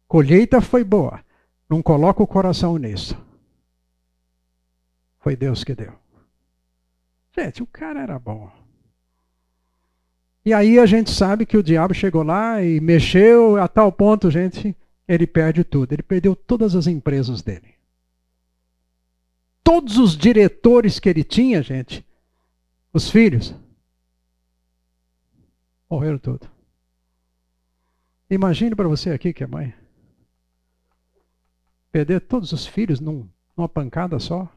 Colheita 0.06 0.60
foi 0.60 0.84
boa. 0.84 1.22
Não 1.70 1.82
coloca 1.82 2.22
o 2.22 2.28
coração 2.28 2.78
nisso. 2.78 3.18
Foi 5.26 5.36
Deus 5.36 5.64
que 5.64 5.74
deu. 5.74 5.92
Gente, 7.36 7.64
o 7.64 7.66
cara 7.66 8.00
era 8.00 8.20
bom. 8.20 8.52
E 10.46 10.54
aí 10.54 10.78
a 10.78 10.86
gente 10.86 11.10
sabe 11.10 11.48
que 11.48 11.58
o 11.58 11.64
diabo 11.64 11.96
chegou 11.96 12.22
lá 12.22 12.62
e 12.62 12.80
mexeu 12.80 13.60
a 13.60 13.68
tal 13.68 13.92
ponto, 13.92 14.30
gente, 14.30 14.78
ele 15.08 15.26
perde 15.26 15.64
tudo. 15.64 15.94
Ele 15.94 16.04
perdeu 16.04 16.36
todas 16.36 16.76
as 16.76 16.86
empresas 16.86 17.42
dele. 17.42 17.74
Todos 19.64 19.98
os 19.98 20.16
diretores 20.16 21.00
que 21.00 21.10
ele 21.10 21.24
tinha, 21.24 21.64
gente, 21.64 22.06
os 22.94 23.10
filhos, 23.10 23.56
morreram 25.90 26.20
todos. 26.20 26.48
Imagine 28.30 28.76
para 28.76 28.88
você 28.88 29.10
aqui 29.10 29.34
que 29.34 29.44
é 29.44 29.48
mãe. 29.48 29.74
Perder 31.92 32.22
todos 32.22 32.52
os 32.52 32.68
filhos 32.68 33.00
num, 33.00 33.28
numa 33.58 33.68
pancada 33.68 34.20
só. 34.20 34.48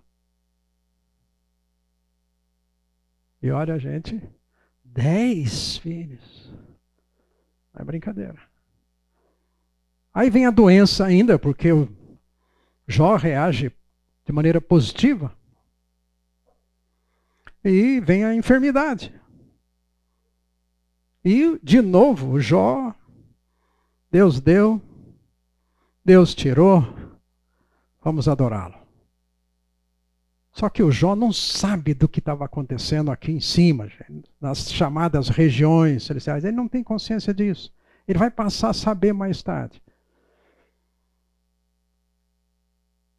E 3.42 3.50
olha, 3.50 3.78
gente, 3.78 4.20
dez 4.84 5.76
filhos. 5.78 6.52
Não 7.72 7.82
é 7.82 7.84
brincadeira. 7.84 8.38
Aí 10.12 10.30
vem 10.30 10.46
a 10.46 10.50
doença 10.50 11.04
ainda, 11.04 11.38
porque 11.38 11.70
o 11.72 11.88
Jó 12.86 13.16
reage 13.16 13.70
de 14.24 14.32
maneira 14.32 14.60
positiva. 14.60 15.32
E 17.64 18.00
vem 18.00 18.24
a 18.24 18.34
enfermidade. 18.34 19.14
E, 21.24 21.58
de 21.62 21.80
novo, 21.80 22.40
Jó, 22.40 22.94
Deus 24.10 24.40
deu, 24.40 24.80
Deus 26.04 26.34
tirou, 26.34 26.82
vamos 28.02 28.28
adorá-lo. 28.28 28.77
Só 30.58 30.68
que 30.68 30.82
o 30.82 30.90
Jó 30.90 31.14
não 31.14 31.32
sabe 31.32 31.94
do 31.94 32.08
que 32.08 32.18
estava 32.18 32.44
acontecendo 32.44 33.12
aqui 33.12 33.30
em 33.30 33.40
cima, 33.40 33.88
nas 34.40 34.68
chamadas 34.72 35.28
regiões 35.28 36.02
celestiais. 36.02 36.44
Ele 36.44 36.56
não 36.56 36.66
tem 36.66 36.82
consciência 36.82 37.32
disso. 37.32 37.72
Ele 38.08 38.18
vai 38.18 38.28
passar 38.28 38.70
a 38.70 38.74
saber 38.74 39.12
mais 39.12 39.40
tarde. 39.40 39.80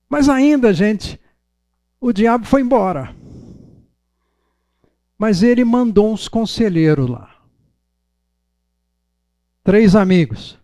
Mas 0.09 0.27
ainda, 0.27 0.73
gente, 0.73 1.17
o 2.01 2.11
diabo 2.11 2.45
foi 2.45 2.59
embora. 2.59 3.15
Mas 5.17 5.41
ele 5.41 5.63
mandou 5.63 6.11
uns 6.11 6.27
conselheiros 6.27 7.09
lá. 7.09 7.41
Três 9.63 9.95
amigos. 9.95 10.59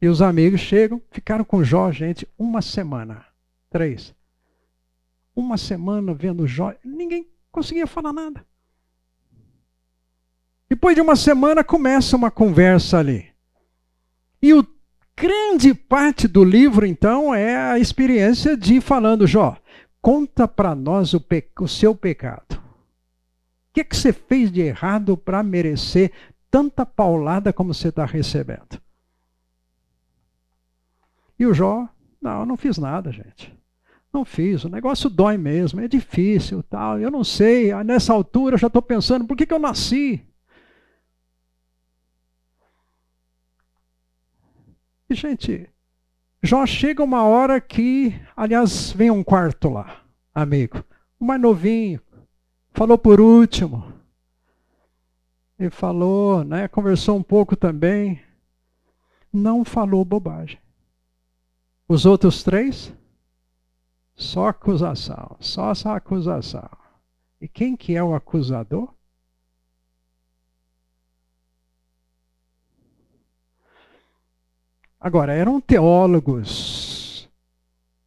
E 0.00 0.08
os 0.08 0.22
amigos 0.22 0.62
chegam, 0.62 1.02
ficaram 1.10 1.44
com 1.44 1.62
Jó, 1.62 1.92
gente, 1.92 2.26
uma 2.38 2.62
semana. 2.62 3.25
Três. 3.76 4.14
Uma 5.34 5.58
semana 5.58 6.14
vendo 6.14 6.46
Jó, 6.46 6.72
ninguém 6.82 7.28
conseguia 7.52 7.86
falar 7.86 8.10
nada. 8.10 8.42
Depois 10.66 10.94
de 10.94 11.02
uma 11.02 11.14
semana 11.14 11.62
começa 11.62 12.16
uma 12.16 12.30
conversa 12.30 12.96
ali. 12.96 13.28
E 14.40 14.54
o 14.54 14.66
grande 15.14 15.74
parte 15.74 16.26
do 16.26 16.42
livro, 16.42 16.86
então, 16.86 17.34
é 17.34 17.54
a 17.54 17.78
experiência 17.78 18.56
de 18.56 18.80
falando, 18.80 19.26
Jó, 19.26 19.58
conta 20.00 20.48
para 20.48 20.74
nós 20.74 21.12
o, 21.12 21.22
o, 21.60 21.68
seu 21.68 21.94
pecado. 21.94 22.54
O 22.54 23.74
que, 23.74 23.82
é 23.82 23.84
que 23.84 23.94
você 23.94 24.10
fez 24.10 24.50
de 24.50 24.62
errado 24.62 25.18
para 25.18 25.42
merecer 25.42 26.12
tanta 26.50 26.86
paulada 26.86 27.52
como 27.52 27.74
você 27.74 27.88
está 27.88 28.06
recebendo? 28.06 28.80
E 31.38 31.44
o 31.44 31.52
Jó, 31.52 31.86
não, 32.22 32.46
não 32.46 32.56
fiz 32.56 32.78
nada, 32.78 33.12
gente. 33.12 33.54
Não 34.16 34.24
fiz, 34.24 34.64
o 34.64 34.70
negócio 34.70 35.10
dói 35.10 35.36
mesmo, 35.36 35.78
é 35.78 35.86
difícil, 35.86 36.62
tal. 36.62 36.98
Eu 36.98 37.10
não 37.10 37.22
sei, 37.22 37.70
nessa 37.84 38.14
altura 38.14 38.54
eu 38.54 38.58
já 38.58 38.68
estou 38.68 38.80
pensando, 38.80 39.26
por 39.26 39.36
que, 39.36 39.44
que 39.44 39.52
eu 39.52 39.58
nasci? 39.58 40.26
E, 45.10 45.14
gente, 45.14 45.68
Jó 46.42 46.64
chega 46.64 47.04
uma 47.04 47.24
hora 47.24 47.60
que, 47.60 48.18
aliás, 48.34 48.90
vem 48.90 49.10
um 49.10 49.22
quarto 49.22 49.68
lá, 49.68 50.00
amigo, 50.34 50.82
o 51.20 51.24
mais 51.26 51.38
novinho, 51.38 52.00
falou 52.72 52.96
por 52.96 53.20
último. 53.20 53.92
Ele 55.58 55.68
falou, 55.68 56.42
né, 56.42 56.68
conversou 56.68 57.18
um 57.18 57.22
pouco 57.22 57.54
também, 57.54 58.18
não 59.30 59.62
falou 59.62 60.02
bobagem. 60.06 60.58
Os 61.86 62.06
outros 62.06 62.42
três 62.42 62.95
só 64.16 64.48
acusação, 64.48 65.36
só 65.38 65.70
essa 65.70 65.94
acusação. 65.94 66.68
E 67.38 67.46
quem 67.46 67.76
que 67.76 67.94
é 67.94 68.02
o 68.02 68.14
acusador? 68.14 68.94
Agora, 74.98 75.34
eram 75.34 75.60
teólogos 75.60 77.28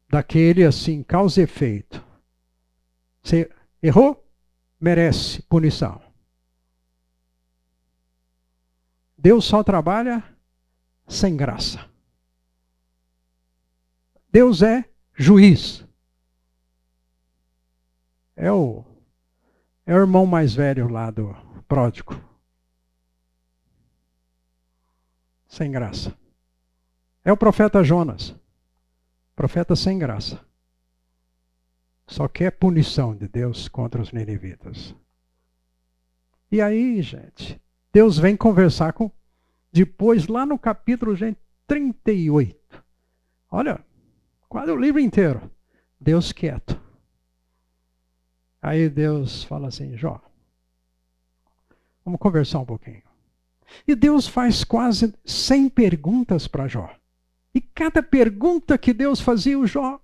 daquele 0.10 0.66
assim, 0.66 1.04
causa 1.04 1.40
e 1.40 1.44
efeito. 1.44 2.04
Você 3.22 3.50
errou? 3.82 4.26
Merece 4.82 5.44
punição. 5.44 6.02
Deus 9.16 9.46
só 9.46 9.64
trabalha 9.64 10.24
sem 11.08 11.38
graça. 11.38 11.88
Deus 14.32 14.62
é 14.62 14.90
juiz 15.14 15.89
é 18.40 18.50
o, 18.50 18.86
é 19.86 19.94
o 19.94 19.98
irmão 19.98 20.26
mais 20.26 20.56
velho 20.56 20.88
lá 20.88 21.12
do 21.12 21.36
pródigo. 21.68 22.16
Sem 25.46 25.70
graça. 25.70 26.18
É 27.26 27.34
o 27.34 27.38
profeta 27.38 27.84
Jonas. 27.84 28.34
Profeta 29.36 29.76
sem 29.76 30.00
graça. 30.00 30.40
Só 32.08 32.30
que 32.30 32.46
é 32.46 32.50
punição 32.50 33.14
de 33.14 33.28
Deus 33.28 33.68
contra 33.68 34.02
os 34.02 34.14
ninivitas. 34.14 34.96
E 36.50 36.62
aí, 36.62 37.02
gente, 37.02 37.62
Deus 37.92 38.18
vem 38.18 38.38
conversar 38.38 38.94
com. 38.94 39.12
Depois, 39.72 40.28
lá 40.28 40.46
no 40.46 40.58
capítulo 40.58 41.14
gente, 41.14 41.40
38. 41.68 42.84
Olha, 43.52 43.84
quase 44.48 44.72
o 44.72 44.80
livro 44.80 45.00
inteiro. 45.00 45.52
Deus 46.00 46.32
quieto. 46.32 46.89
Aí 48.62 48.90
Deus 48.90 49.44
fala 49.44 49.68
assim: 49.68 49.96
Jó, 49.96 50.22
vamos 52.04 52.20
conversar 52.20 52.60
um 52.60 52.66
pouquinho. 52.66 53.04
E 53.88 53.96
Deus 53.96 54.28
faz 54.28 54.64
quase 54.64 55.14
100 55.26 55.70
perguntas 55.70 56.48
para 56.48 56.68
Jó. 56.68 56.90
E 57.54 57.62
cada 57.62 58.02
pergunta 58.04 58.78
que 58.78 58.94
Deus 58.94 59.22
fazia, 59.22 59.58
o 59.58 59.66
Jó 59.66 60.00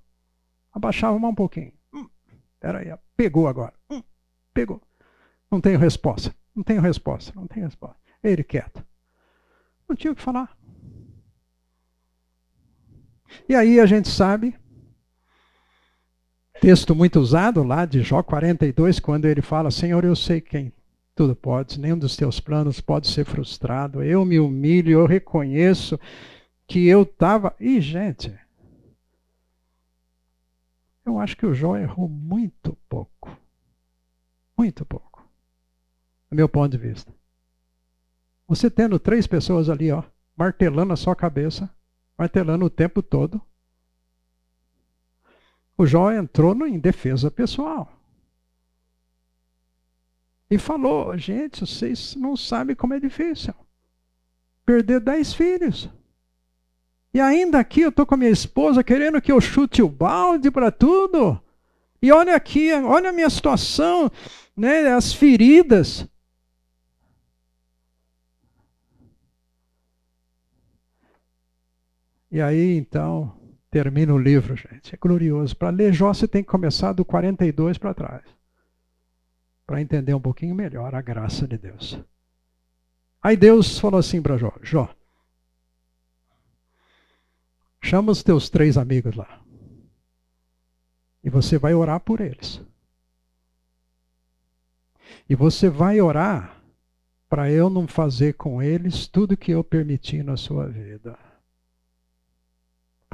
abaixava 0.72 1.16
um 1.16 1.36
pouquinho. 1.36 1.74
Hum, 1.94 2.08
peraí, 2.60 2.94
pegou 3.16 3.48
agora. 3.48 3.74
Hum, 3.90 4.04
pegou. 4.54 4.82
Não 5.50 5.62
tenho 5.62 5.80
resposta. 5.80 6.36
Não 6.56 6.64
tenho 6.64 6.82
resposta. 6.82 7.32
Não 7.36 7.48
tenho 7.48 7.66
resposta. 7.66 7.98
Ele 8.24 8.44
quieto. 8.44 8.86
Não 9.88 9.96
tinha 9.96 10.12
o 10.12 10.16
que 10.16 10.22
falar. 10.22 10.56
E 13.48 13.56
aí 13.56 13.80
a 13.80 13.86
gente 13.86 14.10
sabe 14.10 14.58
texto 16.60 16.96
muito 16.96 17.20
usado 17.20 17.64
lá 17.64 17.86
de 17.86 18.02
Jó 18.02 18.24
42, 18.24 19.00
quando 19.00 19.26
ele 19.26 19.42
fala: 19.42 19.72
Senhor, 19.72 20.04
eu 20.04 20.16
sei 20.16 20.42
quem 20.42 20.72
Tudo 21.14 21.36
pode, 21.36 21.80
nenhum 21.80 21.98
dos 21.98 22.16
teus 22.16 22.40
planos 22.40 22.82
pode 22.82 23.08
ser 23.08 23.26
frustrado. 23.26 24.04
Eu 24.04 24.26
me 24.26 24.40
humilho, 24.40 24.92
eu 24.92 25.06
reconheço 25.06 26.00
que 26.68 26.88
eu 26.88 27.04
estava. 27.04 27.56
E, 27.60 27.80
gente, 27.80 28.34
eu 31.06 31.20
acho 31.20 31.38
que 31.38 31.46
o 31.46 31.54
Jó 31.54 31.78
errou 31.78 32.10
muito 32.10 32.78
pouco. 32.90 33.38
Muito 34.58 34.86
pouco. 34.86 35.26
Do 36.30 36.36
meu 36.36 36.50
ponto 36.50 36.72
de 36.72 36.78
vista. 36.78 37.14
Você 38.48 38.70
tendo 38.70 39.00
três 39.00 39.28
pessoas 39.28 39.70
ali, 39.70 39.92
ó, 39.92 40.04
martelando 40.36 40.94
a 40.94 40.98
sua 40.98 41.16
cabeça, 41.16 41.70
martelando 42.18 42.66
o 42.66 42.70
tempo 42.70 43.02
todo. 43.02 43.42
O 45.78 45.86
Jó 45.86 46.12
entrou 46.12 46.56
em 46.66 46.80
defesa 46.80 47.30
pessoal. 47.30 47.92
E 50.50 50.58
falou: 50.58 51.18
gente, 51.18 51.62
vocês 51.66 52.16
não 52.16 52.38
sabem 52.38 52.76
como 52.76 52.94
é 52.94 53.00
difícil 53.00 53.54
perder 54.66 55.00
dez 55.00 55.34
filhos. 55.34 55.90
E 57.14 57.22
ainda 57.22 57.60
aqui 57.60 57.82
eu 57.82 57.90
estou 57.90 58.06
com 58.06 58.16
a 58.16 58.18
minha 58.18 58.32
esposa 58.32 58.84
querendo 58.84 59.22
que 59.22 59.32
eu 59.32 59.40
chute 59.40 59.82
o 59.82 59.88
balde 59.88 60.52
para 60.52 60.72
tudo. 60.72 61.40
E 62.02 62.12
olha 62.12 62.36
aqui, 62.36 62.74
olha 62.74 63.10
a 63.10 63.14
minha 63.14 63.30
situação, 63.30 64.12
né, 64.56 64.92
as 64.92 65.14
feridas. 65.14 66.06
E 72.30 72.42
aí, 72.42 72.76
então, 72.76 73.34
termina 73.76 74.14
o 74.14 74.18
livro, 74.18 74.56
gente. 74.56 74.96
É 74.96 74.98
glorioso. 74.98 75.54
Para 75.54 75.70
ler 75.70 75.92
Jó, 75.92 76.14
você 76.14 76.26
tem 76.26 76.42
que 76.42 76.50
começar 76.50 76.94
do 76.94 77.04
42 77.04 77.78
para 77.78 77.94
trás. 77.94 78.24
Para 79.68 79.82
entender 79.82 80.14
um 80.14 80.22
pouquinho 80.22 80.56
melhor 80.56 80.96
a 80.96 81.02
graça 81.02 81.46
de 81.46 81.58
Deus. 81.58 82.00
Aí 83.22 83.36
Deus 83.36 83.78
falou 83.78 84.00
assim 84.00 84.22
para 84.22 84.38
Jó: 84.38 84.54
Jó, 84.62 84.96
chama 87.84 88.14
os 88.14 88.24
teus 88.24 88.50
três 88.50 88.78
amigos 88.78 89.14
lá. 89.14 89.42
E 91.22 91.30
você 91.30 91.58
vai 91.58 91.74
orar 91.74 92.00
por 92.00 92.22
eles. 92.22 92.62
E 95.28 95.36
você 95.36 95.68
vai 95.68 96.00
orar 96.00 96.62
para 97.28 97.52
eu 97.52 97.70
não 97.70 97.90
fazer 97.90 98.36
com 98.36 98.64
eles 98.64 99.06
tudo 99.06 99.36
que 99.36 99.52
eu 99.52 99.66
permiti 99.66 100.24
na 100.24 100.38
sua 100.38 100.66
vida 100.66 101.20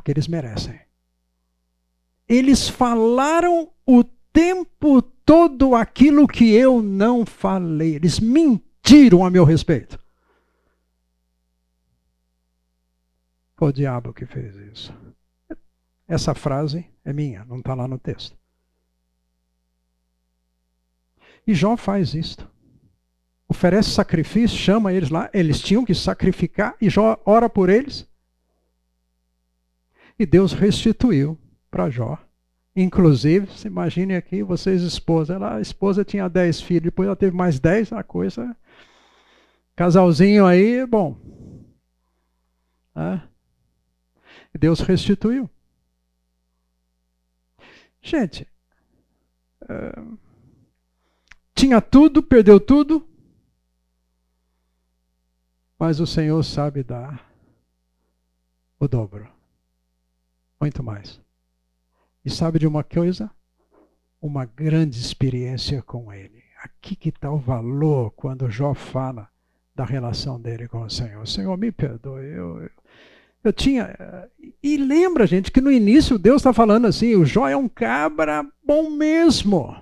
porque 0.02 0.12
eles 0.12 0.28
merecem. 0.28 0.82
Eles 2.28 2.68
falaram 2.68 3.72
o 3.86 4.04
tempo 4.34 5.00
todo 5.00 5.76
aquilo 5.76 6.28
que 6.28 6.52
eu 6.56 6.82
não 6.82 7.24
falei. 7.24 7.96
Eles 7.96 8.20
mentiram 8.20 9.24
a 9.24 9.30
meu 9.30 9.44
respeito. 9.44 10.00
Foi 13.56 13.70
o 13.70 13.72
diabo 13.74 14.12
que 14.12 14.26
fez 14.26 14.56
isso. 14.56 14.92
Essa 16.08 16.34
frase 16.34 16.90
é 17.06 17.14
minha, 17.14 17.46
não 17.46 17.60
está 17.60 17.76
lá 17.76 17.88
no 17.88 18.00
texto. 18.00 18.36
E 21.46 21.54
Jó 21.54 21.78
faz 21.78 22.16
isto. 22.16 22.50
Oferece 23.48 23.92
sacrifício, 23.92 24.58
chama 24.58 24.94
eles 24.94 25.12
lá, 25.12 25.30
eles 25.32 25.62
tinham 25.62 25.86
que 25.86 25.94
sacrificar, 25.94 26.76
e 26.82 26.90
Jó 26.90 27.22
ora 27.24 27.48
por 27.48 27.70
eles. 27.70 28.10
E 30.22 30.26
Deus 30.28 30.54
restituiu 30.54 31.36
para 31.72 31.90
Jó. 31.90 32.16
Inclusive, 32.76 33.52
se 33.58 33.66
imagine 33.66 34.16
aqui, 34.16 34.44
vocês 34.44 34.84
esposa. 34.84 35.34
Ela, 35.34 35.56
a 35.56 35.62
esposa 35.62 36.06
tinha 36.06 36.30
dez 36.30 36.62
filhos, 36.62 36.84
depois 36.84 37.08
ela 37.08 37.16
teve 37.16 37.36
mais 37.36 37.60
dez, 37.60 37.92
a 37.92 38.04
coisa. 38.04 38.56
Casalzinho 39.76 40.46
aí, 40.46 40.86
bom. 40.86 41.18
É. 42.96 43.20
Deus 44.60 44.82
restituiu. 44.82 45.50
Gente, 48.00 48.48
é, 49.68 50.04
tinha 51.56 51.82
tudo, 51.82 52.22
perdeu 52.22 52.60
tudo, 52.60 53.10
mas 55.80 56.00
o 56.00 56.06
Senhor 56.06 56.44
sabe 56.44 56.84
dar 56.84 57.28
o 58.80 58.88
dobro 58.88 59.41
muito 60.62 60.84
mais. 60.84 61.20
E 62.24 62.30
sabe 62.30 62.60
de 62.60 62.68
uma 62.68 62.84
coisa? 62.84 63.30
Uma 64.22 64.46
grande 64.46 65.00
experiência 65.00 65.82
com 65.82 66.14
Ele. 66.14 66.44
Aqui 66.64 66.96
que 66.96 67.10
está 67.10 67.32
o 67.32 67.40
valor 67.40 68.12
quando 68.12 68.50
Jó 68.52 68.76
fala 68.76 69.28
da 69.76 69.84
relação 69.84 70.40
dele 70.40 70.68
com 70.68 70.84
o 70.84 70.90
Senhor. 70.90 71.28
Senhor, 71.28 71.58
me 71.58 71.72
perdoe. 71.72 72.24
Eu, 72.24 72.62
eu, 72.62 72.70
eu 73.44 73.52
tinha. 73.52 73.96
E 74.62 74.78
lembra, 74.78 75.26
gente, 75.26 75.52
que 75.52 75.60
no 75.60 75.72
início 75.72 76.20
Deus 76.20 76.42
está 76.42 76.54
falando 76.54 76.86
assim: 76.86 77.16
o 77.16 77.26
Jó 77.26 77.48
é 77.48 77.58
um 77.58 77.68
cabra 77.68 78.46
bom 78.64 78.92
mesmo, 78.92 79.76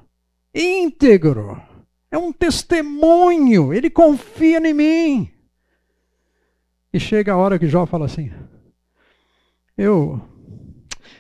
íntegro, 0.56 1.62
é 2.10 2.18
um 2.18 2.32
testemunho, 2.32 3.74
ele 3.74 3.90
confia 3.90 4.58
em 4.60 4.74
mim. 4.74 5.32
E 6.94 7.00
chega 7.00 7.34
a 7.34 7.38
hora 7.38 7.60
que 7.60 7.68
Jó 7.68 7.86
fala 7.86 8.06
assim: 8.06 8.32
eu 9.78 10.22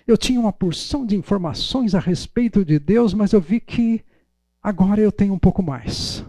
eu 0.10 0.18
tinha 0.18 0.39
uma 0.39 0.51
porção 0.51 1.05
de 1.05 1.16
informações 1.16 1.93
a 1.93 1.99
respeito 1.99 2.66
de 2.66 2.80
Deus, 2.80 3.14
mas 3.14 3.32
eu 3.32 3.39
vi 3.39 3.60
que 3.60 4.03
agora 4.60 4.99
eu 4.99 5.12
tenho 5.12 5.36
um 5.36 5.38
pouco 5.38 5.62
mais. 5.62 6.26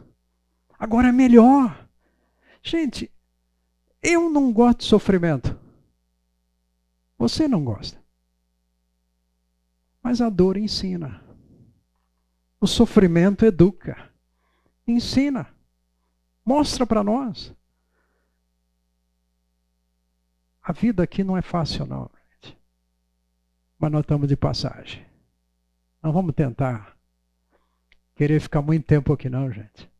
Agora 0.79 1.09
é 1.09 1.13
melhor. 1.13 1.89
Gente, 2.63 3.11
eu 4.03 4.29
não 4.29 4.53
gosto 4.53 4.81
de 4.81 4.85
sofrimento. 4.85 5.59
Você 7.17 7.49
não 7.49 7.65
gosta. 7.65 7.99
Mas 10.03 10.21
a 10.21 10.29
dor 10.29 10.59
ensina. 10.59 11.25
O 12.61 12.67
sofrimento 12.67 13.47
educa. 13.47 14.11
Ensina. 14.87 15.49
Mostra 16.45 16.87
para 16.87 17.03
nós. 17.03 17.55
A 20.63 20.71
vida 20.71 21.03
aqui 21.03 21.25
não 21.25 21.35
é 21.35 21.41
fácil, 21.41 21.87
não 21.87 22.11
mas 23.81 23.91
nós 23.91 24.03
estamos 24.03 24.29
de 24.29 24.37
passagem. 24.37 25.05
Não 26.03 26.13
vamos 26.13 26.35
tentar 26.35 26.95
querer 28.15 28.39
ficar 28.39 28.61
muito 28.61 28.87
tempo 28.87 29.11
aqui, 29.11 29.31
não, 29.31 29.51
gente. 29.51 29.91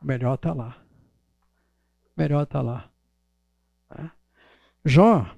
Melhor 0.00 0.34
está 0.36 0.52
lá. 0.52 0.80
Melhor 2.16 2.44
está 2.44 2.62
lá. 2.62 2.88
É? 3.90 4.10
Jó 4.84 5.36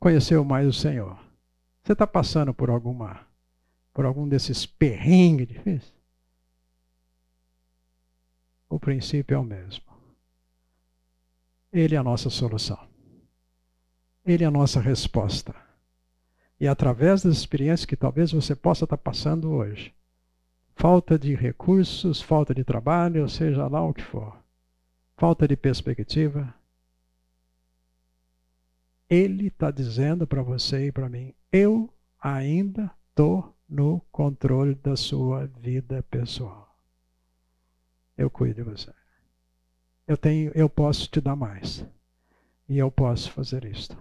conheceu 0.00 0.42
mais 0.42 0.66
o 0.66 0.72
Senhor. 0.72 1.18
Você 1.82 1.92
está 1.92 2.06
passando 2.06 2.54
por 2.54 2.70
alguma, 2.70 3.26
por 3.92 4.06
algum 4.06 4.26
desses 4.26 4.64
perrengues 4.64 5.48
difíceis? 5.48 5.94
O 8.66 8.80
princípio 8.80 9.34
é 9.34 9.38
o 9.38 9.44
mesmo. 9.44 9.84
Ele 11.70 11.94
é 11.94 11.98
a 11.98 12.02
nossa 12.02 12.30
solução. 12.30 12.91
Ele 14.24 14.44
é 14.44 14.46
a 14.46 14.50
nossa 14.50 14.80
resposta. 14.80 15.54
E 16.60 16.68
através 16.68 17.22
das 17.22 17.36
experiências 17.36 17.84
que 17.84 17.96
talvez 17.96 18.30
você 18.30 18.54
possa 18.54 18.84
estar 18.84 18.96
passando 18.96 19.50
hoje, 19.50 19.92
falta 20.76 21.18
de 21.18 21.34
recursos, 21.34 22.22
falta 22.22 22.54
de 22.54 22.62
trabalho, 22.62 23.28
seja 23.28 23.66
lá 23.66 23.84
o 23.84 23.92
que 23.92 24.02
for, 24.02 24.36
falta 25.16 25.48
de 25.48 25.56
perspectiva, 25.56 26.54
Ele 29.10 29.48
está 29.48 29.70
dizendo 29.70 30.26
para 30.26 30.42
você 30.42 30.86
e 30.86 30.92
para 30.92 31.08
mim: 31.08 31.34
eu 31.50 31.92
ainda 32.20 32.90
estou 33.10 33.54
no 33.68 34.00
controle 34.12 34.74
da 34.76 34.96
sua 34.96 35.46
vida 35.46 36.02
pessoal. 36.04 36.74
Eu 38.16 38.30
cuido 38.30 38.62
de 38.62 38.70
você. 38.70 38.92
Eu 40.06 40.16
tenho, 40.16 40.52
eu 40.54 40.68
posso 40.68 41.10
te 41.10 41.20
dar 41.20 41.34
mais. 41.34 41.84
E 42.68 42.78
eu 42.78 42.90
posso 42.90 43.30
fazer 43.32 43.64
isto. 43.64 43.96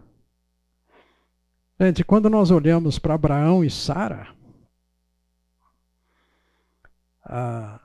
Gente, 1.81 2.03
quando 2.03 2.29
nós 2.29 2.51
olhamos 2.51 2.99
para 2.99 3.15
Abraão 3.15 3.63
e 3.63 3.69
Sara, 3.71 4.27
ah, 7.25 7.79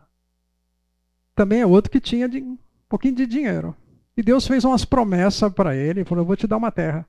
também 1.35 1.63
é 1.63 1.67
outro 1.67 1.91
que 1.91 1.99
tinha 1.99 2.29
de, 2.29 2.43
um 2.43 2.59
pouquinho 2.91 3.15
de 3.15 3.27
dinheiro. 3.27 3.75
E 4.15 4.23
Deus 4.23 4.47
fez 4.47 4.67
umas 4.67 4.85
promessas 4.85 5.51
para 5.51 5.75
ele, 5.75 6.05
falou: 6.05 6.25
Eu 6.25 6.27
vou 6.27 6.37
te 6.37 6.47
dar 6.47 6.59
uma 6.59 6.71
terra. 6.71 7.09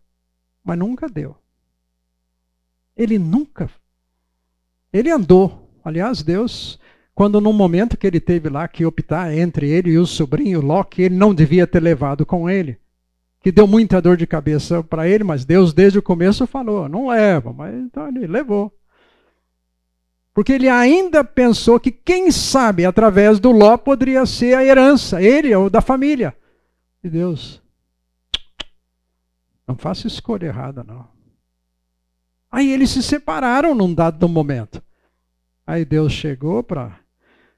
Mas 0.63 0.79
nunca 0.79 1.09
deu. 1.09 1.35
Ele 2.95 3.19
nunca. 3.19 3.69
Ele 4.93 5.11
andou. 5.11 5.69
Aliás, 5.83 6.23
Deus, 6.23 6.79
quando 7.13 7.41
no 7.41 7.51
momento 7.51 7.97
que 7.97 8.07
ele 8.07 8.21
teve 8.21 8.47
lá 8.47 8.65
que 8.65 8.85
optar 8.85 9.33
entre 9.33 9.69
ele 9.69 9.89
e 9.89 9.97
o 9.97 10.05
sobrinho 10.05 10.61
Loki, 10.61 11.01
ele 11.01 11.17
não 11.17 11.35
devia 11.35 11.67
ter 11.67 11.81
levado 11.81 12.25
com 12.25 12.49
ele 12.49 12.79
que 13.41 13.51
deu 13.51 13.67
muita 13.67 14.01
dor 14.01 14.17
de 14.17 14.27
cabeça 14.27 14.83
para 14.83 15.07
ele, 15.07 15.23
mas 15.23 15.45
Deus 15.45 15.73
desde 15.73 15.99
o 15.99 16.03
começo 16.03 16.45
falou: 16.47 16.89
não 16.89 17.07
leva, 17.07 17.53
mas 17.53 17.73
então 17.73 18.07
ele 18.07 18.27
levou. 18.27 18.73
Porque 20.33 20.53
ele 20.53 20.69
ainda 20.69 21.23
pensou 21.23 21.79
que, 21.79 21.91
quem 21.91 22.29
sabe, 22.29 22.85
através 22.85 23.39
do 23.39 23.51
Ló 23.51 23.75
poderia 23.75 24.23
ser 24.25 24.55
a 24.55 24.63
herança, 24.63 25.19
ele 25.19 25.53
ou 25.55 25.67
da 25.67 25.81
família. 25.81 26.35
E 27.03 27.09
Deus, 27.09 27.59
não 29.67 29.75
faça 29.75 30.07
escolha 30.07 30.45
errada, 30.45 30.83
não. 30.83 31.07
Aí 32.51 32.71
eles 32.71 32.91
se 32.91 33.03
separaram 33.03 33.75
num 33.75 33.93
dado 33.93 34.29
momento. 34.29 34.81
Aí 35.65 35.83
Deus 35.83 36.13
chegou 36.13 36.63
para 36.63 36.99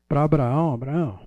Abraão: 0.09 0.73
Abraão, 0.73 1.19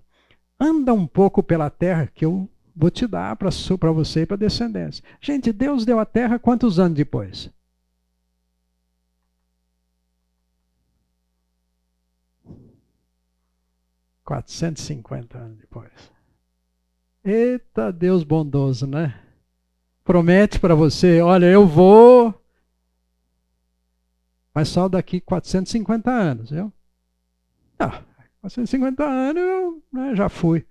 anda 0.59 0.93
um 0.93 1.07
pouco 1.07 1.43
pela 1.43 1.71
terra 1.71 2.11
que 2.13 2.25
eu 2.25 2.49
vou 2.75 2.91
te 2.91 3.07
dar 3.07 3.37
para 3.37 3.51
você 3.93 4.23
e 4.23 4.27
para 4.27 4.37
a 4.37 4.39
descendência. 4.39 5.05
Gente, 5.20 5.53
Deus 5.53 5.85
deu 5.85 5.99
a 5.99 6.07
terra 6.07 6.39
quantos 6.39 6.79
anos 6.79 6.97
depois? 6.97 7.51
Quatrocentos 14.25 14.83
e 14.83 14.87
cinquenta 14.87 15.39
anos 15.39 15.59
depois. 15.59 15.91
Eita 17.25 17.93
Deus 17.93 18.25
bondoso, 18.25 18.87
né? 18.87 19.20
Promete 20.05 20.59
para 20.59 20.75
você, 20.75 21.20
olha, 21.20 21.47
eu 21.47 21.66
vou, 21.66 22.35
mas 24.55 24.68
só 24.68 24.89
daqui 24.89 25.20
450 25.20 26.11
anos, 26.11 26.51
viu? 26.51 26.73
Ah, 27.79 28.03
450 28.41 29.05
anos 29.05 29.43
eu 29.43 29.83
né, 29.93 30.14
já 30.14 30.29
fui. 30.29 30.66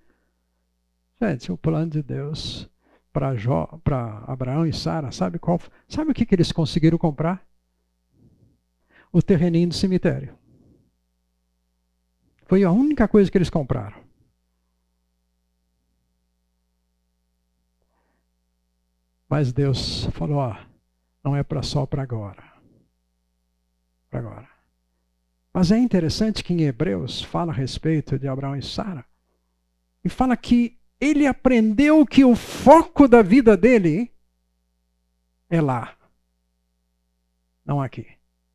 Gente, 1.21 1.51
o 1.51 1.57
plano 1.57 1.91
de 1.91 2.01
Deus 2.01 2.67
para 3.13 3.35
Abraão 4.25 4.65
e 4.65 4.73
Sara, 4.73 5.11
sabe 5.11 5.37
qual? 5.37 5.61
Sabe 5.87 6.09
o 6.09 6.13
que, 6.15 6.25
que 6.25 6.33
eles 6.33 6.51
conseguiram 6.51 6.97
comprar? 6.97 7.45
O 9.11 9.21
terreninho 9.21 9.67
do 9.67 9.75
cemitério. 9.75 10.35
Foi 12.47 12.63
a 12.63 12.71
única 12.71 13.07
coisa 13.07 13.29
que 13.29 13.37
eles 13.37 13.51
compraram. 13.51 14.01
Mas 19.29 19.53
Deus 19.53 20.05
falou: 20.13 20.37
ó, 20.37 20.57
não 21.23 21.35
é 21.35 21.43
para 21.43 21.61
só 21.61 21.85
para 21.85 22.01
agora. 22.01 22.43
Para 24.09 24.19
agora. 24.21 24.49
Mas 25.53 25.71
é 25.71 25.77
interessante 25.77 26.43
que 26.43 26.53
em 26.53 26.61
Hebreus 26.63 27.21
fala 27.21 27.51
a 27.51 27.55
respeito 27.55 28.17
de 28.17 28.27
Abraão 28.27 28.55
e 28.55 28.63
Sara. 28.63 29.05
E 30.03 30.09
fala 30.09 30.35
que 30.35 30.80
ele 31.01 31.25
aprendeu 31.25 32.05
que 32.05 32.23
o 32.23 32.35
foco 32.35 33.07
da 33.07 33.23
vida 33.23 33.57
dele 33.57 34.11
é 35.49 35.59
lá, 35.59 35.93
não 37.65 37.81
aqui. 37.81 38.05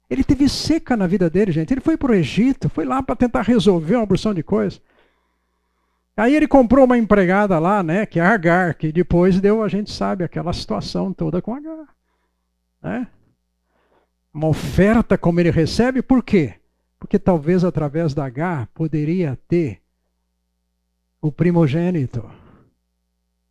Ele 0.09 0.23
teve 0.23 0.49
seca 0.49 0.97
na 0.97 1.09
vida 1.09 1.29
dele, 1.29 1.51
gente. 1.51 1.75
Ele 1.75 1.81
foi 1.81 1.97
para 1.97 2.13
o 2.13 2.15
Egito, 2.15 2.69
foi 2.69 2.85
lá 2.85 3.03
para 3.03 3.17
tentar 3.17 3.43
resolver 3.43 3.97
uma 3.97 4.07
porção 4.07 4.33
de 4.33 4.43
coisas. 4.43 4.81
Aí 6.17 6.35
ele 6.35 6.47
comprou 6.47 6.85
uma 6.85 6.97
empregada 6.97 7.59
lá, 7.59 7.83
né, 7.83 8.07
que 8.07 8.21
é 8.21 8.25
Agar, 8.25 8.75
que 8.75 8.93
depois 8.93 9.41
deu, 9.41 9.63
a 9.63 9.69
gente 9.69 9.91
sabe, 9.91 10.23
aquela 10.23 10.53
situação 10.53 11.13
toda 11.13 11.43
com 11.43 11.55
Agar. 11.55 11.89
Né? 12.81 13.09
Uma 14.33 14.47
oferta 14.47 15.19
como 15.19 15.41
ele 15.41 15.51
recebe, 15.51 16.01
por 16.01 16.23
quê? 16.23 16.55
Porque 16.99 17.19
talvez 17.19 17.65
através 17.65 18.15
da 18.15 18.25
Agar 18.25 18.69
poderia 18.69 19.37
ter 19.49 19.83
o 21.21 21.33
primogênito, 21.33 22.29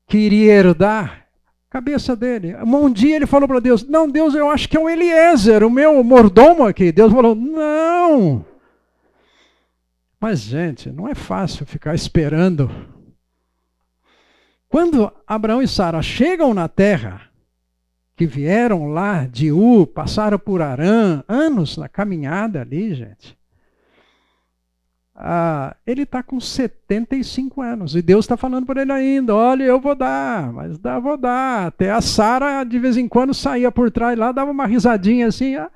que 0.07 0.17
iria 0.17 0.53
herdar 0.53 1.27
a 1.67 1.71
cabeça 1.71 2.15
dele. 2.15 2.55
Um 2.55 2.91
dia 2.91 3.15
ele 3.15 3.25
falou 3.25 3.47
para 3.47 3.59
Deus: 3.59 3.83
Não, 3.83 4.09
Deus, 4.09 4.33
eu 4.33 4.49
acho 4.49 4.69
que 4.69 4.77
é 4.77 4.79
o 4.79 4.89
Eliezer, 4.89 5.63
o 5.63 5.69
meu 5.69 6.03
mordomo 6.03 6.65
aqui. 6.65 6.91
Deus 6.91 7.11
falou: 7.11 7.35
Não. 7.35 8.45
Mas, 10.19 10.39
gente, 10.39 10.89
não 10.89 11.07
é 11.07 11.13
fácil 11.13 11.65
ficar 11.65 11.93
esperando. 11.93 12.69
Quando 14.67 15.11
Abraão 15.27 15.61
e 15.61 15.67
Sara 15.67 16.01
chegam 16.01 16.53
na 16.53 16.67
terra, 16.67 17.29
que 18.15 18.25
vieram 18.25 18.87
lá 18.87 19.25
de 19.25 19.51
U, 19.51 19.85
passaram 19.85 20.39
por 20.39 20.61
Arã, 20.61 21.23
anos 21.27 21.77
na 21.77 21.87
caminhada 21.87 22.61
ali, 22.61 22.93
gente 22.95 23.37
ah, 25.17 25.77
ele 25.87 26.01
está 26.01 26.21
com 26.21 26.41
75 26.41 27.61
anos 27.61 27.95
e 27.95 28.01
Deus 28.01 28.25
está 28.25 28.35
falando 28.35 28.65
para 28.65 28.81
ele 28.81 28.91
ainda: 28.91 29.33
olha, 29.33 29.63
eu 29.63 29.79
vou 29.79 29.95
dar, 29.95 30.51
mas 30.51 30.77
dá, 30.77 30.99
vou 30.99 31.15
dar. 31.15 31.67
Até 31.67 31.89
a 31.89 32.01
Sara, 32.01 32.65
de 32.65 32.77
vez 32.77 32.97
em 32.97 33.07
quando, 33.07 33.33
saía 33.33 33.71
por 33.71 33.89
trás 33.89 34.19
lá, 34.19 34.33
dava 34.33 34.51
uma 34.51 34.65
risadinha 34.65 35.27
assim. 35.27 35.55
Ah. 35.55 35.71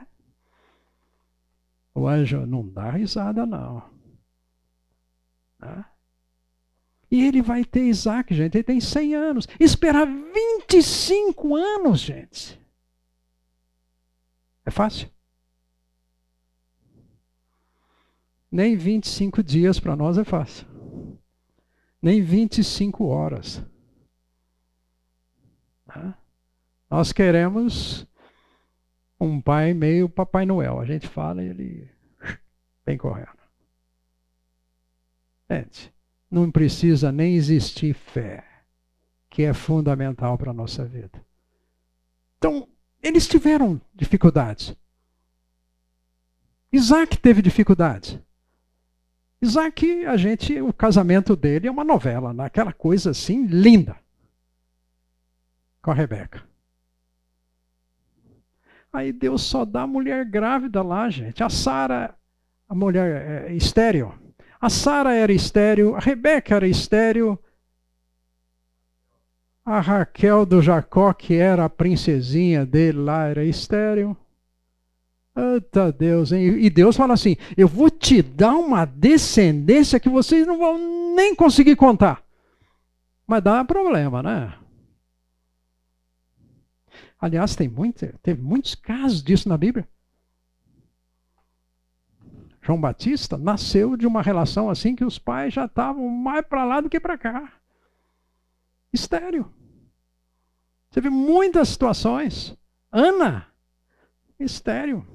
O 1.95 2.05
anjo 2.05 2.45
não 2.45 2.67
dá 2.67 2.91
risada, 2.91 3.45
não. 3.45 3.81
Ah. 5.61 5.85
E 7.09 7.25
ele 7.25 7.41
vai 7.41 7.63
ter 7.63 7.85
Isaac, 7.85 8.35
gente. 8.35 8.55
Ele 8.57 8.63
tem 8.63 8.81
100 8.81 9.15
anos. 9.15 9.47
Esperar 9.59 10.05
25 10.05 11.55
anos, 11.55 12.01
gente. 12.01 12.59
É 14.65 14.69
fácil? 14.69 15.09
Nem 18.51 18.75
25 18.75 19.43
dias 19.43 19.79
para 19.79 19.95
nós 19.95 20.17
é 20.17 20.23
fácil. 20.23 20.67
Nem 22.01 22.21
25 22.21 23.05
horas. 23.05 23.63
Nós 26.89 27.11
queremos 27.11 28.07
um 29.19 29.39
pai 29.39 29.73
meio 29.73 30.09
Papai 30.09 30.45
Noel. 30.45 30.79
A 30.79 30.85
gente 30.85 31.07
fala 31.07 31.43
e 31.43 31.49
ele 31.49 31.91
vem 32.85 32.97
correndo. 32.97 33.37
Gente, 35.49 35.93
não 36.29 36.51
precisa 36.51 37.11
nem 37.11 37.35
existir 37.35 37.93
fé, 37.93 38.43
que 39.29 39.43
é 39.43 39.53
fundamental 39.53 40.37
para 40.37 40.51
a 40.51 40.53
nossa 40.53 40.85
vida. 40.85 41.23
Então, 42.37 42.67
eles 43.01 43.27
tiveram 43.27 43.81
dificuldades. 43.93 44.75
Isaac 46.71 47.17
teve 47.17 47.41
dificuldades. 47.41 48.19
Isaac, 49.41 50.05
a 50.05 50.17
gente, 50.17 50.61
o 50.61 50.73
casamento 50.73 51.35
dele 51.35 51.67
é 51.67 51.71
uma 51.71 51.83
novela, 51.83 52.33
naquela 52.33 52.73
coisa 52.73 53.11
assim 53.11 53.45
linda. 53.45 53.95
Com 55.81 55.91
a 55.91 55.93
Rebeca. 55.93 56.43
Aí 58.91 59.13
Deus 59.13 59.43
só 59.43 59.63
dá 59.63 59.83
a 59.83 59.87
mulher 59.87 60.25
grávida 60.25 60.81
lá, 60.81 61.09
gente. 61.09 61.43
A 61.43 61.49
Sara, 61.49 62.15
a 62.67 62.75
mulher 62.75 63.49
é, 63.49 63.53
estéreo. 63.53 64.13
A 64.59 64.69
Sara 64.69 65.13
era 65.13 65.31
estéreo, 65.31 65.95
a 65.95 65.99
Rebeca 65.99 66.55
era 66.55 66.67
estéreo. 66.67 67.39
A 69.63 69.79
Raquel 69.79 70.45
do 70.45 70.61
Jacó, 70.61 71.13
que 71.13 71.35
era 71.35 71.63
a 71.63 71.69
princesinha 71.69 72.65
dele 72.65 72.97
lá, 72.97 73.27
era 73.27 73.45
estéreo. 73.45 74.17
Eita 75.39 75.91
Deus, 75.91 76.31
hein? 76.31 76.59
E 76.59 76.69
Deus 76.69 76.95
fala 76.95 77.13
assim: 77.13 77.37
eu 77.55 77.67
vou 77.67 77.89
te 77.89 78.21
dar 78.21 78.55
uma 78.55 78.85
descendência 78.85 79.99
que 79.99 80.09
vocês 80.09 80.45
não 80.45 80.57
vão 80.57 81.15
nem 81.15 81.33
conseguir 81.33 81.75
contar. 81.75 82.23
Mas 83.25 83.43
dá 83.43 83.63
problema, 83.63 84.21
né? 84.23 84.53
Aliás, 87.19 87.55
tem 87.55 87.67
muito, 87.67 88.05
teve 88.23 88.41
muitos 88.41 88.75
casos 88.75 89.21
disso 89.21 89.47
na 89.47 89.57
Bíblia. 89.57 89.87
João 92.61 92.79
Batista 92.79 93.37
nasceu 93.37 93.95
de 93.95 94.05
uma 94.05 94.21
relação 94.21 94.69
assim 94.69 94.95
que 94.95 95.05
os 95.05 95.17
pais 95.17 95.53
já 95.53 95.65
estavam 95.65 96.07
mais 96.07 96.45
para 96.45 96.65
lá 96.65 96.81
do 96.81 96.89
que 96.89 96.99
para 96.99 97.17
cá. 97.17 97.53
Estéreo. 98.91 99.51
Teve 100.91 101.09
muitas 101.09 101.69
situações. 101.69 102.57
Ana 102.91 103.48
Mistério. 104.39 105.05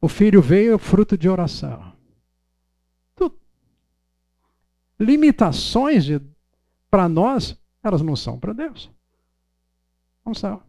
O 0.00 0.08
filho 0.08 0.42
veio 0.42 0.78
fruto 0.78 1.16
de 1.16 1.28
oração. 1.28 1.94
Limitações 4.98 6.06
para 6.90 7.08
nós, 7.08 7.58
elas 7.82 8.00
não 8.00 8.14
são 8.14 8.38
para 8.38 8.52
Deus. 8.52 8.90
Não 10.24 10.32
são. 10.34 10.62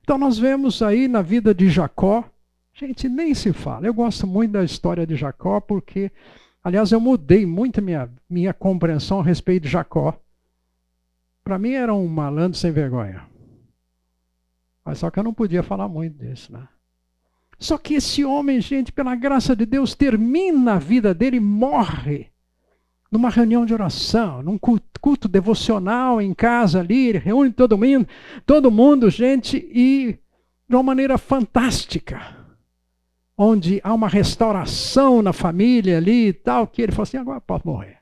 Então 0.00 0.16
nós 0.16 0.38
vemos 0.38 0.80
aí 0.80 1.06
na 1.06 1.20
vida 1.20 1.54
de 1.54 1.68
Jacó, 1.68 2.24
gente, 2.72 3.08
nem 3.08 3.34
se 3.34 3.52
fala. 3.52 3.86
Eu 3.86 3.92
gosto 3.92 4.26
muito 4.26 4.52
da 4.52 4.64
história 4.64 5.06
de 5.06 5.16
Jacó 5.16 5.60
porque, 5.60 6.10
aliás, 6.64 6.92
eu 6.92 7.00
mudei 7.00 7.44
muito 7.44 7.82
minha, 7.82 8.10
minha 8.28 8.54
compreensão 8.54 9.20
a 9.20 9.22
respeito 9.22 9.64
de 9.64 9.68
Jacó. 9.68 10.18
Para 11.44 11.58
mim 11.58 11.72
era 11.72 11.92
um 11.94 12.06
malandro 12.08 12.58
sem 12.58 12.72
vergonha. 12.72 13.26
Mas 14.88 15.00
só 15.00 15.10
que 15.10 15.18
eu 15.18 15.22
não 15.22 15.34
podia 15.34 15.62
falar 15.62 15.86
muito 15.86 16.16
disso, 16.16 16.50
né? 16.50 16.66
Só 17.58 17.76
que 17.76 17.92
esse 17.92 18.24
homem, 18.24 18.58
gente, 18.58 18.90
pela 18.90 19.14
graça 19.14 19.54
de 19.54 19.66
Deus, 19.66 19.94
termina 19.94 20.76
a 20.76 20.78
vida 20.78 21.12
dele, 21.12 21.38
morre 21.38 22.28
numa 23.12 23.28
reunião 23.28 23.66
de 23.66 23.74
oração, 23.74 24.42
num 24.42 24.56
culto, 24.56 24.98
culto 24.98 25.28
devocional 25.28 26.22
em 26.22 26.32
casa 26.32 26.80
ali, 26.80 27.08
ele 27.08 27.18
reúne 27.18 27.52
todo 27.52 27.76
mundo, 27.76 28.08
todo 28.46 28.70
mundo, 28.70 29.10
gente, 29.10 29.58
e 29.58 30.18
de 30.66 30.74
uma 30.74 30.82
maneira 30.82 31.18
fantástica. 31.18 32.34
onde 33.36 33.82
há 33.84 33.92
uma 33.92 34.08
restauração 34.08 35.20
na 35.20 35.34
família 35.34 35.98
ali 35.98 36.28
e 36.28 36.32
tal, 36.32 36.66
que 36.66 36.80
ele 36.80 36.92
falou 36.92 37.02
assim: 37.02 37.18
agora 37.18 37.42
pode 37.42 37.66
morrer. 37.66 37.98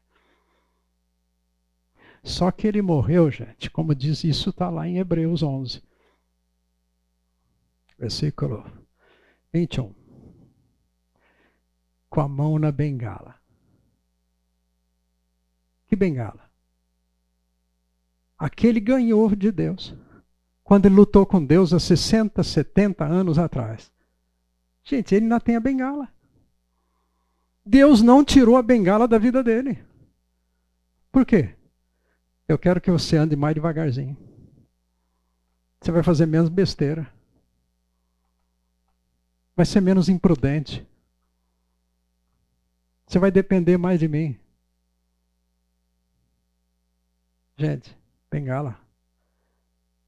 Só 2.22 2.52
que 2.52 2.68
ele 2.68 2.80
morreu, 2.80 3.28
gente, 3.28 3.68
como 3.72 3.92
diz 3.92 4.22
isso, 4.22 4.50
está 4.50 4.70
lá 4.70 4.86
em 4.86 4.98
Hebreus 4.98 5.42
11, 5.42 5.82
versículo 7.98 8.64
21. 9.52 9.94
Com 12.08 12.20
a 12.20 12.28
mão 12.28 12.58
na 12.58 12.70
bengala. 12.70 13.34
Que 15.86 15.96
bengala? 15.96 16.50
Aquele 18.38 18.80
ganhou 18.80 19.34
de 19.34 19.50
Deus. 19.50 19.94
Quando 20.62 20.86
ele 20.86 20.96
lutou 20.96 21.24
com 21.24 21.44
Deus 21.44 21.72
há 21.72 21.78
60, 21.78 22.42
70 22.42 23.04
anos 23.04 23.38
atrás. 23.38 23.90
Gente, 24.82 25.14
ele 25.14 25.24
ainda 25.24 25.40
tem 25.40 25.56
a 25.56 25.60
bengala. 25.60 26.08
Deus 27.64 28.02
não 28.02 28.24
tirou 28.24 28.56
a 28.56 28.62
bengala 28.62 29.08
da 29.08 29.18
vida 29.18 29.42
dele. 29.42 29.78
Por 31.10 31.24
quê? 31.24 31.54
Eu 32.46 32.58
quero 32.58 32.80
que 32.80 32.90
você 32.90 33.16
ande 33.16 33.34
mais 33.34 33.54
devagarzinho. 33.54 34.16
Você 35.80 35.90
vai 35.90 36.02
fazer 36.02 36.26
menos 36.26 36.48
besteira. 36.48 37.12
Vai 39.56 39.64
ser 39.64 39.80
menos 39.80 40.08
imprudente. 40.08 40.86
Você 43.06 43.18
vai 43.18 43.30
depender 43.30 43.78
mais 43.78 43.98
de 43.98 44.06
mim. 44.06 44.38
Gente, 47.56 47.96
bengala. 48.30 48.78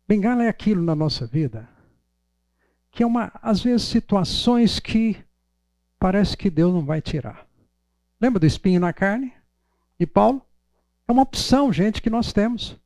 Bengala 0.07 0.45
é 0.45 0.49
aquilo 0.49 0.83
na 0.83 0.95
nossa 0.95 1.27
vida 1.27 1.69
que 2.99 3.03
é 3.05 3.07
uma, 3.07 3.31
às 3.41 3.63
vezes, 3.63 3.87
situações 3.87 4.81
que 4.81 5.17
parece 6.01 6.37
que 6.37 6.51
Deus 6.51 6.75
não 6.75 6.85
vai 6.85 7.01
tirar. 7.01 7.47
Lembra 8.21 8.41
do 8.41 8.47
espinho 8.47 8.81
na 8.81 8.93
carne 8.93 9.33
de 9.97 10.05
Paulo? 10.05 10.45
É 11.07 11.13
uma 11.13 11.23
opção, 11.23 11.73
gente, 11.73 12.03
que 12.03 12.11
nós 12.11 12.33
temos. 12.33 12.77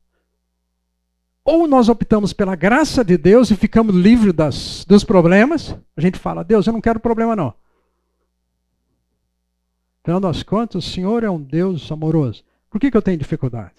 Ou 1.45 1.67
nós 1.67 1.89
optamos 1.89 2.31
pela 2.31 2.55
graça 2.55 3.03
de 3.03 3.17
Deus 3.17 3.51
e 3.51 3.55
ficamos 3.55 3.93
livres 3.93 4.33
das, 4.33 4.85
dos 4.85 5.03
problemas. 5.03 5.75
A 5.95 6.01
gente 6.01 6.17
fala, 6.17 6.43
Deus, 6.43 6.65
eu 6.65 6.73
não 6.73 6.79
quero 6.79 6.99
problema 6.99 7.35
não. 7.35 7.53
Afinal 10.01 10.19
das 10.19 10.43
contas, 10.43 10.85
o 10.85 10.89
Senhor 10.89 11.23
é 11.23 11.29
um 11.29 11.41
Deus 11.41 11.91
amoroso. 11.91 12.43
Por 12.69 12.79
que, 12.79 12.89
que 12.89 12.97
eu 12.97 13.01
tenho 13.01 13.17
dificuldade? 13.17 13.75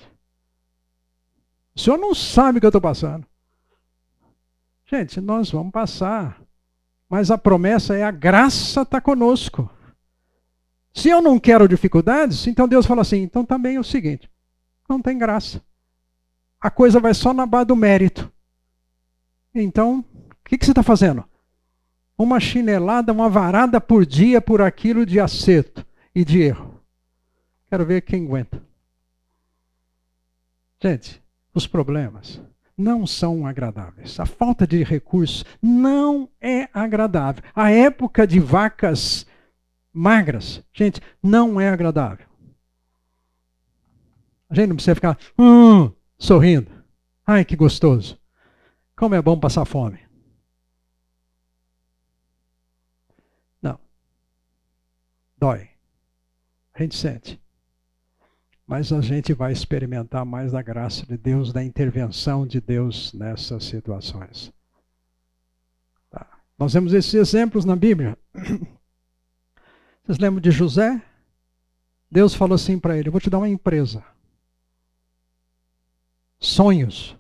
O 1.75 1.81
Senhor 1.81 1.99
não 1.99 2.15
sabe 2.15 2.59
o 2.59 2.61
que 2.61 2.67
eu 2.67 2.69
estou 2.69 2.81
passando. 2.81 3.27
Gente, 4.87 5.21
nós 5.21 5.51
vamos 5.51 5.73
passar. 5.73 6.41
Mas 7.09 7.31
a 7.31 7.39
promessa 7.39 7.95
é 7.95 8.03
a 8.03 8.11
graça 8.11 8.83
está 8.83 9.01
conosco. 9.01 9.71
Se 10.93 11.09
eu 11.09 11.21
não 11.21 11.41
quero 11.41 11.69
dificuldades, 11.69 12.47
então 12.47 12.69
Deus 12.69 12.87
fala 12.87 13.03
assim: 13.03 13.23
então 13.23 13.45
também 13.45 13.77
é 13.77 13.81
o 13.81 13.85
seguinte: 13.85 14.31
não 14.89 15.01
tem 15.01 15.19
graça. 15.19 15.63
A 16.65 16.71
coisa 16.71 16.99
vai 16.99 17.13
só 17.13 17.35
na 17.35 17.45
base 17.45 17.67
do 17.67 17.77
mérito. 17.77 18.33
Então, 19.55 19.99
o 19.99 20.49
que, 20.49 20.57
que 20.57 20.65
você 20.65 20.71
está 20.71 20.83
fazendo? 20.83 21.23
Uma 22.17 22.41
chinelada, 22.41 23.13
uma 23.13 23.29
varada 23.29 23.79
por 23.83 24.07
dia 24.07 24.41
por 24.41 24.63
aquilo 24.63 25.05
de 25.05 25.21
acerto 25.21 25.85
e 26.15 26.25
de 26.25 26.41
erro. 26.41 26.81
Quero 27.67 27.85
ver 27.85 28.01
quem 28.01 28.25
aguenta. 28.25 28.63
Gente, 30.83 31.23
os 31.53 31.67
problemas 31.67 32.41
não 32.79 33.07
são 33.07 33.47
agradáveis. 33.47 34.19
A 34.19 34.25
falta 34.25 34.67
de 34.67 34.83
recursos 34.83 35.45
não 35.61 36.31
é 36.41 36.67
agradável. 36.73 37.45
A 37.55 37.71
época 37.71 38.27
de 38.27 38.41
vacas 38.41 39.27
magras, 39.93 40.65
gente, 40.73 40.99
não 41.23 41.61
é 41.61 41.69
agradável. 41.69 42.27
A 44.49 44.55
gente 44.55 44.69
não 44.69 44.77
precisa 44.77 44.95
ficar 44.95 45.19
hum, 45.39 45.93
sorrindo. 46.19 46.71
Ai, 47.27 47.45
que 47.45 47.57
gostoso. 47.57 48.19
Como 48.97 49.15
é 49.15 49.23
bom 49.23 49.39
passar 49.39 49.65
fome. 49.65 49.99
Não. 53.61 53.79
Dói. 55.39 55.69
A 56.75 56.83
gente 56.83 56.97
sente. 56.97 57.41
Mas 58.67 58.93
a 58.93 59.01
gente 59.01 59.33
vai 59.33 59.53
experimentar 59.53 60.25
mais 60.25 60.53
da 60.53 60.63
graça 60.63 61.05
de 61.07 61.17
Deus, 61.17 61.53
da 61.53 61.63
intervenção 61.63 62.47
de 62.47 62.61
Deus 62.61 63.13
nessas 63.13 63.65
situações. 63.65 64.53
Tá. 66.11 66.27
Nós 66.59 66.73
vemos 66.73 66.95
esses 66.95 67.15
exemplos 67.15 67.65
na 67.65 67.77
Bíblia. 67.77 68.17
Vocês 70.05 70.19
lembram 70.19 70.41
de 70.41 70.51
José? 70.51 71.03
Deus 72.11 72.35
falou 72.35 72.55
assim 72.55 72.79
para 72.79 72.97
ele: 72.97 73.09
Eu 73.09 73.13
vou 73.13 73.21
te 73.21 73.29
dar 73.31 73.39
uma 73.39 73.49
empresa 73.49 74.05
sonhos. 76.39 77.17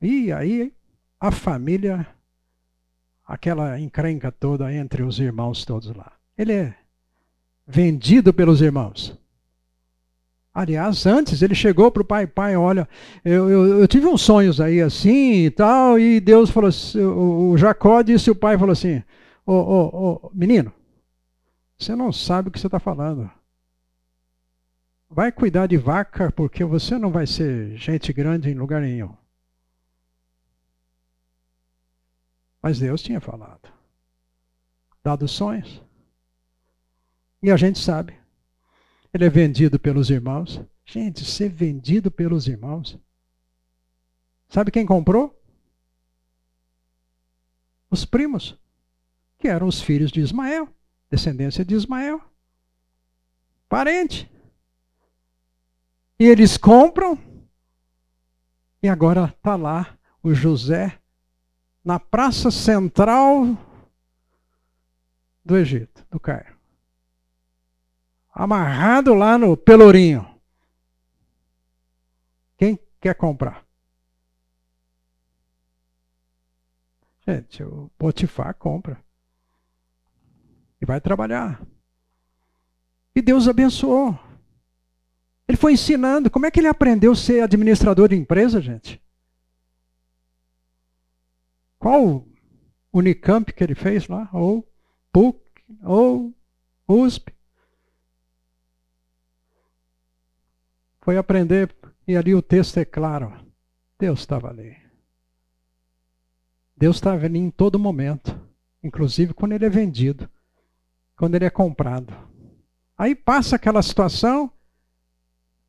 E 0.00 0.32
aí 0.32 0.72
a 1.20 1.30
família, 1.30 2.06
aquela 3.26 3.78
encrenca 3.80 4.30
toda 4.30 4.72
entre 4.72 5.02
os 5.02 5.18
irmãos 5.18 5.64
todos 5.64 5.94
lá. 5.94 6.12
Ele 6.36 6.52
é 6.52 6.74
vendido 7.66 8.32
pelos 8.32 8.60
irmãos. 8.60 9.18
Aliás, 10.54 11.04
antes 11.04 11.42
ele 11.42 11.54
chegou 11.54 11.90
para 11.90 12.00
o 12.00 12.04
pai, 12.04 12.26
pai, 12.26 12.56
olha, 12.56 12.88
eu, 13.22 13.50
eu, 13.50 13.80
eu, 13.80 13.88
tive 13.88 14.06
uns 14.06 14.22
sonhos 14.22 14.58
aí 14.58 14.80
assim 14.80 15.44
e 15.44 15.50
tal, 15.50 15.98
e 15.98 16.18
Deus 16.18 16.48
falou 16.48 16.68
assim, 16.68 16.98
o, 16.98 17.50
o 17.50 17.58
Jacó 17.58 18.00
disse, 18.00 18.30
o 18.30 18.34
pai 18.34 18.56
falou 18.56 18.72
assim, 18.72 19.02
ô, 19.44 19.52
ô, 19.52 19.84
ô, 20.24 20.30
menino, 20.32 20.72
você 21.78 21.94
não 21.94 22.10
sabe 22.10 22.48
o 22.48 22.50
que 22.50 22.58
você 22.58 22.68
está 22.68 22.80
falando. 22.80 23.30
Vai 25.08 25.30
cuidar 25.30 25.66
de 25.66 25.76
vaca, 25.76 26.32
porque 26.32 26.64
você 26.64 26.98
não 26.98 27.10
vai 27.10 27.26
ser 27.26 27.76
gente 27.76 28.12
grande 28.12 28.50
em 28.50 28.54
lugar 28.54 28.82
nenhum. 28.82 29.14
Mas 32.60 32.80
Deus 32.80 33.02
tinha 33.02 33.20
falado. 33.20 33.72
Dado 35.02 35.28
sonhos. 35.28 35.80
E 37.40 37.50
a 37.50 37.56
gente 37.56 37.78
sabe. 37.78 38.18
Ele 39.14 39.24
é 39.24 39.30
vendido 39.30 39.78
pelos 39.78 40.10
irmãos. 40.10 40.60
Gente, 40.84 41.24
ser 41.24 41.48
vendido 41.48 42.10
pelos 42.10 42.48
irmãos. 42.48 42.98
Sabe 44.48 44.70
quem 44.70 44.84
comprou? 44.84 45.40
Os 47.88 48.04
primos, 48.04 48.58
que 49.38 49.48
eram 49.48 49.68
os 49.68 49.80
filhos 49.80 50.10
de 50.10 50.20
Ismael, 50.20 50.68
descendência 51.08 51.64
de 51.64 51.74
Ismael. 51.74 52.20
Parente. 53.68 54.28
E 56.18 56.24
eles 56.24 56.56
compram, 56.56 57.18
e 58.82 58.88
agora 58.88 59.34
está 59.36 59.54
lá 59.54 59.98
o 60.22 60.32
José 60.32 60.98
na 61.84 62.00
praça 62.00 62.50
central 62.50 63.44
do 65.44 65.56
Egito, 65.56 66.06
do 66.10 66.18
Cairo. 66.18 66.56
Amarrado 68.32 69.14
lá 69.14 69.38
no 69.38 69.56
Pelourinho. 69.56 70.26
Quem 72.56 72.78
quer 73.00 73.14
comprar? 73.14 73.64
Gente, 77.26 77.62
o 77.62 77.90
Potifar 77.98 78.54
compra. 78.54 79.02
E 80.80 80.86
vai 80.86 81.00
trabalhar. 81.00 81.60
E 83.14 83.22
Deus 83.22 83.48
abençoou. 83.48 84.25
Ele 85.48 85.56
foi 85.56 85.72
ensinando. 85.72 86.30
Como 86.30 86.46
é 86.46 86.50
que 86.50 86.60
ele 86.60 86.68
aprendeu 86.68 87.12
a 87.12 87.16
ser 87.16 87.40
administrador 87.40 88.08
de 88.08 88.16
empresa, 88.16 88.60
gente? 88.60 89.00
Qual 91.78 92.26
Unicamp 92.92 93.52
que 93.52 93.62
ele 93.62 93.74
fez 93.74 94.08
lá? 94.08 94.28
Ou 94.32 94.66
PUC? 95.12 95.38
Ou 95.82 96.34
USP? 96.88 97.34
Foi 101.00 101.16
aprender, 101.16 101.72
e 102.08 102.16
ali 102.16 102.34
o 102.34 102.42
texto 102.42 102.78
é 102.78 102.84
claro. 102.84 103.32
Deus 103.96 104.18
estava 104.20 104.50
ali. 104.50 104.76
Deus 106.76 106.96
estava 106.96 107.24
ali 107.24 107.38
em 107.38 107.50
todo 107.50 107.78
momento. 107.78 108.36
Inclusive 108.82 109.32
quando 109.32 109.52
ele 109.52 109.64
é 109.64 109.70
vendido. 109.70 110.28
Quando 111.16 111.36
ele 111.36 111.44
é 111.44 111.50
comprado. 111.50 112.12
Aí 112.98 113.14
passa 113.14 113.56
aquela 113.56 113.82
situação, 113.82 114.50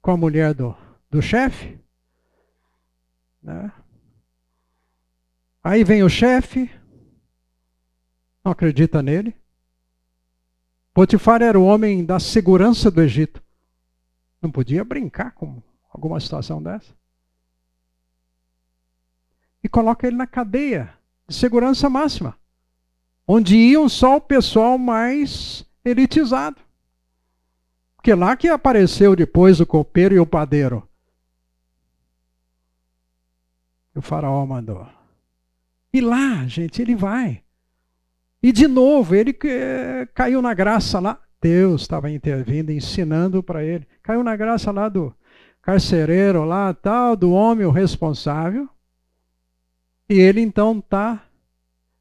com 0.07 0.11
a 0.11 0.15
mulher 0.15 0.53
do, 0.53 0.73
do 1.11 1.21
chefe. 1.21 1.77
Né? 3.43 3.69
Aí 5.61 5.83
vem 5.83 6.01
o 6.01 6.07
chefe, 6.07 6.71
não 8.41 8.53
acredita 8.53 9.03
nele. 9.03 9.35
Potifar 10.93 11.41
era 11.41 11.59
o 11.59 11.65
homem 11.65 12.05
da 12.05 12.21
segurança 12.21 12.89
do 12.89 13.01
Egito. 13.01 13.43
Não 14.41 14.49
podia 14.49 14.85
brincar 14.85 15.31
com 15.31 15.61
alguma 15.89 16.21
situação 16.21 16.63
dessa. 16.63 16.95
E 19.61 19.67
coloca 19.67 20.07
ele 20.07 20.15
na 20.15 20.25
cadeia 20.25 20.93
de 21.27 21.35
segurança 21.35 21.89
máxima. 21.89 22.39
onde 23.27 23.57
iam 23.57 23.89
só 23.89 24.15
o 24.15 24.21
pessoal 24.21 24.77
mais 24.77 25.65
elitizado. 25.83 26.61
Porque 28.07 28.15
lá 28.15 28.37
que 28.37 28.47
apareceu 28.47 29.17
depois 29.17 29.59
o 29.59 29.65
copeiro 29.65 30.15
e 30.15 30.19
o 30.19 30.25
padeiro. 30.25 30.87
O 33.93 34.01
faraó 34.01 34.45
mandou. 34.45 34.87
E 35.91 35.99
lá, 35.99 36.47
gente, 36.47 36.81
ele 36.81 36.95
vai. 36.95 37.43
E 38.41 38.53
de 38.53 38.65
novo, 38.65 39.13
ele 39.13 39.37
caiu 40.13 40.41
na 40.41 40.53
graça 40.53 41.01
lá. 41.01 41.21
Deus 41.41 41.81
estava 41.81 42.09
intervindo, 42.09 42.71
ensinando 42.71 43.43
para 43.43 43.61
ele. 43.61 43.85
Caiu 44.01 44.23
na 44.23 44.37
graça 44.37 44.71
lá 44.71 44.87
do 44.87 45.13
carcereiro, 45.61 46.45
lá 46.45 46.73
tal, 46.73 47.13
do 47.13 47.33
homem 47.33 47.65
o 47.65 47.71
responsável. 47.71 48.69
E 50.07 50.13
ele 50.13 50.39
então 50.39 50.79
está 50.79 51.25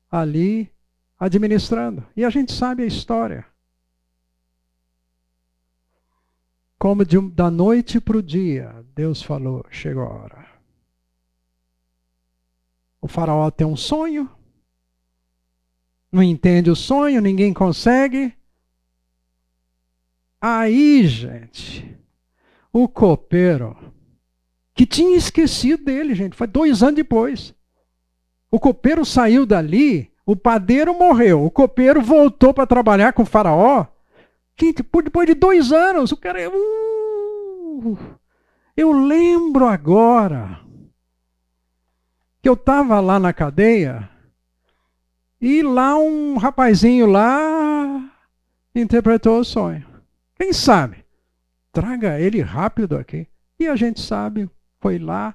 ali 0.08 0.70
administrando. 1.18 2.06
E 2.16 2.24
a 2.24 2.30
gente 2.30 2.52
sabe 2.52 2.84
a 2.84 2.86
história. 2.86 3.44
Como 6.86 7.04
de, 7.04 7.20
da 7.32 7.50
noite 7.50 8.00
para 8.00 8.16
o 8.16 8.22
dia, 8.22 8.72
Deus 8.94 9.20
falou: 9.20 9.66
chegou 9.72 10.04
a 10.04 10.08
hora. 10.08 10.46
O 13.00 13.08
faraó 13.08 13.50
tem 13.50 13.66
um 13.66 13.74
sonho, 13.74 14.30
não 16.12 16.22
entende 16.22 16.70
o 16.70 16.76
sonho, 16.76 17.20
ninguém 17.20 17.52
consegue. 17.52 18.32
Aí, 20.40 21.04
gente, 21.08 21.98
o 22.72 22.86
copeiro, 22.86 23.76
que 24.72 24.86
tinha 24.86 25.16
esquecido 25.16 25.86
dele, 25.86 26.14
gente, 26.14 26.36
foi 26.36 26.46
dois 26.46 26.84
anos 26.84 26.94
depois. 26.94 27.52
O 28.48 28.60
copeiro 28.60 29.04
saiu 29.04 29.44
dali, 29.44 30.12
o 30.24 30.36
padeiro 30.36 30.96
morreu, 30.96 31.44
o 31.44 31.50
copeiro 31.50 32.00
voltou 32.00 32.54
para 32.54 32.64
trabalhar 32.64 33.12
com 33.12 33.24
o 33.24 33.26
faraó. 33.26 33.86
Depois 34.58 35.26
de 35.26 35.34
dois 35.34 35.72
anos, 35.72 36.12
o 36.12 36.16
cara. 36.16 36.50
Uh, 36.50 37.96
eu 38.76 38.92
lembro 38.92 39.66
agora 39.66 40.60
que 42.42 42.48
eu 42.48 42.54
estava 42.54 43.00
lá 43.00 43.18
na 43.18 43.32
cadeia 43.32 44.08
e 45.40 45.62
lá 45.62 45.96
um 45.98 46.36
rapazinho 46.36 47.06
lá 47.06 48.10
interpretou 48.74 49.40
o 49.40 49.44
sonho. 49.44 49.86
Quem 50.34 50.52
sabe? 50.52 51.04
Traga 51.72 52.20
ele 52.20 52.40
rápido 52.40 52.96
aqui. 52.96 53.26
E 53.58 53.66
a 53.66 53.76
gente 53.76 54.00
sabe, 54.00 54.50
foi 54.80 54.98
lá, 54.98 55.34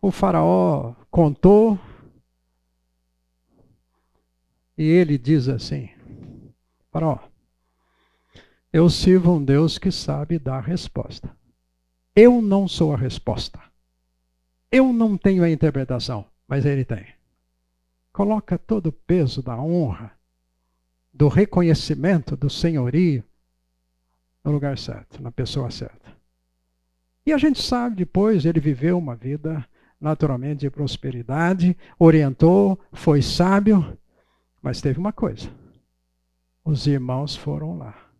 o 0.00 0.10
faraó 0.10 0.94
contou. 1.10 1.78
E 4.76 4.84
ele 4.84 5.16
diz 5.18 5.48
assim: 5.48 5.90
Faraó, 6.90 7.18
eu 8.72 8.88
sirvo 8.88 9.34
um 9.34 9.44
Deus 9.44 9.76
que 9.76 9.90
sabe 9.90 10.38
dar 10.38 10.60
resposta. 10.60 11.30
Eu 12.16 12.40
não 12.40 12.66
sou 12.66 12.94
a 12.94 12.96
resposta. 12.96 13.60
Eu 14.70 14.92
não 14.92 15.18
tenho 15.18 15.44
a 15.44 15.50
interpretação, 15.50 16.24
mas 16.48 16.64
ele 16.64 16.84
tem. 16.84 17.06
Coloca 18.12 18.58
todo 18.58 18.86
o 18.86 18.92
peso 18.92 19.42
da 19.42 19.60
honra, 19.60 20.12
do 21.12 21.28
reconhecimento, 21.28 22.36
do 22.36 22.48
senhorio 22.48 23.22
no 24.42 24.50
lugar 24.50 24.78
certo, 24.78 25.22
na 25.22 25.30
pessoa 25.30 25.70
certa. 25.70 26.10
E 27.24 27.32
a 27.32 27.38
gente 27.38 27.62
sabe 27.62 27.96
depois, 27.96 28.44
ele 28.44 28.58
viveu 28.58 28.98
uma 28.98 29.14
vida 29.14 29.66
naturalmente 30.00 30.60
de 30.60 30.70
prosperidade, 30.70 31.76
orientou, 31.98 32.78
foi 32.92 33.22
sábio, 33.22 33.96
mas 34.60 34.80
teve 34.80 34.98
uma 34.98 35.12
coisa: 35.12 35.48
os 36.64 36.86
irmãos 36.86 37.36
foram 37.36 37.78
lá. 37.78 38.11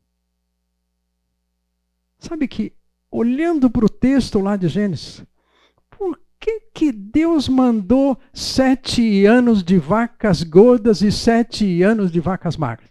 Sabe 2.23 2.47
que, 2.47 2.73
olhando 3.11 3.69
para 3.69 3.85
o 3.85 3.89
texto 3.89 4.39
lá 4.39 4.55
de 4.55 4.69
Gênesis, 4.69 5.25
por 5.91 6.17
que, 6.39 6.61
que 6.73 6.93
Deus 6.93 7.49
mandou 7.49 8.17
sete 8.33 9.27
anos 9.27 9.65
de 9.65 9.77
vacas 9.77 10.45
gordas 10.45 11.03
e 11.03 11.11
sete 11.11 11.83
anos 11.83 12.13
de 12.13 12.21
vacas 12.21 12.57
magras? 12.57 12.89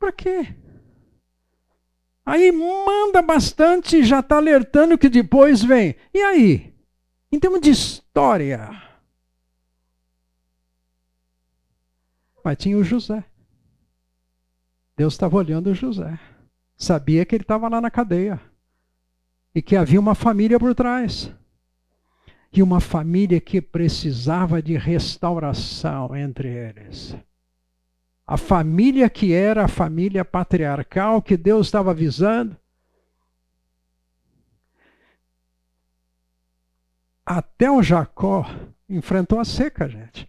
Para 0.00 0.10
quê? 0.10 0.52
Aí 2.26 2.50
manda 2.50 3.22
bastante 3.22 3.98
e 3.98 4.02
já 4.02 4.18
está 4.18 4.38
alertando 4.38 4.98
que 4.98 5.08
depois 5.08 5.62
vem. 5.62 5.94
E 6.12 6.18
aí? 6.18 6.74
Em 7.30 7.38
termos 7.38 7.60
de 7.60 7.70
história. 7.70 8.68
Mas 12.44 12.58
tinha 12.58 12.76
o 12.76 12.82
José. 12.82 13.24
Deus 15.00 15.14
estava 15.14 15.34
olhando 15.34 15.72
José. 15.72 16.20
Sabia 16.76 17.24
que 17.24 17.34
ele 17.34 17.42
estava 17.42 17.70
lá 17.70 17.80
na 17.80 17.90
cadeia. 17.90 18.38
E 19.54 19.62
que 19.62 19.74
havia 19.74 19.98
uma 19.98 20.14
família 20.14 20.60
por 20.60 20.74
trás. 20.74 21.32
E 22.52 22.62
uma 22.62 22.80
família 22.80 23.40
que 23.40 23.62
precisava 23.62 24.60
de 24.60 24.76
restauração 24.76 26.14
entre 26.14 26.48
eles. 26.48 27.16
A 28.26 28.36
família 28.36 29.08
que 29.08 29.32
era 29.32 29.64
a 29.64 29.68
família 29.68 30.22
patriarcal 30.22 31.22
que 31.22 31.34
Deus 31.34 31.68
estava 31.68 31.92
avisando. 31.92 32.54
Até 37.24 37.70
o 37.70 37.82
Jacó 37.82 38.44
enfrentou 38.86 39.40
a 39.40 39.46
seca, 39.46 39.88
gente. 39.88 40.28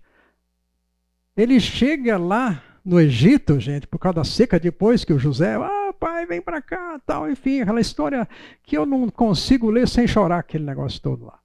Ele 1.36 1.60
chega 1.60 2.18
lá 2.18 2.71
no 2.84 3.00
Egito, 3.00 3.60
gente, 3.60 3.88
por 3.88 4.00
causa 4.00 4.16
da 4.16 4.24
seca, 4.24 4.60
depois 4.60 5.06
que 5.06 5.14
o 5.14 5.20
José, 5.20 5.56
ah, 5.56 5.94
pai, 5.94 6.26
vem 6.26 6.42
para 6.42 6.62
cá, 6.62 7.00
tal, 7.06 7.30
enfim, 7.30 7.62
aquela 7.62 7.80
história 7.80 8.28
que 8.64 8.78
eu 8.78 8.86
não 8.86 9.10
consigo 9.10 9.70
ler 9.70 9.88
sem 9.88 10.08
chorar 10.08 10.40
aquele 10.40 10.64
negócio 10.64 11.02
todo 11.02 11.26
lá. 11.26 11.40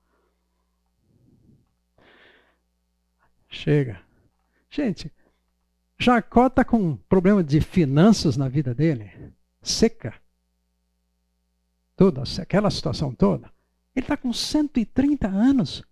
Chega. 3.48 4.00
Gente, 4.70 5.12
Jacó 5.98 6.46
está 6.46 6.64
com 6.64 6.78
um 6.78 6.96
problema 6.96 7.42
de 7.42 7.60
finanças 7.60 8.36
na 8.36 8.48
vida 8.48 8.74
dele, 8.74 9.10
seca. 9.62 10.14
Toda 11.94 12.22
aquela 12.40 12.70
situação 12.70 13.14
toda. 13.14 13.50
Ele 13.94 14.04
está 14.04 14.16
com 14.16 14.30
130 14.32 15.26
anos. 15.26 15.82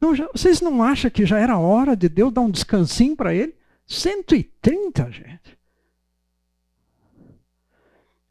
Não, 0.00 0.14
já, 0.14 0.28
vocês 0.34 0.60
não 0.60 0.82
acham 0.82 1.10
que 1.10 1.24
já 1.24 1.38
era 1.38 1.56
hora 1.56 1.96
de 1.96 2.08
Deus 2.08 2.32
dar 2.32 2.40
um 2.40 2.50
descansinho 2.50 3.16
para 3.16 3.32
ele? 3.32 3.54
130, 3.86 5.10
gente. 5.10 5.58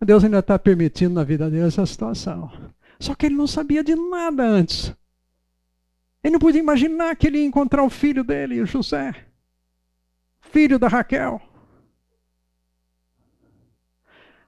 Deus 0.03 0.23
ainda 0.23 0.39
está 0.39 0.59
permitindo 0.59 1.13
na 1.13 1.23
vida 1.23 1.49
dele 1.49 1.67
essa 1.67 1.85
situação. 1.85 2.51
Só 2.99 3.15
que 3.15 3.25
ele 3.25 3.35
não 3.35 3.47
sabia 3.47 3.83
de 3.83 3.95
nada 3.95 4.43
antes. 4.43 4.93
Ele 6.23 6.33
não 6.33 6.39
podia 6.39 6.59
imaginar 6.59 7.15
que 7.15 7.27
ele 7.27 7.39
ia 7.39 7.45
encontrar 7.45 7.83
o 7.83 7.89
filho 7.89 8.23
dele, 8.23 8.61
o 8.61 8.65
José, 8.65 9.13
filho 10.39 10.79
da 10.79 10.87
Raquel. 10.87 11.41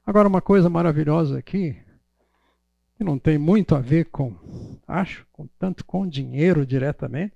Agora, 0.05 0.27
uma 0.27 0.41
coisa 0.41 0.69
maravilhosa 0.69 1.37
aqui, 1.39 1.75
que 2.95 3.03
não 3.03 3.17
tem 3.17 3.37
muito 3.37 3.75
a 3.75 3.81
ver 3.81 4.05
com, 4.05 4.35
acho, 4.87 5.25
com 5.33 5.47
tanto 5.59 5.83
com 5.83 6.07
dinheiro 6.07 6.65
diretamente, 6.65 7.33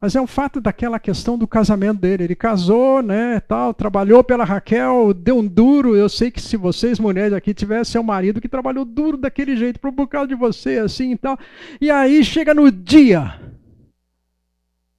mas 0.00 0.16
é 0.16 0.20
um 0.20 0.26
fato 0.26 0.62
daquela 0.62 0.98
questão 0.98 1.36
do 1.36 1.46
casamento 1.46 2.00
dele. 2.00 2.24
Ele 2.24 2.34
casou, 2.34 3.02
né, 3.02 3.38
tal, 3.40 3.74
trabalhou 3.74 4.24
pela 4.24 4.44
Raquel, 4.44 5.12
deu 5.12 5.36
um 5.36 5.46
duro. 5.46 5.94
Eu 5.94 6.08
sei 6.08 6.30
que 6.30 6.40
se 6.40 6.56
vocês 6.56 6.98
mulheres 6.98 7.34
aqui 7.34 7.52
tivessem 7.52 8.00
um 8.00 8.04
marido 8.04 8.40
que 8.40 8.48
trabalhou 8.48 8.86
duro 8.86 9.18
daquele 9.18 9.56
jeito 9.58 9.78
por 9.78 10.08
causa 10.08 10.28
de 10.28 10.34
você, 10.34 10.78
assim 10.78 11.12
e 11.12 11.18
tal. 11.18 11.38
E 11.78 11.90
aí 11.90 12.24
chega 12.24 12.54
no 12.54 12.72
dia 12.72 13.38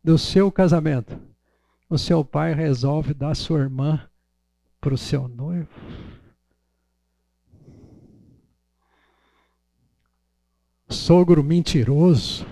do 0.04 0.20
seu 0.20 0.52
casamento. 0.52 1.20
O 1.90 1.98
seu 1.98 2.24
pai 2.24 2.54
resolve 2.54 3.16
dar 3.16 3.36
sua 3.36 3.60
irmã 3.60 4.00
para 4.80 4.94
o 4.94 4.98
seu 4.98 5.28
noivo. 5.28 5.68
Sogro 10.88 11.44
mentiroso 11.44 12.46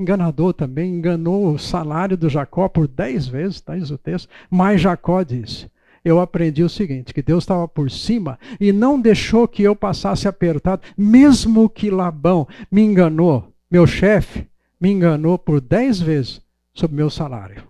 enganador 0.00 0.54
também, 0.54 0.94
enganou 0.94 1.52
o 1.52 1.58
salário 1.58 2.16
do 2.16 2.28
Jacó 2.28 2.68
por 2.68 2.88
dez 2.88 3.26
vezes, 3.26 3.56
está 3.56 3.74
o 3.74 3.98
texto. 3.98 4.28
Mas 4.50 4.80
Jacó 4.80 5.22
disse: 5.22 5.70
Eu 6.04 6.20
aprendi 6.20 6.62
o 6.62 6.68
seguinte: 6.68 7.12
que 7.12 7.22
Deus 7.22 7.44
estava 7.44 7.68
por 7.68 7.90
cima 7.90 8.38
e 8.58 8.72
não 8.72 9.00
deixou 9.00 9.46
que 9.46 9.62
eu 9.62 9.76
passasse 9.76 10.26
apertado, 10.26 10.82
mesmo 10.96 11.68
que 11.68 11.90
Labão 11.90 12.48
me 12.70 12.82
enganou, 12.82 13.52
meu 13.70 13.86
chefe 13.86 14.48
me 14.80 14.90
enganou 14.90 15.38
por 15.38 15.60
dez 15.60 16.00
vezes 16.00 16.40
sobre 16.72 16.96
meu 16.96 17.10
salário. 17.10 17.68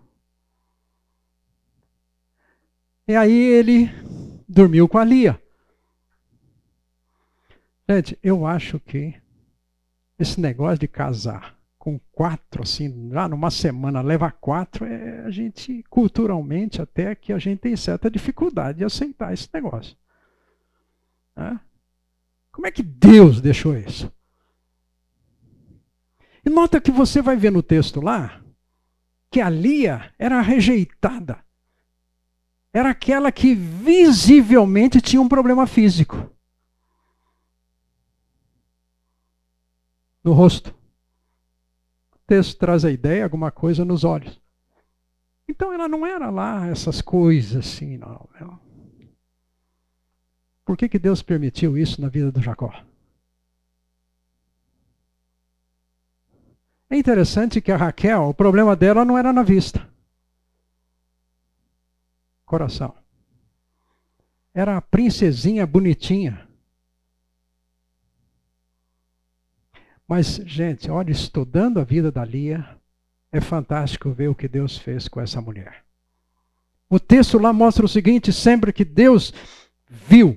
E 3.09 3.16
aí 3.16 3.32
ele 3.32 3.90
dormiu 4.48 4.86
com 4.86 4.98
a 4.98 5.05
Lia. 5.05 5.40
Gente, 7.89 8.16
eu 8.23 8.47
acho 8.47 8.78
que 8.78 9.15
esse 10.16 10.40
negócio 10.40 10.78
de 10.78 10.86
casar 10.86 11.60
com 11.81 11.98
quatro, 12.12 12.62
assim, 12.62 13.11
já 13.11 13.27
numa 13.27 13.51
semana 13.51 14.02
leva 14.02 14.31
quatro, 14.31 14.85
é, 14.85 15.24
a 15.24 15.31
gente, 15.31 15.82
culturalmente, 15.89 16.82
até 16.82 17.15
que 17.15 17.32
a 17.32 17.39
gente 17.39 17.61
tem 17.61 17.74
certa 17.74 18.11
dificuldade 18.11 18.78
de 18.78 18.85
aceitar 18.85 19.32
esse 19.32 19.48
negócio. 19.52 19.97
Né? 21.35 21.59
Como 22.52 22.66
é 22.66 22.70
que 22.70 22.82
Deus 22.82 23.40
deixou 23.40 23.74
isso? 23.74 24.12
E 26.44 26.51
nota 26.51 26.82
que 26.82 26.90
você 26.90 27.23
vai 27.23 27.35
ver 27.35 27.51
no 27.51 27.62
texto 27.62 27.98
lá 27.98 28.43
que 29.31 29.40
a 29.40 29.48
Lia 29.48 30.12
era 30.19 30.43
rejeitada. 30.43 31.43
Era 32.74 32.90
aquela 32.90 33.32
que 33.32 33.55
visivelmente 33.55 35.01
tinha 35.01 35.23
um 35.23 35.28
problema 35.28 35.66
físico. 35.66 36.31
No 40.23 40.35
rosto. 40.35 40.78
Texto 42.31 42.57
traz 42.59 42.85
a 42.85 42.93
ideia, 42.93 43.24
alguma 43.24 43.51
coisa 43.51 43.85
nos 43.85 44.05
olhos. 44.05 44.40
Então 45.48 45.73
ela 45.73 45.89
não 45.89 46.07
era 46.07 46.31
lá 46.31 46.69
essas 46.69 47.02
coisas 47.02 47.57
assim, 47.57 47.97
não. 47.97 48.28
Por 50.65 50.77
que, 50.77 50.89
que 50.89 50.97
Deus 50.97 51.23
permitiu 51.23 51.77
isso 51.77 52.01
na 52.01 52.09
vida 52.09 52.31
do 52.31 52.40
Jacó? 52.40 52.73
É 56.89 56.97
interessante 56.97 57.61
que 57.61 57.73
a 57.73 57.77
Raquel, 57.77 58.28
o 58.28 58.35
problema 58.35 58.77
dela 58.77 59.05
não 59.05 59.19
era 59.19 59.32
na 59.32 59.43
vista. 59.43 59.85
Coração. 62.47 62.94
Era 64.55 64.77
a 64.77 64.81
princesinha 64.81 65.66
bonitinha. 65.66 66.48
Mas, 70.11 70.43
gente, 70.45 70.91
olha, 70.91 71.12
estudando 71.12 71.78
a 71.78 71.85
vida 71.85 72.11
da 72.11 72.24
Lia, 72.24 72.69
é 73.31 73.41
fantástico 73.41 74.11
ver 74.11 74.27
o 74.27 74.35
que 74.35 74.49
Deus 74.49 74.77
fez 74.77 75.07
com 75.07 75.20
essa 75.20 75.41
mulher. 75.41 75.85
O 76.89 76.99
texto 76.99 77.39
lá 77.39 77.53
mostra 77.53 77.85
o 77.85 77.89
seguinte: 77.89 78.32
sempre 78.32 78.73
que 78.73 78.85
Deus 78.85 79.32
viu 79.89 80.37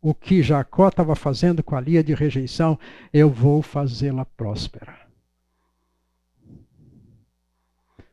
o 0.00 0.14
que 0.14 0.40
Jacó 0.40 0.86
estava 0.86 1.16
fazendo 1.16 1.64
com 1.64 1.74
a 1.74 1.80
Lia 1.80 2.04
de 2.04 2.14
rejeição, 2.14 2.78
eu 3.12 3.28
vou 3.28 3.60
fazê-la 3.60 4.24
próspera. 4.24 4.96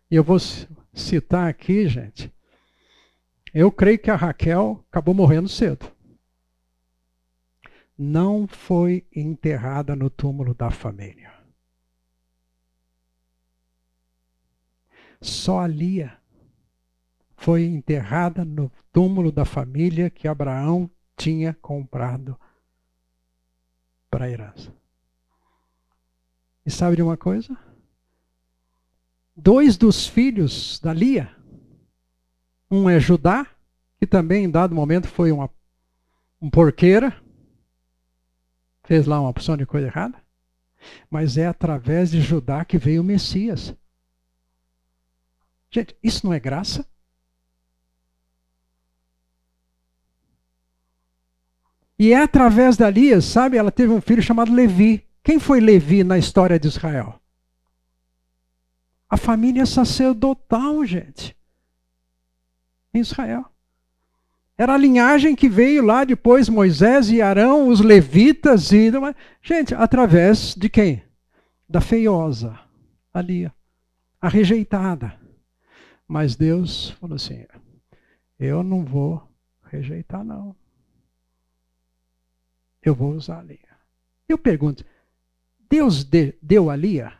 E 0.10 0.16
eu 0.16 0.24
vou 0.24 0.40
citar 0.92 1.48
aqui, 1.48 1.88
gente. 1.88 2.34
Eu 3.54 3.72
creio 3.72 4.00
que 4.00 4.10
a 4.10 4.16
Raquel 4.16 4.84
acabou 4.90 5.14
morrendo 5.14 5.50
cedo. 5.50 5.86
Não 8.00 8.48
foi 8.48 9.06
enterrada 9.14 9.96
no 9.96 10.10
túmulo 10.10 10.54
da 10.54 10.72
família. 10.72 11.34
Só 15.22 15.60
a 15.60 15.68
Lia 15.68 16.18
foi 17.36 17.66
enterrada 17.66 18.46
no 18.46 18.72
túmulo 18.92 19.32
da 19.32 19.44
família 19.44 20.10
que 20.10 20.28
Abraão 20.28 20.90
tinha 21.18 21.54
comprado 21.54 22.40
para 24.10 24.26
a 24.26 24.30
herança. 24.30 24.74
E 26.66 26.72
sabe 26.72 26.96
de 26.96 27.02
uma 27.02 27.18
coisa? 27.18 27.58
dois 29.40 29.78
dos 29.78 30.06
filhos 30.06 30.80
da 30.80 30.94
Lia. 30.94 31.34
Um 32.70 32.90
é 32.90 33.00
Judá, 33.00 33.48
que 33.98 34.06
também 34.06 34.44
em 34.44 34.52
dado 34.52 34.76
momento 34.76 35.08
foi 35.08 35.32
uma 35.32 35.50
um 36.42 36.50
porqueira, 36.50 37.22
fez 38.90 39.06
lá 39.06 39.22
uma 39.22 39.30
opção 39.30 39.56
de 39.56 39.68
coisa 39.68 39.86
errada. 39.86 40.20
Mas 41.12 41.38
é 41.38 41.46
através 41.46 42.10
de 42.10 42.20
Judá 42.22 42.66
que 42.66 42.76
veio 42.76 43.04
o 43.04 43.06
Messias. 43.06 43.76
Gente, 45.70 45.96
isso 46.02 46.26
não 46.26 46.34
é 46.34 46.40
graça? 46.40 46.84
E 52.00 52.12
é 52.12 52.24
através 52.24 52.78
da 52.78 52.90
Lia, 52.90 53.22
sabe? 53.22 53.58
Ela 53.58 53.72
teve 53.72 53.94
um 53.94 54.02
filho 54.02 54.24
chamado 54.24 54.52
Levi. 54.52 55.08
Quem 55.22 55.38
foi 55.38 55.60
Levi 55.60 56.04
na 56.04 56.18
história 56.18 56.60
de 56.60 56.68
Israel? 56.68 57.22
A 59.08 59.18
família 59.18 59.68
sacerdotal, 59.68 60.84
gente. 60.84 61.38
Em 62.92 63.02
Israel. 63.02 63.49
Era 64.60 64.74
a 64.74 64.78
linhagem 64.78 65.38
que 65.38 65.48
veio 65.48 65.86
lá 65.86 66.04
depois 66.04 66.50
Moisés 66.50 67.10
e 67.10 67.22
Arão, 67.22 67.70
os 67.70 67.80
levitas 67.80 68.74
e 68.74 68.92
gente, 69.42 69.74
através 69.74 70.54
de 70.54 70.68
quem? 70.68 71.02
Da 71.68 71.80
feiosa, 71.80 72.60
ali, 73.14 73.50
a 74.20 74.28
rejeitada. 74.28 75.18
Mas 76.06 76.36
Deus 76.36 76.90
falou 77.00 77.16
assim: 77.16 77.46
eu 78.38 78.62
não 78.62 78.84
vou 78.84 79.26
rejeitar 79.64 80.26
não. 80.26 80.54
Eu 82.82 82.94
vou 82.94 83.14
usar 83.14 83.40
a 83.40 83.44
Lia. 83.44 83.78
Eu 84.28 84.38
pergunto: 84.38 84.84
Deus 85.70 86.04
deu 86.04 86.70
a 86.70 86.76
Lia? 86.76 87.14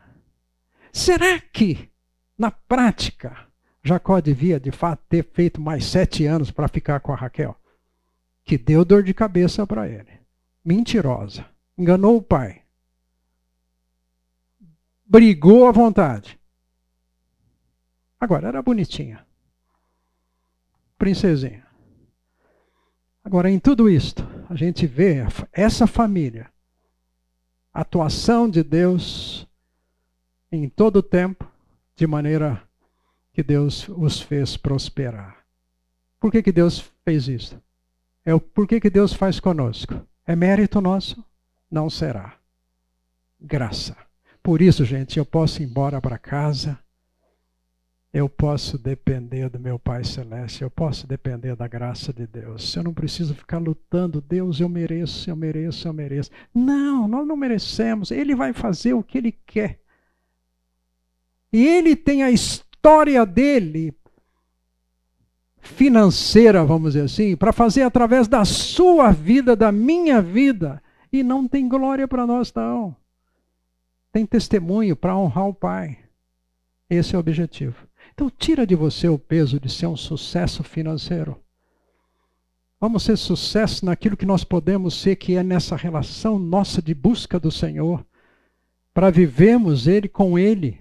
Será 0.92 1.40
que, 1.40 1.90
na 2.36 2.50
prática, 2.50 3.49
Jacó 3.82 4.20
devia 4.20 4.60
de 4.60 4.70
fato 4.70 5.02
ter 5.08 5.24
feito 5.24 5.60
mais 5.60 5.86
sete 5.86 6.26
anos 6.26 6.50
para 6.50 6.68
ficar 6.68 7.00
com 7.00 7.12
a 7.12 7.16
Raquel? 7.16 7.56
Que 8.44 8.58
deu 8.58 8.84
dor 8.84 9.02
de 9.02 9.14
cabeça 9.14 9.66
para 9.66 9.88
ele. 9.88 10.20
Mentirosa. 10.64 11.46
Enganou 11.76 12.16
o 12.16 12.22
pai. 12.22 12.62
Brigou 15.06 15.66
à 15.66 15.72
vontade. 15.72 16.38
Agora, 18.18 18.48
era 18.48 18.62
bonitinha. 18.62 19.26
Princesinha. 20.98 21.66
Agora, 23.24 23.50
em 23.50 23.58
tudo 23.58 23.88
isto, 23.88 24.26
a 24.48 24.54
gente 24.54 24.86
vê 24.86 25.18
essa 25.52 25.86
família, 25.86 26.50
a 27.72 27.80
atuação 27.80 28.48
de 28.48 28.62
Deus 28.62 29.46
em 30.52 30.68
todo 30.68 30.96
o 30.96 31.02
tempo, 31.02 31.50
de 31.96 32.06
maneira 32.06 32.62
que 33.32 33.42
Deus 33.42 33.88
os 33.88 34.20
fez 34.20 34.56
prosperar. 34.56 35.38
Por 36.18 36.30
que, 36.30 36.42
que 36.42 36.52
Deus 36.52 36.90
fez 37.04 37.28
isso? 37.28 37.60
É 38.24 38.34
o 38.34 38.40
por 38.40 38.66
que, 38.66 38.80
que 38.80 38.90
Deus 38.90 39.12
faz 39.12 39.40
conosco? 39.40 40.06
É 40.26 40.36
mérito 40.36 40.80
nosso? 40.80 41.24
Não 41.70 41.88
será. 41.88 42.34
Graça. 43.40 43.96
Por 44.42 44.60
isso, 44.60 44.84
gente, 44.84 45.18
eu 45.18 45.24
posso 45.24 45.62
ir 45.62 45.66
embora 45.66 46.00
para 46.00 46.18
casa, 46.18 46.78
eu 48.12 48.28
posso 48.28 48.76
depender 48.76 49.48
do 49.48 49.60
meu 49.60 49.78
Pai 49.78 50.02
Celeste, 50.02 50.62
eu 50.62 50.70
posso 50.70 51.06
depender 51.06 51.54
da 51.54 51.68
graça 51.68 52.12
de 52.12 52.26
Deus. 52.26 52.74
Eu 52.74 52.82
não 52.82 52.92
preciso 52.92 53.34
ficar 53.34 53.58
lutando, 53.58 54.20
Deus, 54.20 54.60
eu 54.60 54.68
mereço, 54.68 55.30
eu 55.30 55.36
mereço, 55.36 55.86
eu 55.86 55.92
mereço. 55.92 56.30
Não, 56.52 57.06
nós 57.06 57.26
não 57.26 57.36
merecemos. 57.36 58.10
Ele 58.10 58.34
vai 58.34 58.52
fazer 58.52 58.94
o 58.94 59.02
que 59.02 59.18
Ele 59.18 59.32
quer. 59.46 59.80
E 61.52 61.66
ele 61.66 61.96
tem 61.96 62.22
a 62.22 62.30
história 62.30 62.69
dele 63.26 63.94
financeira, 65.60 66.64
vamos 66.64 66.94
dizer 66.94 67.04
assim, 67.04 67.36
para 67.36 67.52
fazer 67.52 67.82
através 67.82 68.26
da 68.26 68.44
sua 68.44 69.10
vida, 69.10 69.54
da 69.54 69.70
minha 69.70 70.20
vida. 70.20 70.82
E 71.12 71.22
não 71.22 71.46
tem 71.46 71.68
glória 71.68 72.06
para 72.06 72.26
nós, 72.26 72.52
não. 72.54 72.96
Tem 74.12 74.24
testemunho 74.24 74.96
para 74.96 75.16
honrar 75.16 75.48
o 75.48 75.54
Pai. 75.54 75.98
Esse 76.88 77.14
é 77.14 77.18
o 77.18 77.20
objetivo. 77.20 77.86
Então, 78.12 78.30
tira 78.30 78.66
de 78.66 78.74
você 78.74 79.08
o 79.08 79.18
peso 79.18 79.60
de 79.60 79.70
ser 79.70 79.86
um 79.86 79.96
sucesso 79.96 80.62
financeiro. 80.62 81.36
Vamos 82.80 83.02
ser 83.02 83.16
sucesso 83.16 83.84
naquilo 83.84 84.16
que 84.16 84.26
nós 84.26 84.42
podemos 84.42 84.94
ser, 84.94 85.16
que 85.16 85.36
é 85.36 85.42
nessa 85.42 85.76
relação 85.76 86.38
nossa 86.38 86.80
de 86.80 86.94
busca 86.94 87.38
do 87.38 87.50
Senhor, 87.50 88.04
para 88.94 89.10
vivermos 89.10 89.86
Ele 89.86 90.08
com 90.08 90.38
Ele 90.38 90.79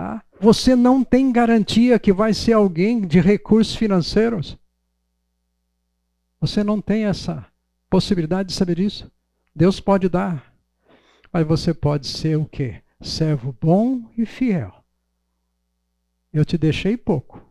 Tá? 0.00 0.24
Você 0.40 0.74
não 0.74 1.04
tem 1.04 1.30
garantia 1.30 1.98
que 1.98 2.10
vai 2.10 2.32
ser 2.32 2.54
alguém 2.54 3.06
de 3.06 3.20
recursos 3.20 3.74
financeiros. 3.74 4.56
Você 6.40 6.64
não 6.64 6.80
tem 6.80 7.04
essa 7.04 7.46
possibilidade 7.90 8.48
de 8.48 8.54
saber 8.54 8.78
isso. 8.78 9.12
Deus 9.54 9.78
pode 9.78 10.08
dar. 10.08 10.54
Mas 11.30 11.46
você 11.46 11.74
pode 11.74 12.06
ser 12.06 12.38
o 12.38 12.46
quê? 12.46 12.82
Servo 12.98 13.54
bom 13.60 14.10
e 14.16 14.24
fiel. 14.24 14.82
Eu 16.32 16.46
te 16.46 16.56
deixei 16.56 16.96
pouco. 16.96 17.46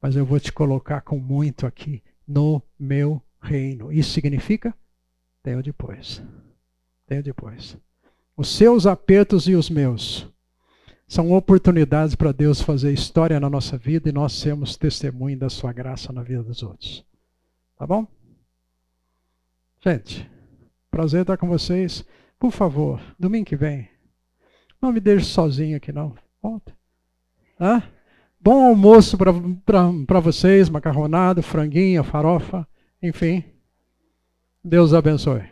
Mas 0.00 0.16
eu 0.16 0.24
vou 0.24 0.40
te 0.40 0.50
colocar 0.50 1.02
com 1.02 1.18
muito 1.18 1.66
aqui 1.66 2.02
no 2.26 2.62
meu 2.78 3.22
reino. 3.38 3.92
Isso 3.92 4.12
significa? 4.12 4.74
Tenho 5.42 5.62
depois. 5.62 6.22
Tenho 7.06 7.22
depois. 7.22 7.76
Os 8.40 8.48
seus 8.56 8.86
apertos 8.86 9.46
e 9.48 9.54
os 9.54 9.68
meus 9.68 10.26
são 11.06 11.30
oportunidades 11.30 12.14
para 12.14 12.32
Deus 12.32 12.58
fazer 12.58 12.90
história 12.90 13.38
na 13.38 13.50
nossa 13.50 13.76
vida 13.76 14.08
e 14.08 14.12
nós 14.12 14.32
sermos 14.32 14.78
testemunho 14.78 15.38
da 15.38 15.50
sua 15.50 15.74
graça 15.74 16.10
na 16.10 16.22
vida 16.22 16.42
dos 16.42 16.62
outros. 16.62 17.04
Tá 17.76 17.86
bom? 17.86 18.06
Gente, 19.84 20.26
prazer 20.90 21.20
estar 21.20 21.36
com 21.36 21.48
vocês. 21.48 22.02
Por 22.38 22.50
favor, 22.50 22.98
domingo 23.18 23.44
que 23.44 23.56
vem. 23.56 23.90
Não 24.80 24.90
me 24.90 25.00
deixe 25.00 25.26
sozinho 25.26 25.76
aqui, 25.76 25.92
não. 25.92 26.14
Volta. 26.42 26.74
Hã? 27.60 27.82
Bom 28.40 28.68
almoço 28.68 29.18
para 29.18 30.20
vocês, 30.20 30.70
macarronado, 30.70 31.42
franguinho, 31.42 32.02
farofa, 32.02 32.66
enfim. 33.02 33.44
Deus 34.64 34.94
abençoe. 34.94 35.49